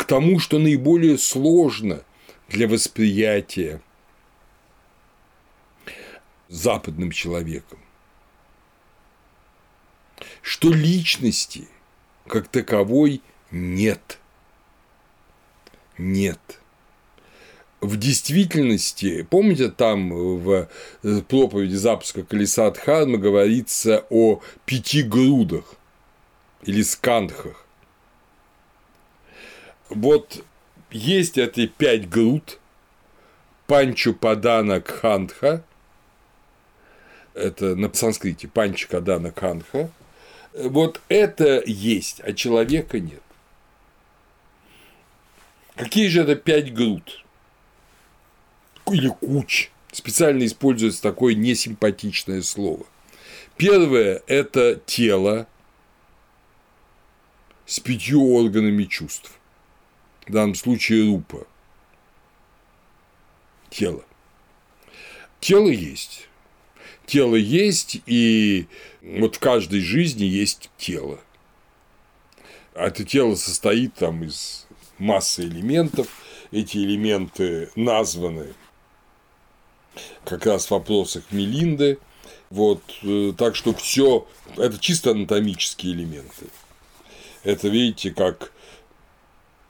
к 0.03 0.05
тому, 0.05 0.37
что 0.37 0.59
наиболее 0.59 1.17
сложно 1.17 2.03
для 2.49 2.67
восприятия 2.67 3.81
западным 6.49 7.11
человеком, 7.11 7.79
что 10.41 10.73
личности 10.73 11.69
как 12.27 12.49
таковой 12.49 13.21
нет. 13.49 14.19
Нет. 15.97 16.59
В 17.79 17.95
действительности, 17.95 19.23
помните, 19.23 19.69
там 19.69 20.09
в 20.11 20.67
проповеди 21.29 21.75
запуска 21.75 22.23
колеса 22.23 22.69
Дхармы 22.71 23.19
говорится 23.19 24.05
о 24.09 24.41
пяти 24.65 25.01
грудах 25.01 25.75
или 26.63 26.81
скандхах, 26.81 27.62
вот 29.89 30.43
есть 30.91 31.37
эти 31.37 31.67
пять 31.67 32.09
груд, 32.09 32.59
Панчу 33.67 34.13
Падана 34.13 34.81
Кхандха, 34.81 35.63
это 37.33 37.75
на 37.75 37.93
санскрите 37.93 38.47
Панчу 38.47 38.87
Кадана 38.89 39.31
Кхандха, 39.31 39.89
вот 40.53 41.01
это 41.09 41.63
есть, 41.65 42.21
а 42.21 42.33
человека 42.33 42.99
нет. 42.99 43.21
Какие 45.75 46.07
же 46.09 46.21
это 46.21 46.35
пять 46.35 46.73
груд? 46.73 47.23
Или 48.91 49.07
куч? 49.07 49.71
Специально 49.91 50.45
используется 50.45 51.01
такое 51.01 51.33
несимпатичное 51.33 52.41
слово. 52.41 52.85
Первое– 53.57 54.21
это 54.27 54.75
тело, 54.85 55.47
с 57.65 57.79
пятью 57.79 58.33
органами 58.35 58.83
чувств. 58.83 59.39
В 60.27 60.31
данном 60.31 60.55
случае 60.55 61.05
рупа. 61.05 61.45
Тело. 63.69 64.03
Тело 65.39 65.69
есть. 65.69 66.29
Тело 67.05 67.35
есть, 67.35 68.01
и 68.05 68.67
вот 69.01 69.35
в 69.35 69.39
каждой 69.39 69.81
жизни 69.81 70.23
есть 70.23 70.69
тело. 70.77 71.19
А 72.75 72.87
это 72.87 73.03
тело 73.03 73.35
состоит 73.35 73.93
там 73.95 74.23
из 74.23 74.65
массы 74.97 75.43
элементов. 75.43 76.07
Эти 76.51 76.77
элементы 76.77 77.69
названы 77.75 78.53
как 80.23 80.45
раз 80.45 80.67
в 80.67 80.71
вопросах 80.71 81.23
Мелинды. 81.31 81.99
Вот, 82.49 82.81
э, 83.01 83.33
так 83.37 83.55
что 83.55 83.73
все 83.73 84.27
это 84.57 84.77
чисто 84.79 85.11
анатомические 85.11 85.93
элементы. 85.93 86.47
Это, 87.43 87.67
видите, 87.67 88.11
как 88.11 88.51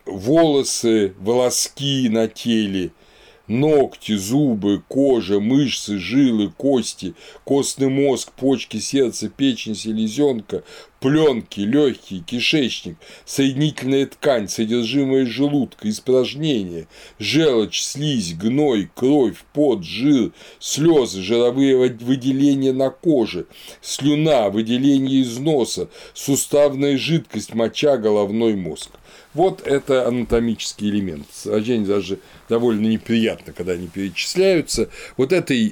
волосы, 0.06 1.14
волоски 1.20 2.10
на 2.10 2.28
теле– 2.28 2.92
ногти, 3.48 4.16
зубы, 4.16 4.84
кожа, 4.88 5.40
мышцы, 5.40 5.98
жилы, 5.98 6.52
кости, 6.56 7.16
костный 7.44 7.90
мозг, 7.90 8.32
почки, 8.34 8.78
сердце, 8.78 9.30
печень, 9.30 9.76
селезенка, 9.76 10.64
пленки, 11.04 11.60
легкие, 11.60 12.22
кишечник, 12.22 12.96
соединительная 13.26 14.06
ткань, 14.06 14.48
содержимое 14.48 15.26
желудка, 15.26 15.90
испражнения, 15.90 16.88
желчь, 17.20 17.82
слизь, 17.82 18.34
гной, 18.36 18.90
кровь, 18.96 19.36
пот, 19.52 19.84
жир, 19.84 20.32
слезы, 20.60 21.22
жировые 21.22 21.76
выделения 21.76 22.72
на 22.72 22.90
коже, 22.90 23.48
слюна, 23.82 24.50
выделение 24.50 25.24
из 25.24 25.40
носа, 25.40 25.90
суставная 26.14 26.98
жидкость, 26.98 27.54
моча, 27.54 27.98
головной 27.98 28.56
мозг. 28.56 28.92
Вот 29.34 29.62
это 29.68 30.08
анатомический 30.08 30.90
элемент. 30.90 31.26
Рождение 31.44 31.86
даже 31.86 32.20
довольно 32.48 32.88
неприятно, 32.88 33.52
когда 33.52 33.74
они 33.74 33.88
перечисляются. 33.88 34.90
Вот 35.18 35.34
это 35.34 35.54
э, 35.54 35.68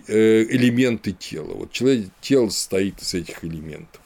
элементы 0.49 1.13
тела. 1.13 1.53
Вот 1.53 1.71
человек, 1.71 2.07
тело 2.19 2.49
состоит 2.49 3.01
из 3.01 3.13
этих 3.13 3.45
элементов. 3.45 4.00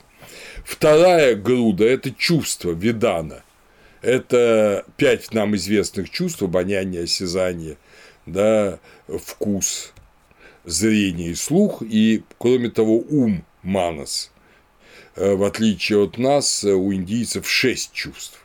Вторая 0.66 1.36
груда– 1.36 1.86
это 1.86 2.10
чувство, 2.10 2.72
видана. 2.72 3.44
Это 4.02 4.84
пять 4.98 5.32
нам 5.32 5.56
известных 5.56 6.10
чувств– 6.10 6.42
обоняние, 6.44 7.04
осязание, 7.04 7.78
да, 8.26 8.80
вкус, 9.08 9.94
зрение 10.64 11.30
и 11.30 11.36
слух, 11.36 11.84
и, 11.84 12.24
кроме 12.40 12.72
того, 12.72 12.98
ум, 12.98 13.46
манас. 13.62 14.32
Э, 15.16 15.36
в 15.36 15.44
отличие 15.44 16.04
от 16.04 16.18
нас, 16.18 16.64
у 16.64 16.92
индийцев 16.92 17.48
шесть 17.48 17.94
чувств. 17.94 18.44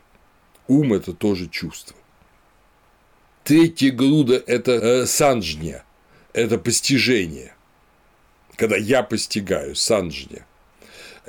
Ум– 0.69 0.93
это 0.95 1.15
тоже 1.15 1.49
чувство. 1.49 1.97
Третья 3.45 3.93
груда– 3.93 4.43
это 4.47 4.73
э, 4.73 5.07
санджня, 5.07 5.85
это 6.35 6.59
постижение, 6.59 7.55
когда 8.57 8.77
я 8.77 9.03
постигаю, 9.03 9.75
санджня. 9.75 10.45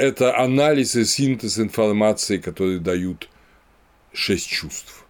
Это 0.01 0.35
анализ 0.35 0.95
и 0.95 1.05
синтез 1.05 1.59
информации, 1.59 2.39
которые 2.39 2.79
дают 2.79 3.29
шесть 4.11 4.47
чувств. 4.47 5.05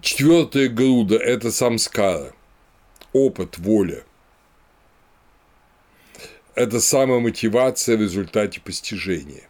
Четвертая 0.00 0.68
груда– 0.68 1.16
это 1.18 1.52
самскара, 1.52 2.32
опыт, 3.12 3.58
воля. 3.58 4.02
Это 6.56 6.80
самомотивация 6.80 7.96
в 7.96 8.00
результате 8.00 8.60
постижения. 8.60 9.48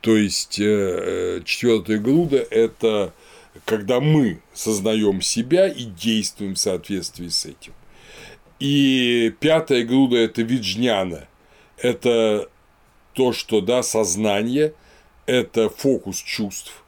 То 0.00 0.16
есть 0.16 0.58
э, 0.58 0.64
э, 0.64 1.42
четвертая 1.44 1.98
груда– 1.98 2.38
это 2.50 3.14
когда 3.64 4.00
мы 4.00 4.40
сознаем 4.52 5.22
себя 5.22 5.68
и 5.68 5.84
действуем 5.84 6.54
в 6.54 6.58
соответствии 6.58 7.28
с 7.28 7.46
этим. 7.46 7.72
И 8.58 9.32
пятая 9.38 9.84
груда– 9.84 10.16
это 10.16 10.42
виджняна. 10.42 11.28
Это 11.76 12.48
то, 13.12 13.32
что, 13.32 13.60
да, 13.60 13.82
сознание– 13.82 14.74
это 15.26 15.68
фокус 15.68 16.18
чувств. 16.18 16.82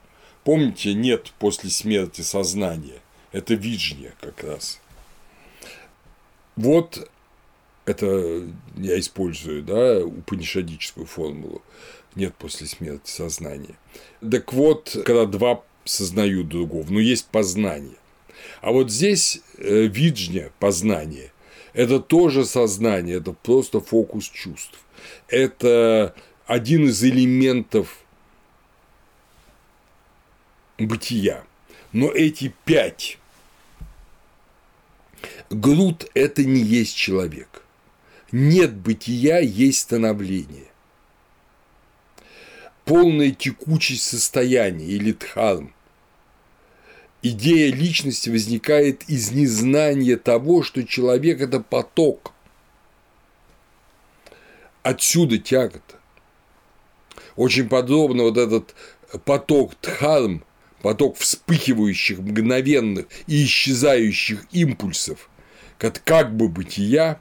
Помните, 0.45 0.95
нет 0.95 1.33
после 1.39 1.71
смерти 1.71 2.23
сознания. 2.23 3.01
Это 3.33 3.55
виджня 3.55 4.13
как 4.21 4.43
раз. 4.43 4.81
Вот 6.57 7.09
это 7.85 8.47
я 8.77 8.99
использую, 8.99 9.63
да, 9.63 10.05
упанишадическую 10.05 11.07
формулу 11.07 11.63
нет 12.15 12.35
после 12.37 12.67
смерти 12.67 13.11
сознания. 13.11 13.77
Так 14.29 14.53
вот, 14.53 14.97
когда 15.05 15.27
два 15.27 15.63
сознают 15.85 16.49
другого, 16.49 16.87
но 16.91 17.01
есть 17.01 17.27
познание. 17.27 17.97
А 18.61 18.73
вот 18.73 18.91
здесь 18.91 19.41
э, 19.59 19.87
виджня, 19.87 20.51
познание, 20.59 21.33
это 21.73 22.01
тоже 22.01 22.45
сознание, 22.45 23.17
это 23.17 23.33
просто 23.33 23.81
фокус 23.81 24.29
чувств. 24.29 24.79
Это 25.31 26.15
один 26.47 26.89
из 26.89 27.03
элементов 27.05 27.99
бытия. 30.79 31.45
Но 31.93 32.11
эти 32.11 32.55
пять 32.65 33.19
груд– 35.51 36.09
это 36.15 36.45
не 36.45 36.61
есть 36.61 36.97
человек. 36.97 37.63
Нет 38.33 38.75
бытия, 38.77 39.39
есть 39.39 39.81
становление 39.81 40.71
полная 42.91 43.31
текучесть 43.31 44.03
состояния 44.03 44.85
или 44.85 45.13
дхарм. 45.13 45.73
Идея 47.23 47.73
личности 47.73 48.29
возникает 48.29 49.09
из 49.09 49.31
незнания 49.31 50.17
того, 50.17 50.65
что 50.65 50.83
человек– 50.83 51.41
это 51.43 51.61
поток. 51.61 52.33
Отсюда 54.83 55.39
тягота. 55.39 55.97
Очень 57.37 57.69
подробно 57.69 58.25
вот 58.25 58.37
этот 58.37 58.75
поток 59.25 59.75
дхарм, 59.81 60.45
поток 60.83 61.17
вспыхивающих, 61.17 62.19
мгновенных 62.19 63.07
и 63.27 63.45
исчезающих 63.45 64.47
импульсов, 64.53 65.29
как, 65.79 66.03
как 66.05 66.35
бы 66.35 66.49
бытия, 66.49 67.21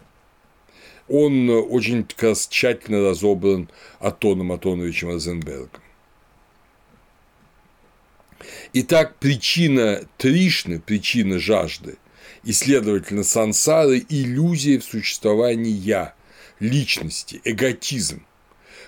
он 1.08 1.50
очень 1.50 2.04
как 2.04 2.24
раз 2.24 2.48
тщательно 2.48 3.10
разобран 3.10 3.70
Атоном 4.00 4.52
Атоновичем 4.52 5.10
Розенбергом. 5.10 5.82
Итак, 8.74 9.16
причина 9.20 10.04
Тришны, 10.18 10.80
причина 10.80 11.40
жажды, 11.40 11.98
и, 12.44 12.54
следовательно, 12.54 13.24
сансары– 13.24 14.06
иллюзия 14.10 14.80
в 14.80 14.84
существовании 14.84 15.72
«я», 15.72 16.14
личности, 16.60 17.42
эготизм. 17.44 18.26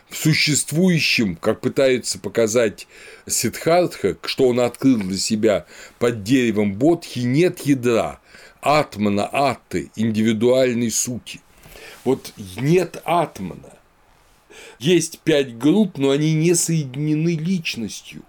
В 0.10 0.18
существующем, 0.18 1.36
как 1.36 1.62
пытается 1.62 2.20
показать 2.20 2.88
Сиддхартха, 3.28 4.18
что 4.24 4.48
он 4.50 4.60
открыл 4.60 4.98
для 4.98 5.18
себя 5.18 5.66
под 6.00 6.24
деревом 6.24 6.74
Бодхи, 6.74 7.20
нет 7.20 7.60
ядра, 7.62 8.20
атмана, 8.60 9.28
атты, 9.32 9.92
индивидуальной 9.96 10.92
сути– 10.92 11.42
вот 12.04 12.34
нет 12.58 13.02
атмана. 13.06 13.78
Есть 14.80 15.20
пять 15.20 15.58
групп, 15.58 15.98
но 15.98 16.10
они 16.10 16.34
не 16.34 16.56
соединены 16.56 17.36
личностью. 17.36 18.24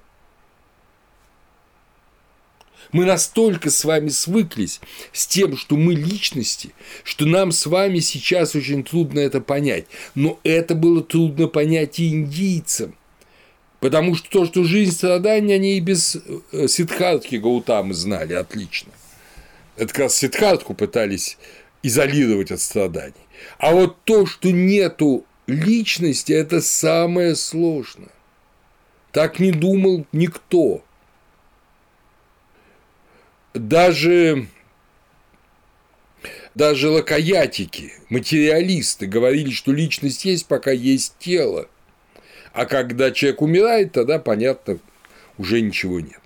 Мы 2.93 3.07
настолько 3.07 3.70
с 3.70 3.84
вами 3.84 4.11
свыклись 4.11 4.80
с 5.12 5.26
тем, 5.26 5.57
что 5.57 5.76
мы 5.76 5.95
личности, 5.95 6.70
что 7.05 7.24
нам 7.24 7.51
с 7.51 7.66
вами 7.66 8.01
сейчас 8.01 8.55
очень 8.55 8.84
трудно 8.84 9.18
это 9.20 9.40
понять. 9.40 9.86
Но 10.14 10.38
это 10.45 10.74
было 10.74 11.03
трудно 11.03 11.49
понять 11.49 11.99
и 11.99 12.09
индийцам. 12.09 12.95
Потому 13.80 14.14
что 14.14 14.30
то, 14.30 14.45
что 14.45 14.62
жизнь 14.62 14.93
страдания, 14.93 15.55
они 15.55 15.76
и 15.76 15.80
без 15.80 16.16
э, 16.53 16.68
Сидхартхи 16.68 17.36
Гаутамы 17.36 17.95
знали 17.95 18.34
отлично. 18.34 18.93
Это 19.76 19.88
как 19.88 19.99
раз 19.99 20.16
Сидхартху 20.16 20.74
пытались 20.74 21.38
изолировать 21.82 22.53
от 22.53 22.61
страданий. 22.61 23.14
А 23.59 23.72
вот 23.72 23.97
то, 24.05 24.26
что 24.26 24.53
нету 24.53 25.24
личности, 25.47 26.32
это 26.32 26.61
самое 26.61 27.34
сложное. 27.34 28.12
Так 29.11 29.40
не 29.40 29.51
думал 29.51 30.07
никто. 30.12 30.84
Даже, 33.55 34.46
даже 36.55 36.88
лакаятики, 36.88 37.92
материалисты 38.09 39.07
говорили, 39.07 39.50
что 39.50 39.72
личность 39.72 40.24
есть, 40.24 40.46
пока 40.46 40.70
есть 40.70 41.16
тело. 41.18 41.68
А 42.55 42.64
когда 42.64 43.11
человек 43.11 43.42
умирает, 43.42 43.92
тогда, 43.92 44.18
понятно, 44.18 44.78
уже 45.36 45.61
ничего 45.61 46.00
нет. 46.00 46.18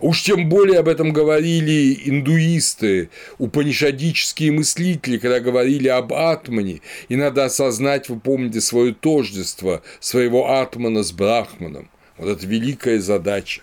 Уж 0.00 0.22
тем 0.22 0.48
более 0.48 0.80
об 0.80 0.88
этом 0.88 1.12
говорили 1.12 1.96
индуисты, 2.06 3.10
упанишадические 3.38 4.50
мыслители, 4.50 5.18
когда 5.18 5.40
говорили 5.40 5.88
об 5.88 6.12
атмане, 6.12 6.80
и 7.08 7.16
надо 7.16 7.44
осознать, 7.44 8.08
вы 8.08 8.18
помните, 8.18 8.60
свое 8.60 8.94
тождество, 8.94 9.82
своего 10.00 10.58
атмана 10.58 11.02
с 11.02 11.12
брахманом. 11.12 11.90
Вот 12.16 12.30
это 12.30 12.46
великая 12.46 12.98
задача. 12.98 13.62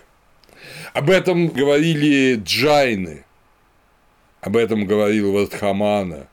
Об 0.92 1.10
этом 1.10 1.48
говорили 1.48 2.40
джайны, 2.42 3.24
об 4.40 4.56
этом 4.56 4.86
говорил 4.86 5.32
Вардхамана, 5.32 6.28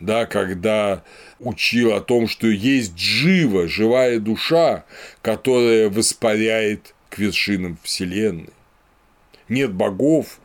да, 0.00 0.26
когда 0.26 1.02
учил 1.38 1.92
о 1.92 2.00
том, 2.00 2.28
что 2.28 2.46
есть 2.46 2.94
джива, 2.94 3.68
живая 3.68 4.18
душа, 4.18 4.84
которая 5.22 5.88
воспаряет 5.88 6.94
к 7.08 7.18
вершинам 7.18 7.78
Вселенной. 7.82 8.52
Нет 9.48 9.72
богов, 9.72 10.40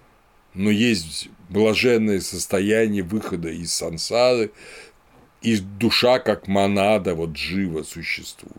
но 0.53 0.69
есть 0.69 1.29
блаженное 1.49 2.21
состояние 2.21 3.03
выхода 3.03 3.49
из 3.49 3.73
сансары, 3.73 4.51
и 5.41 5.57
душа 5.57 6.19
как 6.19 6.47
монада, 6.47 7.15
вот 7.15 7.35
жива 7.35 7.83
существует. 7.83 8.55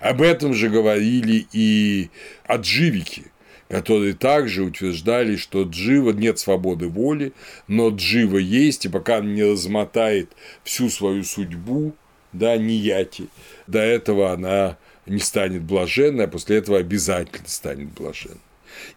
Об 0.00 0.22
этом 0.22 0.54
же 0.54 0.68
говорили 0.70 1.46
и 1.52 2.10
отживики, 2.44 3.26
которые 3.68 4.14
также 4.14 4.62
утверждали, 4.62 5.36
что 5.36 5.62
джива 5.62 6.10
нет 6.10 6.38
свободы 6.38 6.88
воли, 6.88 7.32
но 7.66 7.90
джива 7.90 8.38
есть, 8.38 8.86
и 8.86 8.88
пока 8.88 9.18
он 9.18 9.34
не 9.34 9.44
размотает 9.44 10.32
всю 10.64 10.88
свою 10.88 11.24
судьбу, 11.24 11.94
да, 12.32 12.56
нияти, 12.56 13.28
до 13.66 13.80
этого 13.80 14.32
она 14.32 14.78
не 15.06 15.20
станет 15.20 15.62
блаженной, 15.62 16.24
а 16.24 16.28
после 16.28 16.58
этого 16.58 16.78
обязательно 16.78 17.48
станет 17.48 17.88
блаженной. 17.92 18.40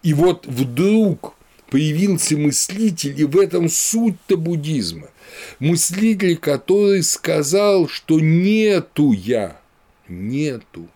И 0.04 0.14
вот 0.14 0.46
вдруг 0.46 1.36
появился 1.70 2.38
мыслитель, 2.38 3.20
и 3.20 3.24
в 3.24 3.40
этом 3.40 3.70
суть-то 3.70 4.36
буддизма. 4.36 5.08
Мыслитель, 5.60 6.38
который 6.38 7.04
сказал, 7.04 7.88
что 7.88 8.20
нету 8.20 9.14
я, 9.14 9.60
нету, 10.10 10.90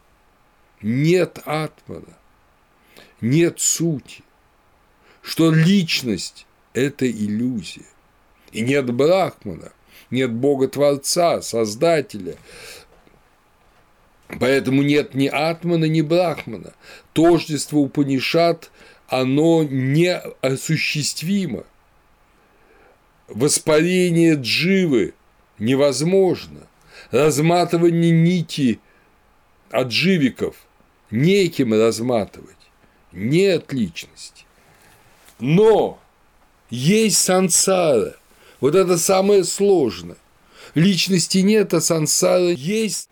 нет 0.82 1.40
атмана, 1.46 2.18
нет 3.22 3.60
сути, 3.60 4.24
что 5.22 5.52
личность– 5.52 6.46
это 6.74 7.10
иллюзия, 7.10 7.86
и 8.52 8.62
нет 8.62 8.92
брахмана, 8.94 9.72
нет 10.10 10.32
Бога-творца, 10.32 11.42
Создателя, 11.42 12.38
Поэтому 14.40 14.82
нет 14.82 15.14
ни 15.14 15.28
атмана, 15.28 15.86
ни 15.86 16.02
брахмана. 16.02 16.74
Тождество 17.14 17.80
Упанишат 17.80 18.72
оно 19.08 19.64
неосуществимо. 19.64 21.64
Воспарение 23.28 24.36
дживы 24.36 25.14
невозможно. 25.60 26.62
Разматывание 27.12 28.12
нити 28.12 28.80
от 29.70 29.92
живиков 29.92 30.56
неким 31.12 31.74
разматывать. 31.74 32.55
Нет 33.16 33.72
личности. 33.72 34.46
Но 35.40 36.00
есть 36.70 37.18
сансара. 37.18 38.18
Вот 38.60 38.76
это 38.76 38.98
самое 38.98 39.46
сложное. 39.46 40.18
Личности 40.74 41.38
нет, 41.38 41.74
а 41.74 41.80
сансара 41.80 42.52
есть. 42.52 43.10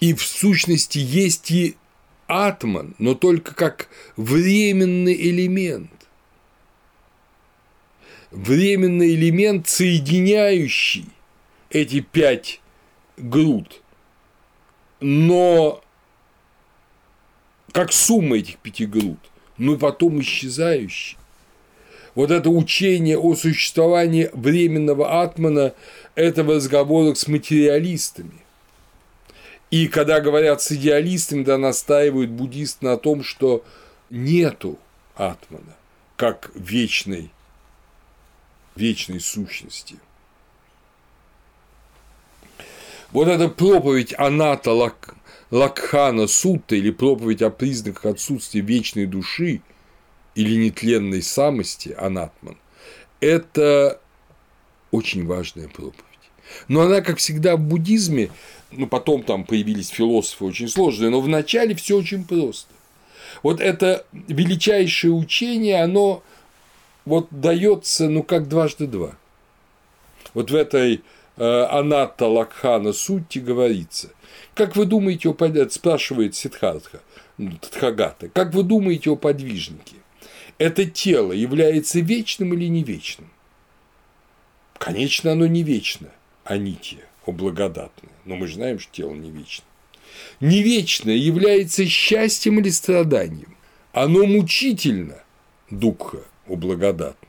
И 0.00 0.14
в 0.14 0.22
сущности 0.22 0.98
есть 0.98 1.50
и 1.52 1.76
атман, 2.26 2.96
но 2.98 3.14
только 3.14 3.54
как 3.54 3.88
временный 4.16 5.14
элемент. 5.14 5.90
Временный 8.32 9.14
элемент, 9.14 9.68
соединяющий 9.68 11.08
эти 11.70 12.00
пять 12.00 12.60
груд, 13.16 13.82
но 15.00 15.82
как 17.72 17.92
сумма 17.92 18.38
этих 18.38 18.58
пяти 18.58 18.86
груд, 18.86 19.18
но 19.56 19.76
потом 19.76 20.20
исчезающий. 20.20 21.16
Вот 22.14 22.30
это 22.30 22.50
учение 22.50 23.16
о 23.16 23.34
существовании 23.36 24.30
временного 24.32 25.22
атмана– 25.22 25.74
это 26.16 26.42
в 26.42 26.50
разговорах 26.50 27.16
с 27.16 27.28
материалистами– 27.28 28.42
и 29.70 29.86
когда 29.86 30.20
говорят 30.20 30.62
с 30.62 30.72
идеалистами, 30.72 31.44
да 31.44 31.58
настаивают 31.58 32.30
буддисты 32.30 32.86
на 32.86 32.96
том, 32.96 33.22
что 33.22 33.64
нету 34.08 34.78
атмана 35.14 35.76
как 36.16 36.50
вечной, 36.54 37.30
вечной 38.76 39.20
сущности. 39.20 39.96
Вот 43.12 43.28
эта 43.28 43.48
проповедь 43.48 44.14
Аната 44.18 44.72
Лак, 44.72 45.14
Лакхана 45.50 46.26
Сутта 46.26 46.76
или 46.76 46.90
проповедь 46.90 47.42
о 47.42 47.50
признаках 47.50 48.04
отсутствия 48.04 48.60
вечной 48.60 49.06
души 49.06 49.62
или 50.34 50.56
нетленной 50.56 51.22
самости 51.22 51.94
Анатман– 51.98 52.58
это 53.20 54.00
очень 54.90 55.26
важная 55.26 55.68
проповедь. 55.68 56.04
Но 56.68 56.82
она, 56.82 57.00
как 57.00 57.18
всегда 57.18 57.56
в 57.56 57.60
буддизме, 57.60 58.30
ну, 58.70 58.86
потом 58.86 59.22
там 59.22 59.44
появились 59.44 59.88
философы 59.88 60.44
очень 60.44 60.68
сложные, 60.68 61.10
но 61.10 61.20
вначале 61.20 61.74
все 61.74 61.96
очень 61.96 62.24
просто. 62.24 62.72
Вот 63.42 63.60
это 63.60 64.06
величайшее 64.12 65.12
учение, 65.12 65.82
оно 65.82 66.22
вот 67.04 67.28
дается, 67.30 68.08
ну, 68.08 68.22
как 68.22 68.48
дважды 68.48 68.86
два. 68.86 69.16
Вот 70.34 70.50
в 70.50 70.54
этой 70.54 71.02
э, 71.38 71.66
Аната 71.70 72.26
Лакхана 72.26 72.92
Сутти 72.92 73.38
говорится. 73.38 74.10
Как 74.54 74.76
вы 74.76 74.84
думаете 74.84 75.30
о 75.30 75.70
спрашивает 75.70 76.34
Сидхартха, 76.34 77.00
ну, 77.36 77.52
Тадхагата, 77.52 78.28
как 78.28 78.52
вы 78.54 78.62
думаете 78.62 79.10
о 79.10 79.16
подвижнике? 79.16 79.96
Это 80.58 80.84
тело 80.84 81.32
является 81.32 82.00
вечным 82.00 82.52
или 82.54 82.66
не 82.66 82.82
вечным? 82.82 83.30
Конечно, 84.78 85.32
оно 85.32 85.46
не 85.46 85.62
вечно, 85.62 86.08
а 86.44 86.56
нитье 86.56 87.04
о 87.26 87.32
благодатное. 87.32 88.12
Но 88.24 88.36
мы 88.36 88.46
же 88.46 88.54
знаем, 88.54 88.78
что 88.78 88.92
тело 88.92 89.14
не 89.14 89.30
вечно. 89.30 89.64
Не 90.40 90.62
вечное 90.62 91.14
является 91.14 91.86
счастьем 91.86 92.58
или 92.58 92.70
страданием. 92.70 93.56
Оно 93.92 94.26
мучительно, 94.26 95.22
духа, 95.70 96.22
о 96.46 96.56
благодатное. 96.56 97.27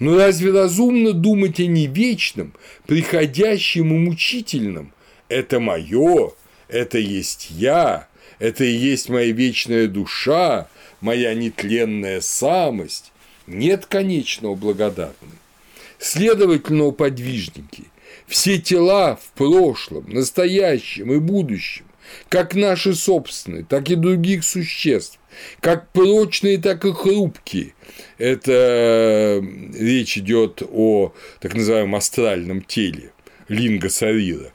Но 0.00 0.16
разве 0.16 0.50
разумно 0.50 1.12
думать 1.12 1.60
о 1.60 1.66
невечном, 1.66 2.52
приходящем 2.86 3.94
и 3.94 3.98
мучительном? 3.98 4.92
Это 5.28 5.60
мое, 5.60 6.32
это 6.68 6.98
есть 6.98 7.48
я, 7.50 8.08
это 8.40 8.64
и 8.64 8.72
есть 8.72 9.08
моя 9.08 9.30
вечная 9.30 9.86
душа, 9.86 10.68
моя 11.00 11.34
нетленная 11.34 12.20
самость. 12.20 13.12
Нет 13.46 13.86
конечного 13.86 14.56
благодатного. 14.56 15.34
Следовательно, 15.98 16.90
подвижники– 16.90 17.84
все 18.30 18.58
тела 18.58 19.16
в 19.16 19.32
прошлом, 19.36 20.04
настоящем 20.08 21.12
и 21.12 21.18
будущем, 21.18 21.84
как 22.28 22.54
наши 22.54 22.94
собственные, 22.94 23.64
так 23.64 23.90
и 23.90 23.94
других 23.94 24.44
существ, 24.44 25.18
как 25.60 25.90
прочные, 25.92 26.58
так 26.58 26.84
и 26.84 26.92
хрупкие. 26.92 27.74
Это 28.18 29.42
речь 29.74 30.18
идет 30.18 30.62
о 30.70 31.12
так 31.40 31.54
называемом 31.54 31.96
астральном 31.96 32.62
теле, 32.62 33.12
линга 33.48 33.88
сарира. 33.88 34.52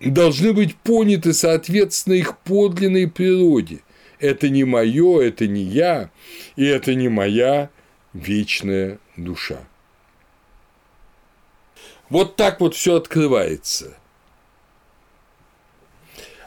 Должны 0.00 0.52
быть 0.52 0.74
поняты 0.76 1.32
соответственно 1.32 2.14
их 2.14 2.38
подлинной 2.38 3.08
природе. 3.08 3.80
Это 4.18 4.48
не 4.48 4.64
мое, 4.64 5.20
это 5.20 5.46
не 5.46 5.62
я, 5.62 6.10
и 6.56 6.64
это 6.64 6.94
не 6.94 7.08
моя 7.08 7.70
вечная 8.12 8.98
душа. 9.16 9.60
Вот 12.08 12.36
так 12.36 12.60
вот 12.60 12.74
все 12.74 12.96
открывается. 12.96 13.96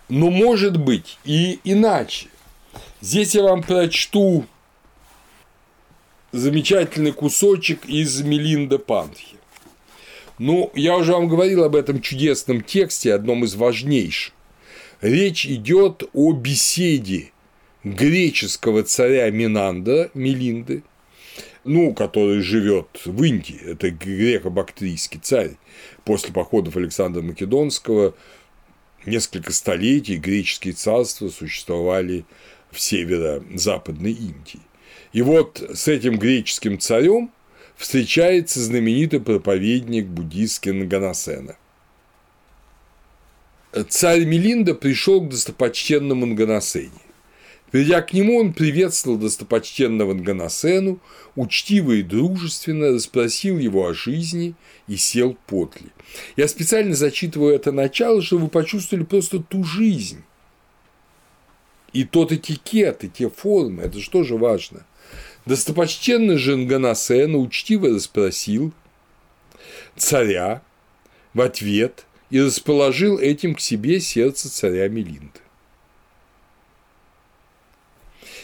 Но 0.09 0.29
может 0.29 0.77
быть 0.77 1.17
и 1.25 1.59
иначе. 1.63 2.27
Здесь 3.01 3.35
я 3.35 3.43
вам 3.43 3.63
прочту 3.63 4.45
замечательный 6.31 7.11
кусочек 7.11 7.85
из 7.85 8.21
Мелинда 8.21 8.77
Панхи. 8.77 9.37
Ну, 10.37 10.71
я 10.75 10.97
уже 10.97 11.13
вам 11.13 11.27
говорил 11.27 11.63
об 11.63 11.75
этом 11.75 12.01
чудесном 12.01 12.61
тексте, 12.61 13.13
одном 13.13 13.45
из 13.45 13.55
важнейших. 13.55 14.33
Речь 15.01 15.45
идет 15.45 16.03
о 16.13 16.33
беседе 16.33 17.31
греческого 17.83 18.83
царя 18.83 19.29
Минанда, 19.29 20.09
Мелинды, 20.13 20.83
ну, 21.63 21.93
который 21.93 22.41
живет 22.41 22.87
в 23.05 23.23
Индии, 23.23 23.59
это 23.63 23.89
греко-бактрийский 23.89 25.19
царь. 25.19 25.51
После 26.03 26.33
походов 26.33 26.75
Александра 26.75 27.21
Македонского 27.21 28.13
несколько 29.07 29.51
столетий 29.51 30.17
греческие 30.17 30.73
царства 30.73 31.29
существовали 31.29 32.25
в 32.71 32.79
северо-западной 32.79 34.11
Индии. 34.11 34.61
И 35.13 35.21
вот 35.21 35.63
с 35.73 35.87
этим 35.87 36.17
греческим 36.17 36.79
царем 36.79 37.31
встречается 37.77 38.59
знаменитый 38.59 39.21
проповедник 39.21 40.07
буддийский 40.07 40.71
Наганасена. 40.71 41.55
царь 43.89 44.25
Мелинда 44.25 44.73
пришел 44.75 45.21
к 45.21 45.29
достопочтенному 45.29 46.25
Нганасене. 46.25 47.04
Придя 47.75 48.01
к 48.01 48.13
нему, 48.13 48.37
он 48.37 48.53
приветствовал 48.53 49.17
достопочтенного 49.17 50.13
Нганасену, 50.13 51.01
учтиво 51.35 51.91
и 51.91 52.03
дружественно 52.03 52.93
расспросил 52.93 53.57
его 53.59 53.85
о 53.85 53.93
жизни 53.93 54.55
и 54.87 54.95
сел 54.95 55.35
подле. 55.45 55.89
Я 56.37 56.47
специально 56.47 56.95
зачитываю 56.95 57.53
это 57.53 57.73
начало, 57.73 58.21
чтобы 58.21 58.43
вы 58.43 58.47
почувствовали 58.47 59.03
просто 59.03 59.39
ту 59.39 59.65
жизнь, 59.65 60.23
и 61.91 62.05
тот 62.05 62.31
этикет, 62.31 63.03
и 63.03 63.09
те 63.09 63.29
формы, 63.29 63.83
это 63.83 63.99
же 63.99 64.09
тоже 64.09 64.37
важно. 64.37 64.85
Достопочтенный 65.45 66.37
же 66.37 66.55
Нганасена 66.55 67.37
учтиво 67.37 67.89
расспросил 67.89 68.71
царя 69.97 70.61
в 71.33 71.41
ответ 71.41 72.05
и 72.29 72.39
расположил 72.39 73.19
этим 73.19 73.53
к 73.53 73.59
себе 73.59 73.99
сердце 73.99 74.49
царя 74.49 74.87
Мелинды. 74.87 75.41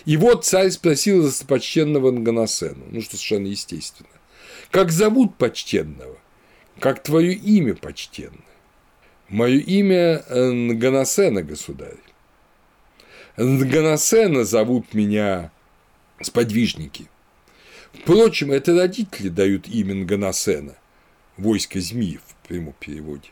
И 0.05 0.17
вот 0.17 0.45
царь 0.45 0.71
спросил 0.71 1.23
достопочтенного 1.23 2.11
Нганасену, 2.11 2.85
ну 2.91 3.01
что 3.01 3.17
совершенно 3.17 3.47
естественно, 3.47 4.09
как 4.71 4.91
зовут 4.91 5.37
почтенного, 5.37 6.17
как 6.79 7.03
твое 7.03 7.33
имя 7.33 7.75
почтенное? 7.75 8.39
Мое 9.29 9.59
имя 9.59 10.23
Нганасена, 10.29 11.43
государь. 11.43 11.97
Нганасена 13.37 14.43
зовут 14.43 14.93
меня 14.93 15.51
сподвижники. 16.21 17.07
Впрочем, 17.93 18.51
это 18.51 18.75
родители 18.75 19.29
дают 19.29 19.67
имя 19.67 19.95
Нганасена, 19.95 20.75
войско 21.37 21.79
змеев 21.79 22.21
в 22.25 22.47
прямом 22.47 22.73
переводе, 22.79 23.29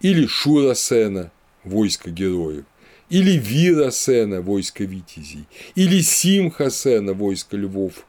или 0.00 0.26
Шурасена, 0.26 1.32
войско 1.64 2.10
героев, 2.10 2.64
или 3.12 3.32
Вирасена, 3.32 4.40
войско 4.40 4.84
витязей, 4.84 5.44
или 5.74 6.00
Симхасена, 6.00 7.12
войско 7.12 7.58
львов. 7.58 8.06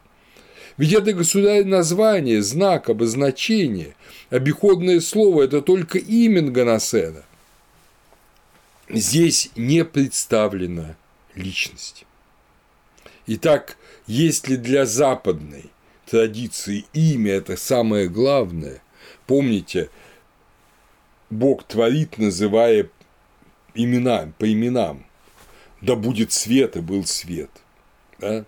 Ведь 0.77 0.93
это 0.93 1.11
государь 1.11 1.65
название, 1.65 2.41
знак, 2.41 2.89
обозначение, 2.89 3.97
обиходное 4.29 5.01
слово– 5.01 5.41
это 5.43 5.61
только 5.61 5.97
имя 5.97 6.41
Нганасена. 6.43 7.23
Здесь 8.87 9.51
не 9.57 9.83
представлена 9.83 10.95
личность. 11.35 12.05
Итак, 13.27 13.75
если 14.07 14.55
для 14.55 14.85
западной 14.85 15.65
традиции 16.05 16.85
имя– 16.93 17.33
это 17.33 17.57
самое 17.57 18.07
главное, 18.07 18.81
помните, 19.27 19.89
Бог 21.29 21.65
творит, 21.65 22.17
называя 22.17 22.87
имена, 23.75 24.31
по 24.37 24.51
именам. 24.51 25.05
Да 25.81 25.95
будет 25.95 26.31
свет, 26.31 26.75
и 26.75 26.81
был 26.81 27.05
свет. 27.05 27.51
Да? 28.19 28.45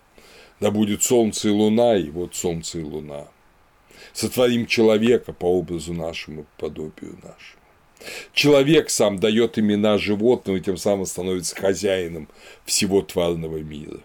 Да 0.59 0.71
будет 0.71 1.03
солнце 1.03 1.49
и 1.49 1.51
луна, 1.51 1.97
и 1.97 2.09
вот 2.09 2.35
солнце 2.35 2.79
и 2.79 2.83
луна. 2.83 3.27
Сотворим 4.13 4.65
человека 4.65 5.33
по 5.33 5.45
образу 5.45 5.93
нашему, 5.93 6.45
по 6.57 6.67
подобию 6.67 7.17
нашему. 7.23 7.61
Человек 8.33 8.89
сам 8.89 9.17
дает 9.17 9.57
имена 9.57 9.97
животным 9.97 10.57
и 10.57 10.61
тем 10.61 10.77
самым 10.77 11.05
становится 11.05 11.55
хозяином 11.55 12.29
всего 12.65 13.01
тварного 13.01 13.57
мира. 13.57 13.99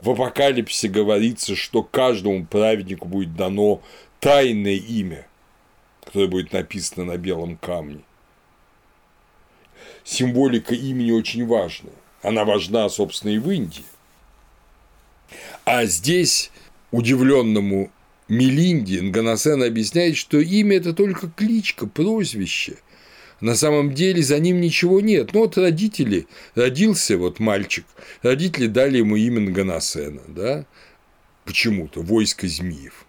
В 0.00 0.10
Апокалипсисе 0.10 0.88
говорится, 0.88 1.56
что 1.56 1.82
каждому 1.82 2.44
праведнику 2.46 3.08
будет 3.08 3.34
дано 3.34 3.82
тайное 4.20 4.74
имя, 4.74 5.26
которое 6.04 6.28
будет 6.28 6.52
написано 6.52 7.04
на 7.04 7.16
белом 7.16 7.56
камне. 7.56 8.00
Символика 10.04 10.74
имени 10.74 11.10
очень 11.10 11.46
важна. 11.46 11.90
Она 12.22 12.44
важна, 12.44 12.88
собственно, 12.88 13.32
и 13.32 13.38
в 13.38 13.50
Индии. 13.50 13.84
А 15.64 15.86
здесь 15.86 16.50
удивленному 16.90 17.90
Мелинди 18.28 18.98
Нганасен 18.98 19.62
объясняет, 19.62 20.16
что 20.16 20.38
имя– 20.38 20.76
это 20.78 20.92
только 20.92 21.28
кличка, 21.28 21.86
прозвище. 21.86 22.76
На 23.40 23.54
самом 23.54 23.92
деле 23.94 24.22
за 24.22 24.38
ним 24.38 24.60
ничего 24.60 25.00
нет. 25.00 25.34
Ну 25.34 25.40
вот 25.40 25.58
родители, 25.58 26.26
родился 26.54 27.18
вот 27.18 27.40
мальчик, 27.40 27.84
родители 28.22 28.66
дали 28.66 28.98
ему 28.98 29.16
имя 29.16 29.40
Нганасена, 29.40 30.22
да, 30.28 30.64
почему-то, 31.44 32.00
войско 32.00 32.46
змеев. 32.48 33.04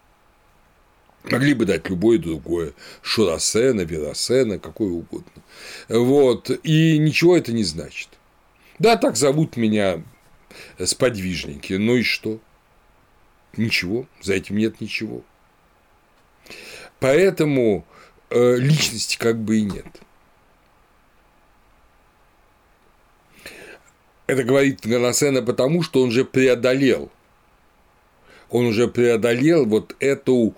Могли 1.32 1.54
бы 1.54 1.66
дать 1.66 1.90
любое 1.90 2.20
другое, 2.20 2.74
Шурасена, 3.02 3.82
Верасена, 3.82 4.60
какое 4.60 4.90
угодно. 4.90 5.42
Вот, 5.90 6.50
и 6.64 6.98
ничего 6.98 7.36
это 7.38 7.52
не 7.52 7.64
значит. 7.64 8.10
Да, 8.80 8.98
так 8.98 9.16
зовут 9.16 9.58
меня 9.58 10.04
сподвижники, 10.84 11.74
ну 11.74 11.96
и 11.96 12.04
что? 12.04 12.40
Ничего, 13.58 14.06
за 14.22 14.34
этим 14.34 14.58
нет 14.58 14.82
ничего. 14.82 15.24
Поэтому 17.00 17.86
э, 18.30 18.56
личности 18.58 19.18
как 19.18 19.40
бы 19.40 19.58
и 19.58 19.62
нет. 19.62 19.88
Это 24.28 24.44
говорит 24.44 24.82
Ганасена 24.84 25.42
потому, 25.42 25.84
что 25.84 26.02
он 26.02 26.12
же 26.12 26.26
преодолел. 26.26 27.12
Он 28.50 28.66
уже 28.66 28.88
преодолел 28.88 29.66
вот 29.66 29.96
эту 30.00 30.56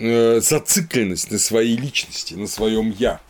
зацикленность 0.00 1.30
на 1.30 1.38
своей 1.38 1.76
личности, 1.76 2.34
на 2.34 2.46
своем 2.46 2.90
я, 2.90 3.20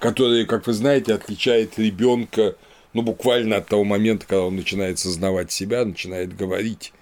которая, 0.00 0.44
как 0.44 0.66
вы 0.66 0.72
знаете, 0.72 1.14
отличает 1.14 1.78
ребенка 1.78 2.56
ну, 2.92 3.02
буквально 3.02 3.56
от 3.56 3.68
того 3.68 3.84
момента, 3.84 4.26
когда 4.26 4.42
он 4.44 4.56
начинает 4.56 4.98
сознавать 4.98 5.52
себя, 5.52 5.84
начинает 5.84 6.34
говорить. 6.34 6.94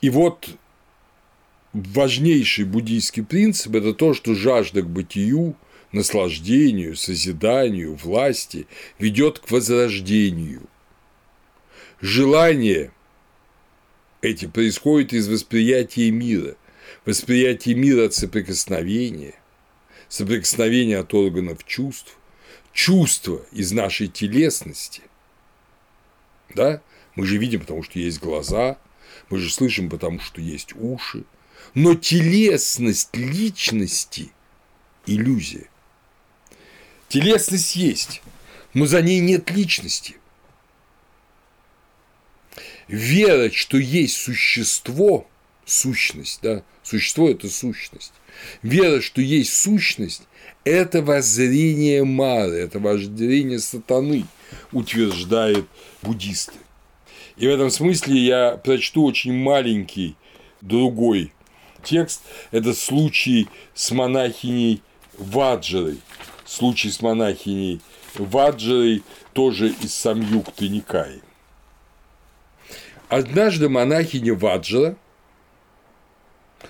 И 0.00 0.10
вот 0.10 0.48
важнейший 1.72 2.64
буддийский 2.64 3.22
принцип– 3.22 3.74
это 3.76 3.94
то, 3.94 4.12
что 4.12 4.34
жажда 4.34 4.82
к 4.82 4.88
бытию, 4.88 5.54
наслаждению, 5.92 6.96
созиданию, 6.96 7.94
власти 7.94 8.66
ведет 8.98 9.38
к 9.38 9.50
возрождению. 9.50 10.62
Желание 12.00 12.90
эти 14.22 14.46
происходит 14.46 15.12
из 15.12 15.28
восприятия 15.28 16.10
мира, 16.10 16.56
восприятия 17.04 17.74
мира 17.74 18.06
от 18.06 18.14
соприкосновения, 18.14 19.34
соприкосновения 20.08 20.98
от 20.98 21.12
органов 21.14 21.64
чувств, 21.64 22.16
чувства 22.72 23.44
из 23.52 23.72
нашей 23.72 24.08
телесности. 24.08 25.02
Да? 26.54 26.82
Мы 27.14 27.26
же 27.26 27.38
видим, 27.38 27.60
потому 27.60 27.82
что 27.82 27.98
есть 27.98 28.20
глаза– 28.20 28.78
мы 29.28 29.38
же 29.38 29.50
слышим, 29.50 29.88
потому 29.88 30.20
что 30.20 30.40
есть 30.40 30.74
уши. 30.74 31.24
Но 31.74 31.94
телесность 31.94 33.16
личности– 33.16 34.32
иллюзия. 35.06 35.68
Телесность 37.08 37.76
есть, 37.76 38.22
но 38.74 38.86
за 38.86 39.02
ней 39.02 39.20
нет 39.20 39.50
личности. 39.50 40.16
Вера, 42.90 43.52
что 43.52 43.78
есть 43.78 44.16
существо, 44.16 45.28
сущность, 45.64 46.40
да, 46.42 46.64
существо– 46.82 47.28
это 47.30 47.48
сущность. 47.48 48.12
Вера, 48.64 49.00
что 49.00 49.20
есть 49.20 49.54
сущность– 49.54 50.22
это 50.64 51.00
воззрение 51.00 52.02
Мары, 52.02 52.56
это 52.56 52.80
воззрение 52.80 53.60
сатаны, 53.60 54.24
утверждают 54.72 55.68
буддисты. 56.02 56.58
И 57.36 57.46
в 57.46 57.50
этом 57.50 57.70
смысле 57.70 58.16
я 58.18 58.56
прочту 58.56 59.04
очень 59.04 59.34
маленький 59.34 60.16
другой 60.60 61.32
текст. 61.84 62.22
Это 62.50 62.74
случай 62.74 63.46
с 63.72 63.92
монахиней 63.92 64.82
Ваджерой. 65.16 66.00
Случай 66.44 66.90
с 66.90 67.00
монахиней 67.00 67.80
Ваджерой 68.16 69.04
тоже 69.32 69.68
из 69.80 69.94
Самюкты 69.94 70.68
Никаи. 70.68 71.20
Однажды 73.10 73.68
монахиня 73.68 74.34
Ваджра, 74.34 74.96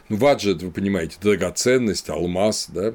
ну, 0.09 0.17
Ваджра, 0.17 0.55
это 0.57 0.67
вы 0.67 0.73
понимаете, 0.73 1.17
драгоценность, 1.21 2.11
алмаз, 2.11 2.67
да, 2.69 2.95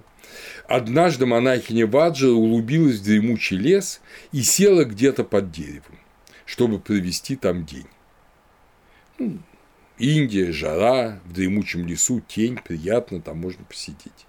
Однажды 0.67 1.25
монахиня 1.25 1.87
Ваджра 1.87 2.31
углубилась 2.31 2.97
в 2.97 3.03
дремучий 3.03 3.57
лес 3.57 4.01
и 4.31 4.41
села 4.41 4.83
где-то 4.83 5.23
под 5.23 5.51
деревом 5.51 5.99
чтобы 6.45 6.79
провести 6.79 7.35
там 7.35 7.65
день. 7.65 7.87
Ну, 9.17 9.39
Индия, 9.97 10.51
жара, 10.51 11.19
в 11.25 11.33
дремучем 11.33 11.87
лесу 11.87 12.21
тень, 12.21 12.59
приятно, 12.63 13.21
там 13.21 13.39
можно 13.39 13.63
посидеть. 13.63 14.27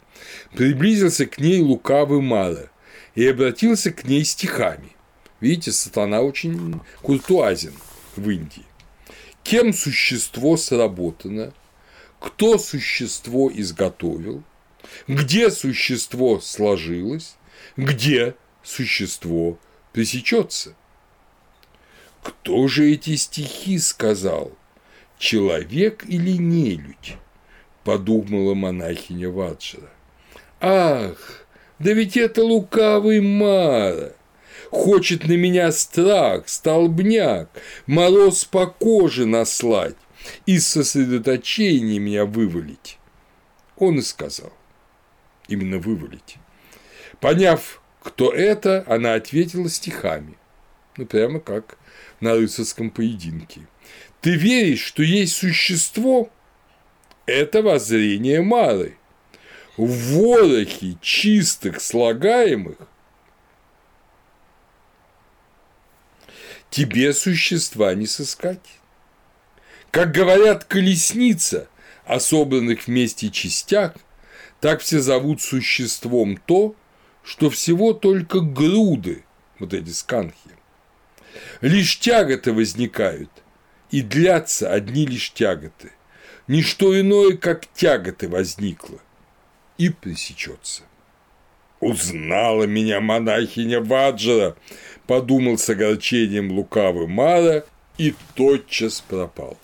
Приблизился 0.55 1.27
к 1.27 1.39
ней 1.39 1.61
лукавый 1.61 2.23
Мара 2.23 2.71
и 3.15 3.27
обратился 3.27 3.91
к 3.93 4.05
ней 4.05 4.25
стихами. 4.25 4.97
Видите, 5.41 5.73
сатана 5.73 6.23
очень 6.23 6.81
куртуазен 7.03 7.75
в 8.17 8.31
Индии. 8.31 8.65
Кем 9.49 9.73
существо 9.73 10.57
сработано, 10.57 11.53
кто 12.19 12.59
существо 12.59 13.49
изготовил, 13.55 14.43
Где 15.07 15.53
существо 15.53 16.41
сложилось, 16.41 17.37
где 17.77 18.35
существо 18.65 19.57
пресечется. 19.93 20.75
Кто 22.25 22.67
же 22.67 22.91
эти 22.91 23.15
стихи 23.15 23.79
сказал? 23.79 24.51
Человек 25.17 26.05
или 26.09 26.37
нелюдь? 26.37 27.17
Подумала 27.85 28.55
монахиня 28.55 29.31
Ваджра. 29.31 29.91
Ах, 30.61 31.47
да 31.79 31.93
ведь 31.93 32.17
это 32.17 32.43
лукавый 32.43 33.21
Мара. 33.21 34.13
Хочет 34.71 35.27
на 35.27 35.33
меня 35.33 35.71
страх, 35.73 36.49
столбняк, 36.49 37.51
мороз 37.87 38.45
по 38.45 38.67
коже 38.67 39.27
наслать, 39.27 39.97
из 40.45 40.67
сосредоточения 40.67 41.99
меня 41.99 42.25
вывалить. 42.25 42.99
Он 43.77 43.99
и 43.99 44.03
сказал. 44.03 44.53
Именно 45.49 45.79
вывалить. 45.79 46.37
Поняв, 47.21 47.81
кто 48.03 48.33
это, 48.33 48.85
она 48.89 49.15
ответила 49.15 49.69
стихами. 49.69 50.37
Ну, 50.97 51.07
прямо 51.07 51.41
как 51.41 51.79
на 52.21 52.35
рыцарском 52.35 52.91
поединке. 52.91 53.61
Ты 54.21 54.35
веришь, 54.35 54.83
что 54.85 55.03
есть 55.03 55.37
существо? 55.37 56.31
Это 57.27 57.63
воззрение 57.63 58.43
Мары. 58.43 58.97
В 59.77 60.15
ворохе 60.15 60.97
чистых 61.03 61.81
слагаемых 61.81 62.79
тебе 66.71 67.13
существа 67.13 67.95
не 67.95 68.07
сыскать. 68.07 68.81
Как 69.91 70.13
говорят 70.13 70.65
колесница 70.65 71.69
о 72.05 72.21
вместе 72.87 73.31
частях, 73.31 73.95
так 74.61 74.81
все 74.81 75.01
зовут 75.01 75.43
существом 75.43 76.37
то, 76.37 76.75
что 77.23 77.51
всего 77.51 77.93
только 77.93 78.41
груды, 78.41 79.25
вот 79.59 79.75
эти 79.75 79.91
сканхи. 79.91 80.51
Лишь 81.61 81.99
тяготы 81.99 82.53
возникают, 82.53 83.31
и 83.91 84.03
длятся 84.03 84.73
одни 84.73 85.07
лишь 85.07 85.33
тяготы. 85.33 85.93
Ничто 86.47 86.99
иное, 86.99 87.37
как 87.37 87.67
тяготы 87.75 88.29
возникло, 88.29 89.01
и 89.79 89.89
пресечется. 89.91 90.83
Узнала 91.81 92.65
меня 92.65 93.01
монахиня 93.01 93.81
Ваджара, 93.81 94.57
подумал 95.07 95.59
с 95.59 95.69
огорчением 95.69 96.53
лукавый 96.53 97.07
Мара 97.07 97.65
и 97.99 98.15
тотчас 98.35 99.01
пропал. 99.01 99.59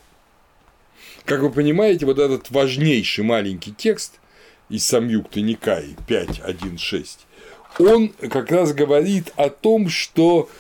Как 1.25 1.41
вы 1.41 1.51
понимаете, 1.51 2.05
вот 2.05 2.19
этот 2.19 2.51
важнейший 2.51 3.25
маленький 3.25 3.73
текст 3.73 4.21
из 4.69 4.87
Самюкта 4.87 5.41
Никаи 5.41 5.97
5.1.6, 6.07 7.07
он 7.79 8.09
как 8.29 8.51
раз 8.51 8.75
говорит 8.75 9.33
о 9.37 9.49
том, 9.49 9.89
что 9.89 10.51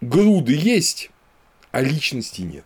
груды 0.00 0.54
есть, 0.54 1.10
а 1.70 1.80
личности 1.82 2.42
нет. 2.42 2.64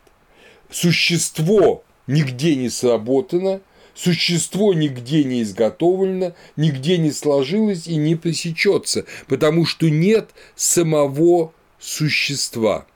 Существо 0.70 1.84
нигде 2.06 2.54
не 2.54 2.70
сработано, 2.70 3.60
существо 3.98 4.74
нигде 4.74 5.24
не 5.24 5.42
изготовлено, 5.42 6.34
нигде 6.56 6.98
не 6.98 7.10
сложилось 7.10 7.88
и 7.88 7.96
не 7.96 8.14
пресечется, 8.14 9.04
потому 9.26 9.66
что 9.66 9.88
нет 9.90 10.30
самого 10.54 11.52
существа. 11.80 12.86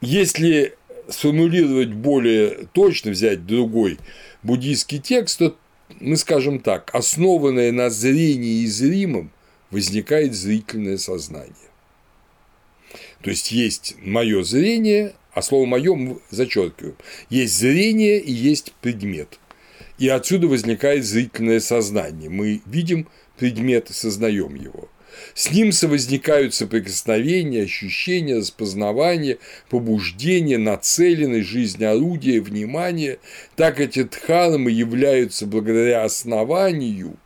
Если 0.00 0.76
сформулировать 1.08 1.92
более 1.92 2.68
точно, 2.72 3.10
взять 3.10 3.44
другой 3.44 3.98
буддийский 4.44 5.00
текст, 5.00 5.38
то 5.38 5.56
мы 5.98 6.16
скажем 6.16 6.60
так, 6.60 6.94
основанное 6.94 7.72
на 7.72 7.90
зрении 7.90 8.62
и 8.62 8.66
зримом 8.66 9.32
возникает 9.72 10.34
зрительное 10.34 10.98
сознание. 10.98 11.54
То 13.22 13.30
есть 13.30 13.50
есть 13.50 13.96
мое 14.00 14.44
зрение, 14.44 15.14
а 15.32 15.42
слово 15.42 15.66
мое 15.66 15.94
мы 15.94 16.18
зачеркиваем. 16.30 16.96
Есть 17.30 17.58
зрение 17.58 18.20
и 18.20 18.32
есть 18.32 18.72
предмет. 18.80 19.38
И 19.98 20.08
отсюда 20.08 20.46
возникает 20.46 21.04
зрительное 21.04 21.60
сознание. 21.60 22.30
Мы 22.30 22.62
видим 22.66 23.08
предмет 23.36 23.90
и 23.90 23.92
сознаем 23.92 24.54
его. 24.54 24.88
С 25.34 25.50
ним 25.50 25.72
совозникают 25.72 26.54
соприкосновения, 26.54 27.62
ощущения, 27.62 28.36
распознавания, 28.36 29.38
побуждения, 29.68 30.58
нацеленность, 30.58 31.48
жизнь 31.48 31.84
орудия, 31.84 32.40
внимание. 32.40 33.18
Так 33.56 33.80
эти 33.80 34.04
дхармы 34.04 34.70
являются 34.70 35.46
благодаря 35.46 36.04
основанию, 36.04 37.16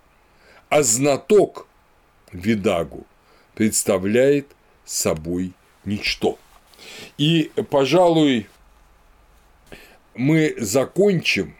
а 0.68 0.82
знаток 0.82 1.66
видагу 2.32 3.06
представляет 3.54 4.46
собой 4.84 5.52
ничто. 5.84 6.38
И, 7.22 7.52
пожалуй, 7.70 8.48
мы 10.16 10.56
закончим 10.58 11.54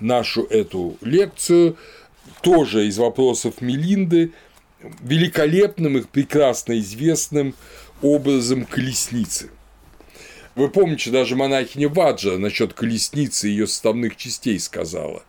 нашу 0.00 0.42
эту 0.44 0.98
лекцию 1.00 1.78
тоже 2.42 2.86
из 2.86 2.98
вопросов 2.98 3.62
Мелинды 3.62 4.32
великолепным 5.00 5.96
и 5.96 6.02
прекрасно 6.02 6.78
известным 6.78 7.54
образом 8.02 8.66
колесницы. 8.66 9.48
Вы 10.56 10.68
помните, 10.68 11.10
даже 11.10 11.36
монахиня 11.36 11.88
Ваджа 11.88 12.36
насчет 12.36 12.74
колесницы 12.74 13.48
и 13.48 13.52
ее 13.52 13.66
составных 13.66 14.16
частей 14.16 14.60
сказала. 14.60 15.22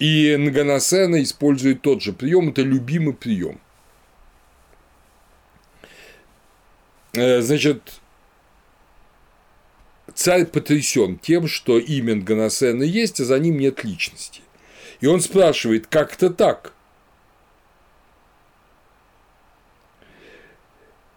И 0.00 0.34
Нганасена 0.36 1.22
использует 1.22 1.80
тот 1.80 2.02
же 2.02 2.12
прием, 2.12 2.48
это 2.48 2.62
любимый 2.62 3.14
прием. 3.14 3.60
Э, 7.12 7.40
значит, 7.40 8.00
царь 10.16 10.46
потрясен 10.46 11.18
тем, 11.18 11.46
что 11.46 11.78
имя 11.78 12.16
Нганасена 12.16 12.82
есть, 12.82 13.20
а 13.20 13.24
за 13.24 13.38
ним 13.38 13.58
нет 13.58 13.84
личности. 13.84 14.40
И 15.00 15.06
он 15.06 15.20
спрашивает, 15.20 15.86
как 15.86 16.14
это 16.14 16.30
так? 16.30 16.72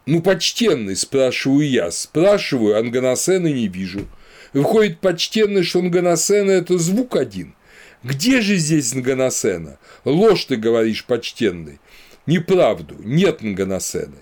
Ну, 0.05 0.21
почтенный, 0.21 0.95
спрашиваю 0.95 1.67
я. 1.69 1.91
Спрашиваю, 1.91 2.77
Анганасена 2.77 3.47
не 3.47 3.67
вижу. 3.67 4.07
Выходит, 4.53 4.99
почтенный, 4.99 5.63
что 5.63 5.79
Анганасена– 5.79 6.51
это 6.51 6.77
звук 6.77 7.15
один. 7.15 7.55
Где 8.03 8.41
же 8.41 8.55
здесь 8.55 8.93
Нганасена? 8.93 9.77
Ложь 10.03 10.45
ты 10.45 10.55
говоришь, 10.55 11.05
почтенный. 11.05 11.79
Неправду, 12.25 12.95
нет 12.99 13.41
Нганасены. 13.41 14.17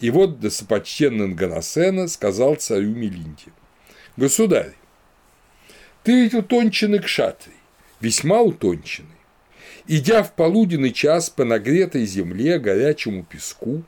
И 0.00 0.10
вот 0.10 0.40
достопочтенный 0.40 1.28
Нганасена 1.28 2.08
сказал 2.08 2.56
царю 2.56 2.90
Мелинде. 2.90 3.52
Государь, 4.18 4.74
ты 6.02 6.24
ведь 6.24 6.34
утонченный 6.34 6.98
кшатрий, 6.98 7.56
весьма 8.00 8.42
утонченный. 8.42 9.08
Идя 9.86 10.22
в 10.22 10.34
полуденный 10.34 10.92
час 10.92 11.30
по 11.30 11.44
нагретой 11.44 12.04
земле, 12.04 12.58
горячему 12.58 13.24
песку, 13.24 13.84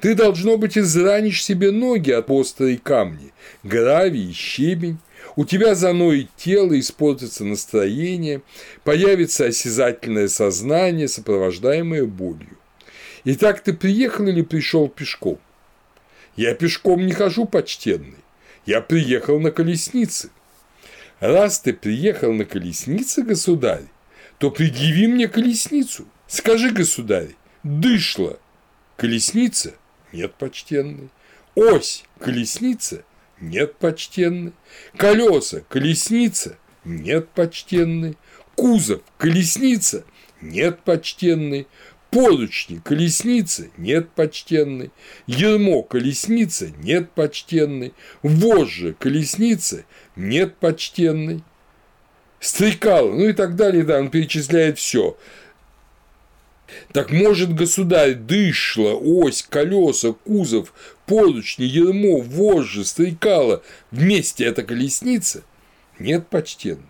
ты, 0.00 0.14
должно 0.14 0.56
быть, 0.56 0.78
изранишь 0.78 1.44
себе 1.44 1.70
ноги 1.70 2.10
от 2.10 2.30
острой 2.30 2.78
камни, 2.78 3.34
гравий 3.62 4.30
и 4.30 4.32
щебень, 4.32 4.98
у 5.36 5.44
тебя 5.44 5.74
заноет 5.74 6.30
тело, 6.36 6.78
испортится 6.80 7.44
настроение, 7.44 8.40
появится 8.84 9.46
осязательное 9.46 10.28
сознание, 10.28 11.08
сопровождаемое 11.08 12.06
болью. 12.06 12.56
Итак, 13.24 13.60
ты 13.60 13.74
приехал 13.74 14.26
или 14.28 14.40
пришел 14.40 14.88
пешком? 14.88 15.38
Я 16.36 16.54
пешком 16.54 17.04
не 17.04 17.12
хожу, 17.12 17.44
почтенный. 17.44 18.16
Я 18.68 18.82
приехал 18.82 19.40
на 19.40 19.50
колеснице. 19.50 20.28
Раз 21.20 21.58
ты 21.58 21.72
приехал 21.72 22.34
на 22.34 22.44
колеснице, 22.44 23.22
государь, 23.22 23.84
то 24.36 24.50
предъяви 24.50 25.06
мне 25.06 25.26
колесницу. 25.26 26.06
Скажи, 26.26 26.70
государь, 26.70 27.30
дышло 27.62 28.38
Колесница? 28.98 29.74
Нет, 30.12 30.34
почтенный. 30.34 31.08
Ось? 31.54 32.04
Колесница? 32.18 33.04
Нет, 33.40 33.76
почтенный. 33.76 34.52
Колеса? 34.98 35.62
Колесница? 35.70 36.58
Нет, 36.84 37.30
почтенный. 37.30 38.18
Кузов? 38.54 39.00
Колесница? 39.16 40.04
Нет, 40.42 40.80
почтенный. 40.80 41.66
Поручни, 42.10 42.80
колесницы, 42.82 43.70
нет, 43.76 44.10
почтенный. 44.10 44.90
Ермо, 45.26 45.82
колесница, 45.82 46.70
нет, 46.78 47.10
почтенный. 47.10 47.92
Вожжи, 48.22 48.94
колесницы, 48.98 49.84
нет, 50.16 50.56
почтенный. 50.56 51.42
Стрекало, 52.40 53.12
ну 53.12 53.28
и 53.28 53.32
так 53.34 53.56
далее, 53.56 53.84
да, 53.84 53.98
он 53.98 54.10
перечисляет 54.10 54.78
все. 54.78 55.18
Так 56.92 57.10
может, 57.10 57.54
государь, 57.54 58.14
дышло, 58.14 58.98
ось, 58.98 59.42
колеса, 59.42 60.12
кузов, 60.12 60.72
поручни, 61.06 61.64
ермо, 61.64 62.20
вожжи, 62.20 62.84
стрекало, 62.84 63.62
вместе 63.90 64.44
это 64.44 64.62
колесница? 64.62 65.42
Нет, 65.98 66.26
почтенный. 66.28 66.84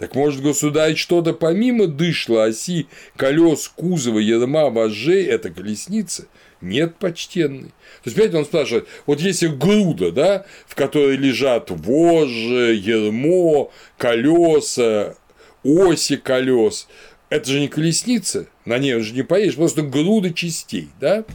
Так 0.00 0.14
может, 0.14 0.40
государь 0.40 0.96
что-то 0.96 1.34
помимо 1.34 1.86
дышла, 1.86 2.44
оси, 2.44 2.86
колес, 3.16 3.68
кузова, 3.68 4.18
ерма, 4.18 4.70
вожжей– 4.70 5.24
это 5.26 5.50
колесница? 5.50 6.26
Нет, 6.62 6.96
почтенный. 6.96 7.68
То 7.68 8.06
есть, 8.06 8.16
понимаете, 8.16 8.38
он 8.38 8.44
спрашивает, 8.46 8.88
вот 9.04 9.20
если 9.20 9.48
груда, 9.48 10.10
да, 10.10 10.46
в 10.66 10.74
которой 10.74 11.18
лежат 11.18 11.70
вожжи, 11.70 12.80
ермо, 12.82 13.70
колеса, 13.98 15.16
оси 15.64 16.16
колес, 16.16 16.88
это 17.28 17.50
же 17.50 17.60
не 17.60 17.68
колесница, 17.68 18.46
на 18.64 18.78
ней 18.78 18.94
он 18.94 19.02
же 19.02 19.12
не 19.12 19.22
поедешь, 19.22 19.56
просто 19.56 19.82
груда 19.82 20.32
частей, 20.32 20.88
да? 20.98 21.26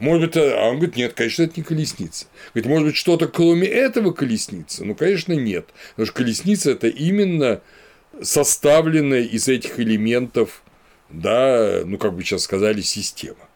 Может 0.00 0.22
быть, 0.22 0.36
а 0.36 0.68
он 0.68 0.76
говорит, 0.76 0.96
нет, 0.96 1.14
конечно, 1.14 1.44
это 1.44 1.54
не 1.56 1.62
колесница. 1.62 2.26
Говорит, 2.52 2.68
может 2.70 2.88
быть, 2.88 2.96
что-то 2.96 3.26
кроме 3.26 3.68
этого 3.68 4.12
колесница? 4.12 4.84
Ну, 4.84 4.94
конечно, 4.94 5.32
нет. 5.32 5.68
Потому 5.92 6.06
что 6.06 6.14
колесница– 6.14 6.70
это 6.72 6.88
именно 6.88 7.62
составленная 8.20 9.22
из 9.22 9.48
этих 9.48 9.78
элементов, 9.80 10.62
да, 11.08 11.82
ну, 11.84 11.98
как 11.98 12.14
бы 12.14 12.22
сейчас 12.22 12.42
сказали, 12.42 12.80
система. 12.80 13.48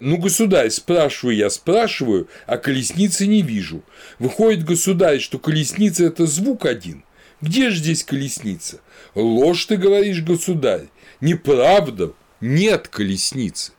Ну, 0.00 0.16
государь, 0.16 0.70
спрашиваю 0.70 1.36
я, 1.36 1.50
спрашиваю, 1.50 2.28
а 2.46 2.56
колесницы 2.56 3.26
не 3.26 3.42
вижу. 3.42 3.82
Выходит, 4.18 4.64
государь, 4.64 5.18
что 5.18 5.38
колесница– 5.38 6.04
это 6.06 6.26
звук 6.26 6.66
один. 6.66 7.02
Где 7.40 7.70
же 7.70 7.78
здесь 7.78 8.04
колесница? 8.04 8.80
Ложь 9.14 9.66
ты 9.66 9.76
говоришь, 9.76 10.22
государь. 10.22 10.86
Неправда. 11.20 12.12
Нет 12.40 12.86
колесницы. 12.88 13.72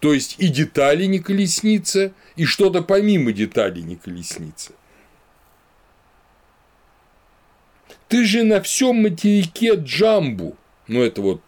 То 0.00 0.12
есть 0.12 0.36
и 0.38 0.48
детали 0.48 1.06
не 1.06 1.18
колесница, 1.18 2.12
и 2.36 2.44
что-то 2.44 2.82
помимо 2.82 3.32
деталей 3.32 3.82
не 3.82 3.96
колесница. 3.96 4.72
Ты 8.14 8.24
же 8.24 8.44
на 8.44 8.62
всем 8.62 9.02
материке 9.02 9.72
Джамбу, 9.74 10.56
ну 10.86 11.02
это 11.02 11.20
вот 11.20 11.40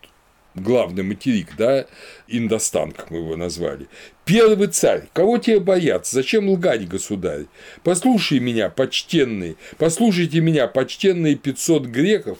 главный 0.57 1.05
материк, 1.05 1.51
да, 1.57 1.87
Индостан, 2.27 2.91
как 2.91 3.13
мы 3.13 3.19
его 3.19 3.37
назвали. 3.37 3.87
Первый 4.25 4.67
царь, 4.67 5.05
кого 5.13 5.39
тебе 5.39 5.61
бояться? 5.61 6.17
Зачем 6.17 6.49
лгать, 6.49 6.89
государь? 6.89 7.45
Послушай 7.85 8.41
меня, 8.41 8.69
почтенные, 8.69 9.55
послушайте 9.79 10.41
меня, 10.41 10.67
почтенные 10.67 11.37
500 11.37 11.87
греков, 11.87 12.39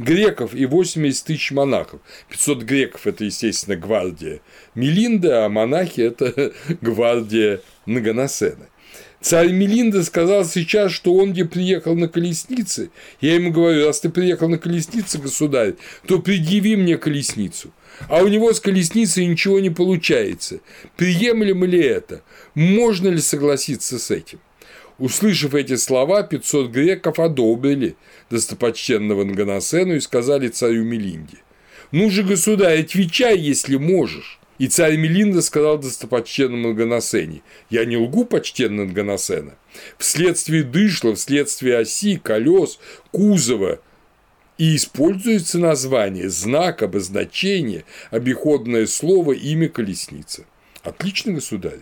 греков 0.00 0.52
и 0.52 0.66
80 0.66 1.24
тысяч 1.24 1.52
монахов. 1.52 2.00
500 2.28 2.64
греков– 2.64 3.02
это, 3.06 3.24
естественно, 3.24 3.76
гвардия 3.76 4.40
Мелинда, 4.74 5.44
а 5.44 5.48
монахи– 5.48 6.00
это 6.00 6.52
гвардия 6.80 7.60
Нагоносена. 7.86 8.66
Царь 9.20 9.52
Мелинда 9.52 10.02
сказал 10.02 10.46
сейчас, 10.46 10.92
что 10.92 11.14
он 11.14 11.32
где 11.32 11.44
приехал 11.44 11.94
на 11.94 12.08
колеснице. 12.08 12.90
Я 13.20 13.34
ему 13.34 13.50
говорю, 13.50 13.86
раз 13.86 14.00
ты 14.00 14.08
приехал 14.08 14.48
на 14.48 14.56
колеснице, 14.56 15.18
государь, 15.18 15.74
то 16.06 16.20
предъяви 16.20 16.74
мне 16.76 16.96
колесницу. 16.96 17.70
А 18.08 18.22
у 18.22 18.28
него 18.28 18.52
с 18.52 18.60
колесницей 18.60 19.26
ничего 19.26 19.60
не 19.60 19.68
получается. 19.68 20.60
Приемлемо 20.96 21.66
ли 21.66 21.80
это? 21.80 22.22
Можно 22.54 23.08
ли 23.08 23.20
согласиться 23.20 23.98
с 23.98 24.10
этим? 24.10 24.40
Услышав 24.98 25.54
эти 25.54 25.76
слова, 25.76 26.22
500 26.22 26.70
греков 26.70 27.18
одобрили 27.18 27.96
достопочтенного 28.30 29.24
Нганасену 29.24 29.96
и 29.96 30.00
сказали 30.00 30.48
царю 30.48 30.84
Мелинде. 30.84 31.38
«Ну 31.92 32.10
же, 32.10 32.22
государь, 32.22 32.80
отвечай, 32.82 33.38
если 33.38 33.76
можешь». 33.76 34.39
И 34.60 34.68
царь 34.68 34.98
Мелинда 34.98 35.40
сказал 35.40 35.78
достопочтенному 35.78 36.74
Нганасене, 36.74 37.40
«Я 37.70 37.86
не 37.86 37.96
лгу, 37.96 38.26
почтенный 38.26 38.84
Нганасена. 38.84 39.54
Вследствие 39.96 40.64
дышла, 40.64 41.14
вследствие 41.14 41.78
оси, 41.78 42.18
колес, 42.18 42.78
кузова 43.10 43.80
и 44.58 44.76
используется 44.76 45.58
название, 45.58 46.28
знак, 46.28 46.82
обозначение, 46.82 47.86
обиходное 48.10 48.86
слово, 48.86 49.32
имя 49.32 49.70
колесница. 49.70 50.44
Отлично, 50.82 51.32
государь. 51.32 51.80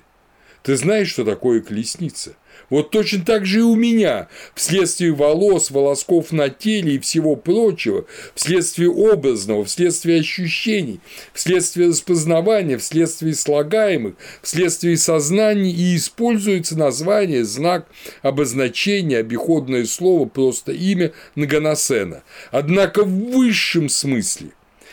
Ты 0.62 0.76
знаешь, 0.76 1.10
что 1.10 1.24
такое 1.24 1.60
колесница– 1.60 2.36
вот 2.70 2.90
точно 2.90 3.24
так 3.24 3.46
же 3.46 3.60
и 3.60 3.62
у 3.62 3.74
меня, 3.74 4.28
вследствие 4.54 5.12
волос, 5.12 5.70
волосков 5.70 6.32
на 6.32 6.50
теле 6.50 6.96
и 6.96 6.98
всего 6.98 7.34
прочего, 7.34 8.04
вследствие 8.34 8.90
образного, 8.90 9.64
вследствие 9.64 10.20
ощущений, 10.20 11.00
вследствие 11.32 11.88
распознавания, 11.88 12.76
вследствие 12.76 13.34
слагаемых, 13.34 14.14
вследствие 14.42 14.98
сознаний 14.98 15.72
и 15.72 15.96
используется 15.96 16.78
название, 16.78 17.44
знак, 17.44 17.88
обозначение, 18.20 19.18
обиходное 19.18 19.86
слово, 19.86 20.28
просто 20.28 20.72
имя 20.72 21.12
Нагоносена. 21.36 22.22
Однако 22.50 23.04
в 23.04 23.32
высшем 23.32 23.88
смысле 23.88 24.50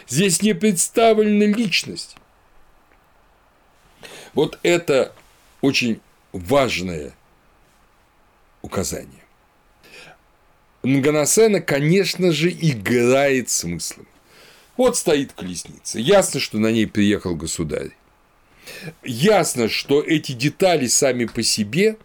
здесь 0.08 0.42
не 0.42 0.54
представлена 0.54 1.46
личность. 1.46 2.16
Вот 4.34 4.60
это 4.64 5.14
очень 5.62 6.00
важное 6.32 7.14
указание. 8.66 9.24
Нганасена, 10.84 11.62
конечно 11.62 12.32
же, 12.32 12.50
играет 12.50 13.50
смыслом. 13.50 14.08
Вот 14.78 14.98
стоит 14.98 15.34
колесница. 15.34 16.00
Ясно, 16.00 16.40
что 16.40 16.58
на 16.58 16.72
ней 16.72 16.86
приехал 16.86 17.36
государь. 17.36 17.92
Ясно, 19.04 19.70
что 19.70 20.02
эти 20.02 20.34
детали 20.34 20.88
сами 20.88 21.26
по 21.26 21.44
себе, 21.44 21.98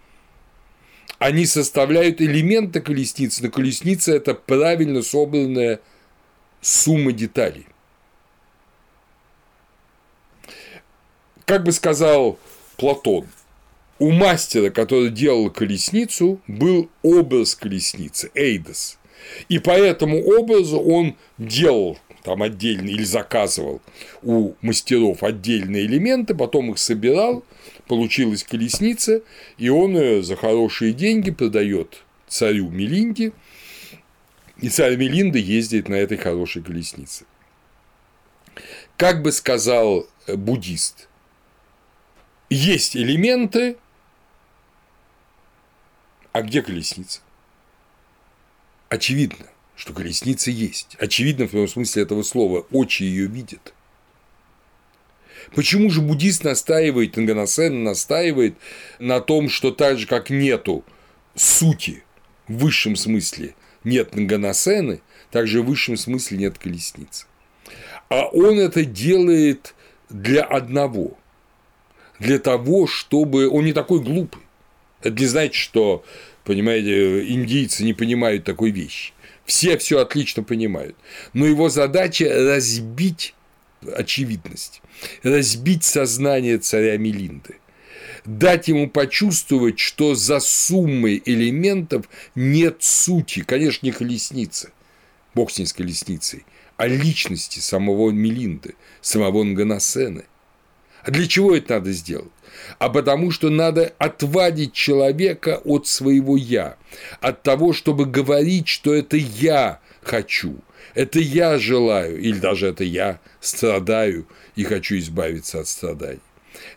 они 1.18 1.46
составляют 1.46 2.20
элементы 2.20 2.80
колесницы, 2.80 3.42
но 3.42 3.50
колесница– 3.50 4.12
это 4.14 4.34
правильно 4.34 5.02
собранная 5.02 5.80
сумма 6.60 7.12
деталей. 7.12 7.66
Как 11.44 11.64
бы 11.64 11.72
сказал 11.72 12.38
Платон– 12.76 13.26
у 14.00 14.10
мастера, 14.10 14.70
который 14.70 15.10
делал 15.10 15.50
колесницу, 15.50 16.40
был 16.48 16.90
образ 17.02 17.54
колесницы, 17.54 18.30
эйдос. 18.34 18.98
И 19.48 19.58
по 19.58 19.70
этому 19.70 20.18
образу 20.24 20.80
он 20.80 21.16
делал 21.36 21.98
там 22.24 22.42
отдельно 22.42 22.88
или 22.88 23.04
заказывал 23.04 23.80
у 24.22 24.54
мастеров 24.62 25.22
отдельные 25.22 25.84
элементы, 25.84 26.34
потом 26.34 26.70
их 26.70 26.78
собирал, 26.78 27.44
получилась 27.86 28.42
колесница, 28.42 29.22
и 29.58 29.68
он 29.68 29.96
ее 29.96 30.22
за 30.22 30.34
хорошие 30.34 30.92
деньги 30.94 31.30
продает 31.30 32.02
царю 32.26 32.70
Мелинде, 32.70 33.32
и 34.60 34.70
царь 34.70 34.96
Мелинда 34.96 35.38
ездит 35.38 35.88
на 35.88 35.94
этой 35.94 36.16
хорошей 36.16 36.62
колеснице. 36.62 37.24
Как 38.96 39.22
бы 39.22 39.32
сказал 39.32 40.06
буддист, 40.26 41.08
есть 42.50 42.96
элементы, 42.96 43.76
а 46.32 46.42
где 46.42 46.62
колесница? 46.62 47.20
Очевидно, 48.88 49.46
что 49.76 49.92
колесница 49.92 50.50
есть. 50.50 50.96
Очевидно, 50.98 51.46
в 51.46 51.52
том 51.52 51.68
смысле 51.68 52.02
этого 52.02 52.22
слова, 52.22 52.66
очи 52.70 53.02
ее 53.02 53.26
видят. 53.26 53.72
Почему 55.54 55.90
же 55.90 56.00
буддист 56.00 56.44
настаивает, 56.44 57.12
Танганасен 57.12 57.82
настаивает 57.82 58.56
на 58.98 59.20
том, 59.20 59.48
что 59.48 59.70
так 59.70 59.98
же, 59.98 60.06
как 60.06 60.30
нету 60.30 60.84
сути 61.34 62.04
в 62.46 62.58
высшем 62.58 62.96
смысле 62.96 63.54
нет 63.84 64.14
Нганасены, 64.14 65.00
также 65.30 65.62
в 65.62 65.66
высшем 65.66 65.96
смысле 65.96 66.38
нет 66.38 66.58
колесницы. 66.58 67.26
А 68.08 68.26
он 68.26 68.58
это 68.58 68.84
делает 68.84 69.74
для 70.08 70.42
одного, 70.42 71.16
для 72.18 72.38
того, 72.38 72.86
чтобы 72.86 73.48
он 73.48 73.64
не 73.64 73.72
такой 73.72 74.00
глупый. 74.00 74.42
Это 75.02 75.18
не 75.18 75.26
значит, 75.26 75.54
что, 75.54 76.04
понимаете, 76.44 77.26
индийцы 77.28 77.84
не 77.84 77.94
понимают 77.94 78.44
такой 78.44 78.70
вещи. 78.70 79.12
Все 79.44 79.78
все 79.78 79.98
отлично 79.98 80.42
понимают. 80.42 80.96
Но 81.32 81.46
его 81.46 81.68
задача 81.68 82.28
разбить 82.28 83.34
очевидность, 83.96 84.82
разбить 85.22 85.84
сознание 85.84 86.58
царя 86.58 86.96
Мелинды, 86.98 87.56
дать 88.24 88.68
ему 88.68 88.88
почувствовать, 88.88 89.78
что 89.78 90.14
за 90.14 90.40
суммой 90.40 91.22
элементов 91.24 92.06
нет 92.34 92.82
сути, 92.82 93.42
конечно, 93.42 93.86
не 93.86 93.92
колесницы, 93.92 94.72
бог 95.34 95.50
с 95.50 95.58
ней 95.58 95.66
с 95.66 95.72
колесницей, 95.72 96.44
а 96.76 96.86
личности 96.86 97.58
самого 97.60 98.10
Мелинды, 98.10 98.74
самого 99.00 99.42
Нганасены. 99.42 100.24
А 101.02 101.10
для 101.10 101.26
чего 101.26 101.56
это 101.56 101.74
надо 101.74 101.92
сделать? 101.92 102.30
А 102.78 102.88
потому 102.88 103.30
что 103.30 103.50
надо 103.50 103.92
отвадить 103.98 104.72
человека 104.72 105.60
от 105.64 105.86
своего 105.86 106.36
«я», 106.36 106.76
от 107.20 107.42
того, 107.42 107.72
чтобы 107.72 108.06
говорить, 108.06 108.68
что 108.68 108.94
это 108.94 109.16
«я 109.16 109.80
хочу», 110.02 110.56
это 110.94 111.18
я 111.20 111.58
желаю, 111.58 112.20
или 112.20 112.38
даже 112.38 112.68
это 112.68 112.84
я 112.84 113.20
страдаю 113.40 114.26
и 114.56 114.64
хочу 114.64 114.98
избавиться 114.98 115.60
от 115.60 115.68
страданий. 115.68 116.20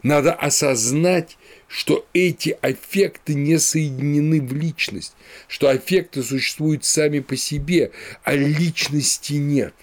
Надо 0.04 0.34
осознать, 0.34 1.38
что 1.68 2.06
эти 2.14 2.56
аффекты 2.62 3.34
не 3.34 3.58
соединены 3.58 4.42
в 4.42 4.54
личность, 4.54 5.14
что 5.48 5.70
аффекты 5.70 6.22
существуют 6.22 6.86
сами 6.86 7.20
по 7.20 7.36
себе, 7.36 7.92
а 8.24 8.36
личности 8.36 9.34
нет. 9.34 9.74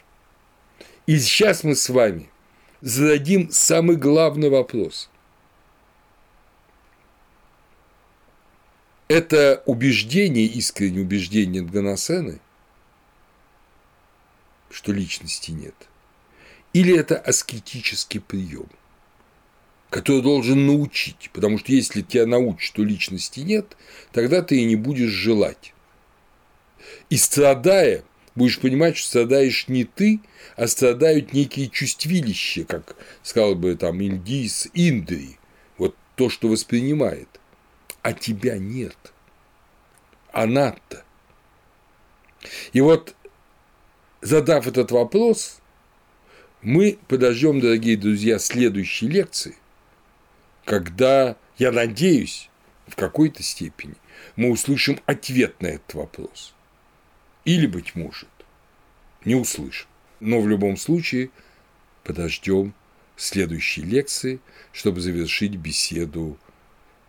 И 1.06 1.18
сейчас 1.18 1.64
мы 1.64 1.74
с 1.74 1.88
вами 1.88 2.28
зададим 2.80 3.50
самый 3.50 3.96
главный 3.96 4.48
вопрос. 4.48 5.09
Это 9.10 9.64
убеждение, 9.66 10.46
искреннее 10.46 11.02
убеждение 11.02 11.62
Ганасены, 11.62 12.38
что 14.70 14.92
личности 14.92 15.50
нет, 15.50 15.74
или 16.72 16.96
это 16.96 17.18
аскетический 17.18 18.20
прием– 18.20 18.68
который 19.90 20.22
должен 20.22 20.66
научить, 20.66 21.30
потому 21.32 21.58
что 21.58 21.72
если 21.72 22.02
тебя 22.02 22.24
научат, 22.24 22.60
что 22.60 22.84
личности 22.84 23.40
нет, 23.40 23.76
тогда 24.12 24.40
ты 24.40 24.60
и 24.60 24.64
не 24.64 24.76
будешь 24.76 25.10
желать. 25.10 25.74
И 27.10 27.16
страдая, 27.16 28.04
будешь 28.36 28.60
понимать, 28.60 28.96
что 28.96 29.08
страдаешь 29.08 29.66
не 29.66 29.82
ты, 29.82 30.20
а 30.54 30.68
страдают 30.68 31.32
некие 31.32 31.68
чувствилища, 31.68 32.64
как 32.64 32.94
сказал 33.24 33.56
бы 33.56 33.74
там 33.74 34.00
Индис, 34.00 34.68
Индри, 34.74 35.38
вот 35.76 35.96
то, 36.14 36.30
что 36.30 36.46
воспринимает, 36.46 37.39
а 38.02 38.12
тебя 38.12 38.58
нет. 38.58 38.96
Она-то. 40.32 41.04
И 42.72 42.80
вот, 42.80 43.14
задав 44.20 44.66
этот 44.66 44.90
вопрос, 44.90 45.60
мы 46.62 46.98
подождем, 47.08 47.60
дорогие 47.60 47.96
друзья, 47.96 48.38
следующей 48.38 49.08
лекции, 49.08 49.56
когда, 50.64 51.36
я 51.58 51.72
надеюсь, 51.72 52.48
в 52.86 52.96
какой-то 52.96 53.42
степени 53.42 53.94
мы 54.36 54.50
услышим 54.50 55.00
ответ 55.06 55.60
на 55.62 55.68
этот 55.68 55.94
вопрос. 55.94 56.54
Или, 57.44 57.66
быть 57.66 57.94
может, 57.94 58.28
не 59.24 59.34
услышим. 59.34 59.88
Но 60.20 60.40
в 60.40 60.48
любом 60.48 60.76
случае 60.76 61.30
подождем 62.04 62.74
следующей 63.16 63.82
лекции, 63.82 64.40
чтобы 64.72 65.00
завершить 65.00 65.56
беседу 65.56 66.38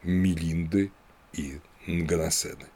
Мелинды 0.03 0.91
и 1.33 1.59
Нганасены. 1.85 2.70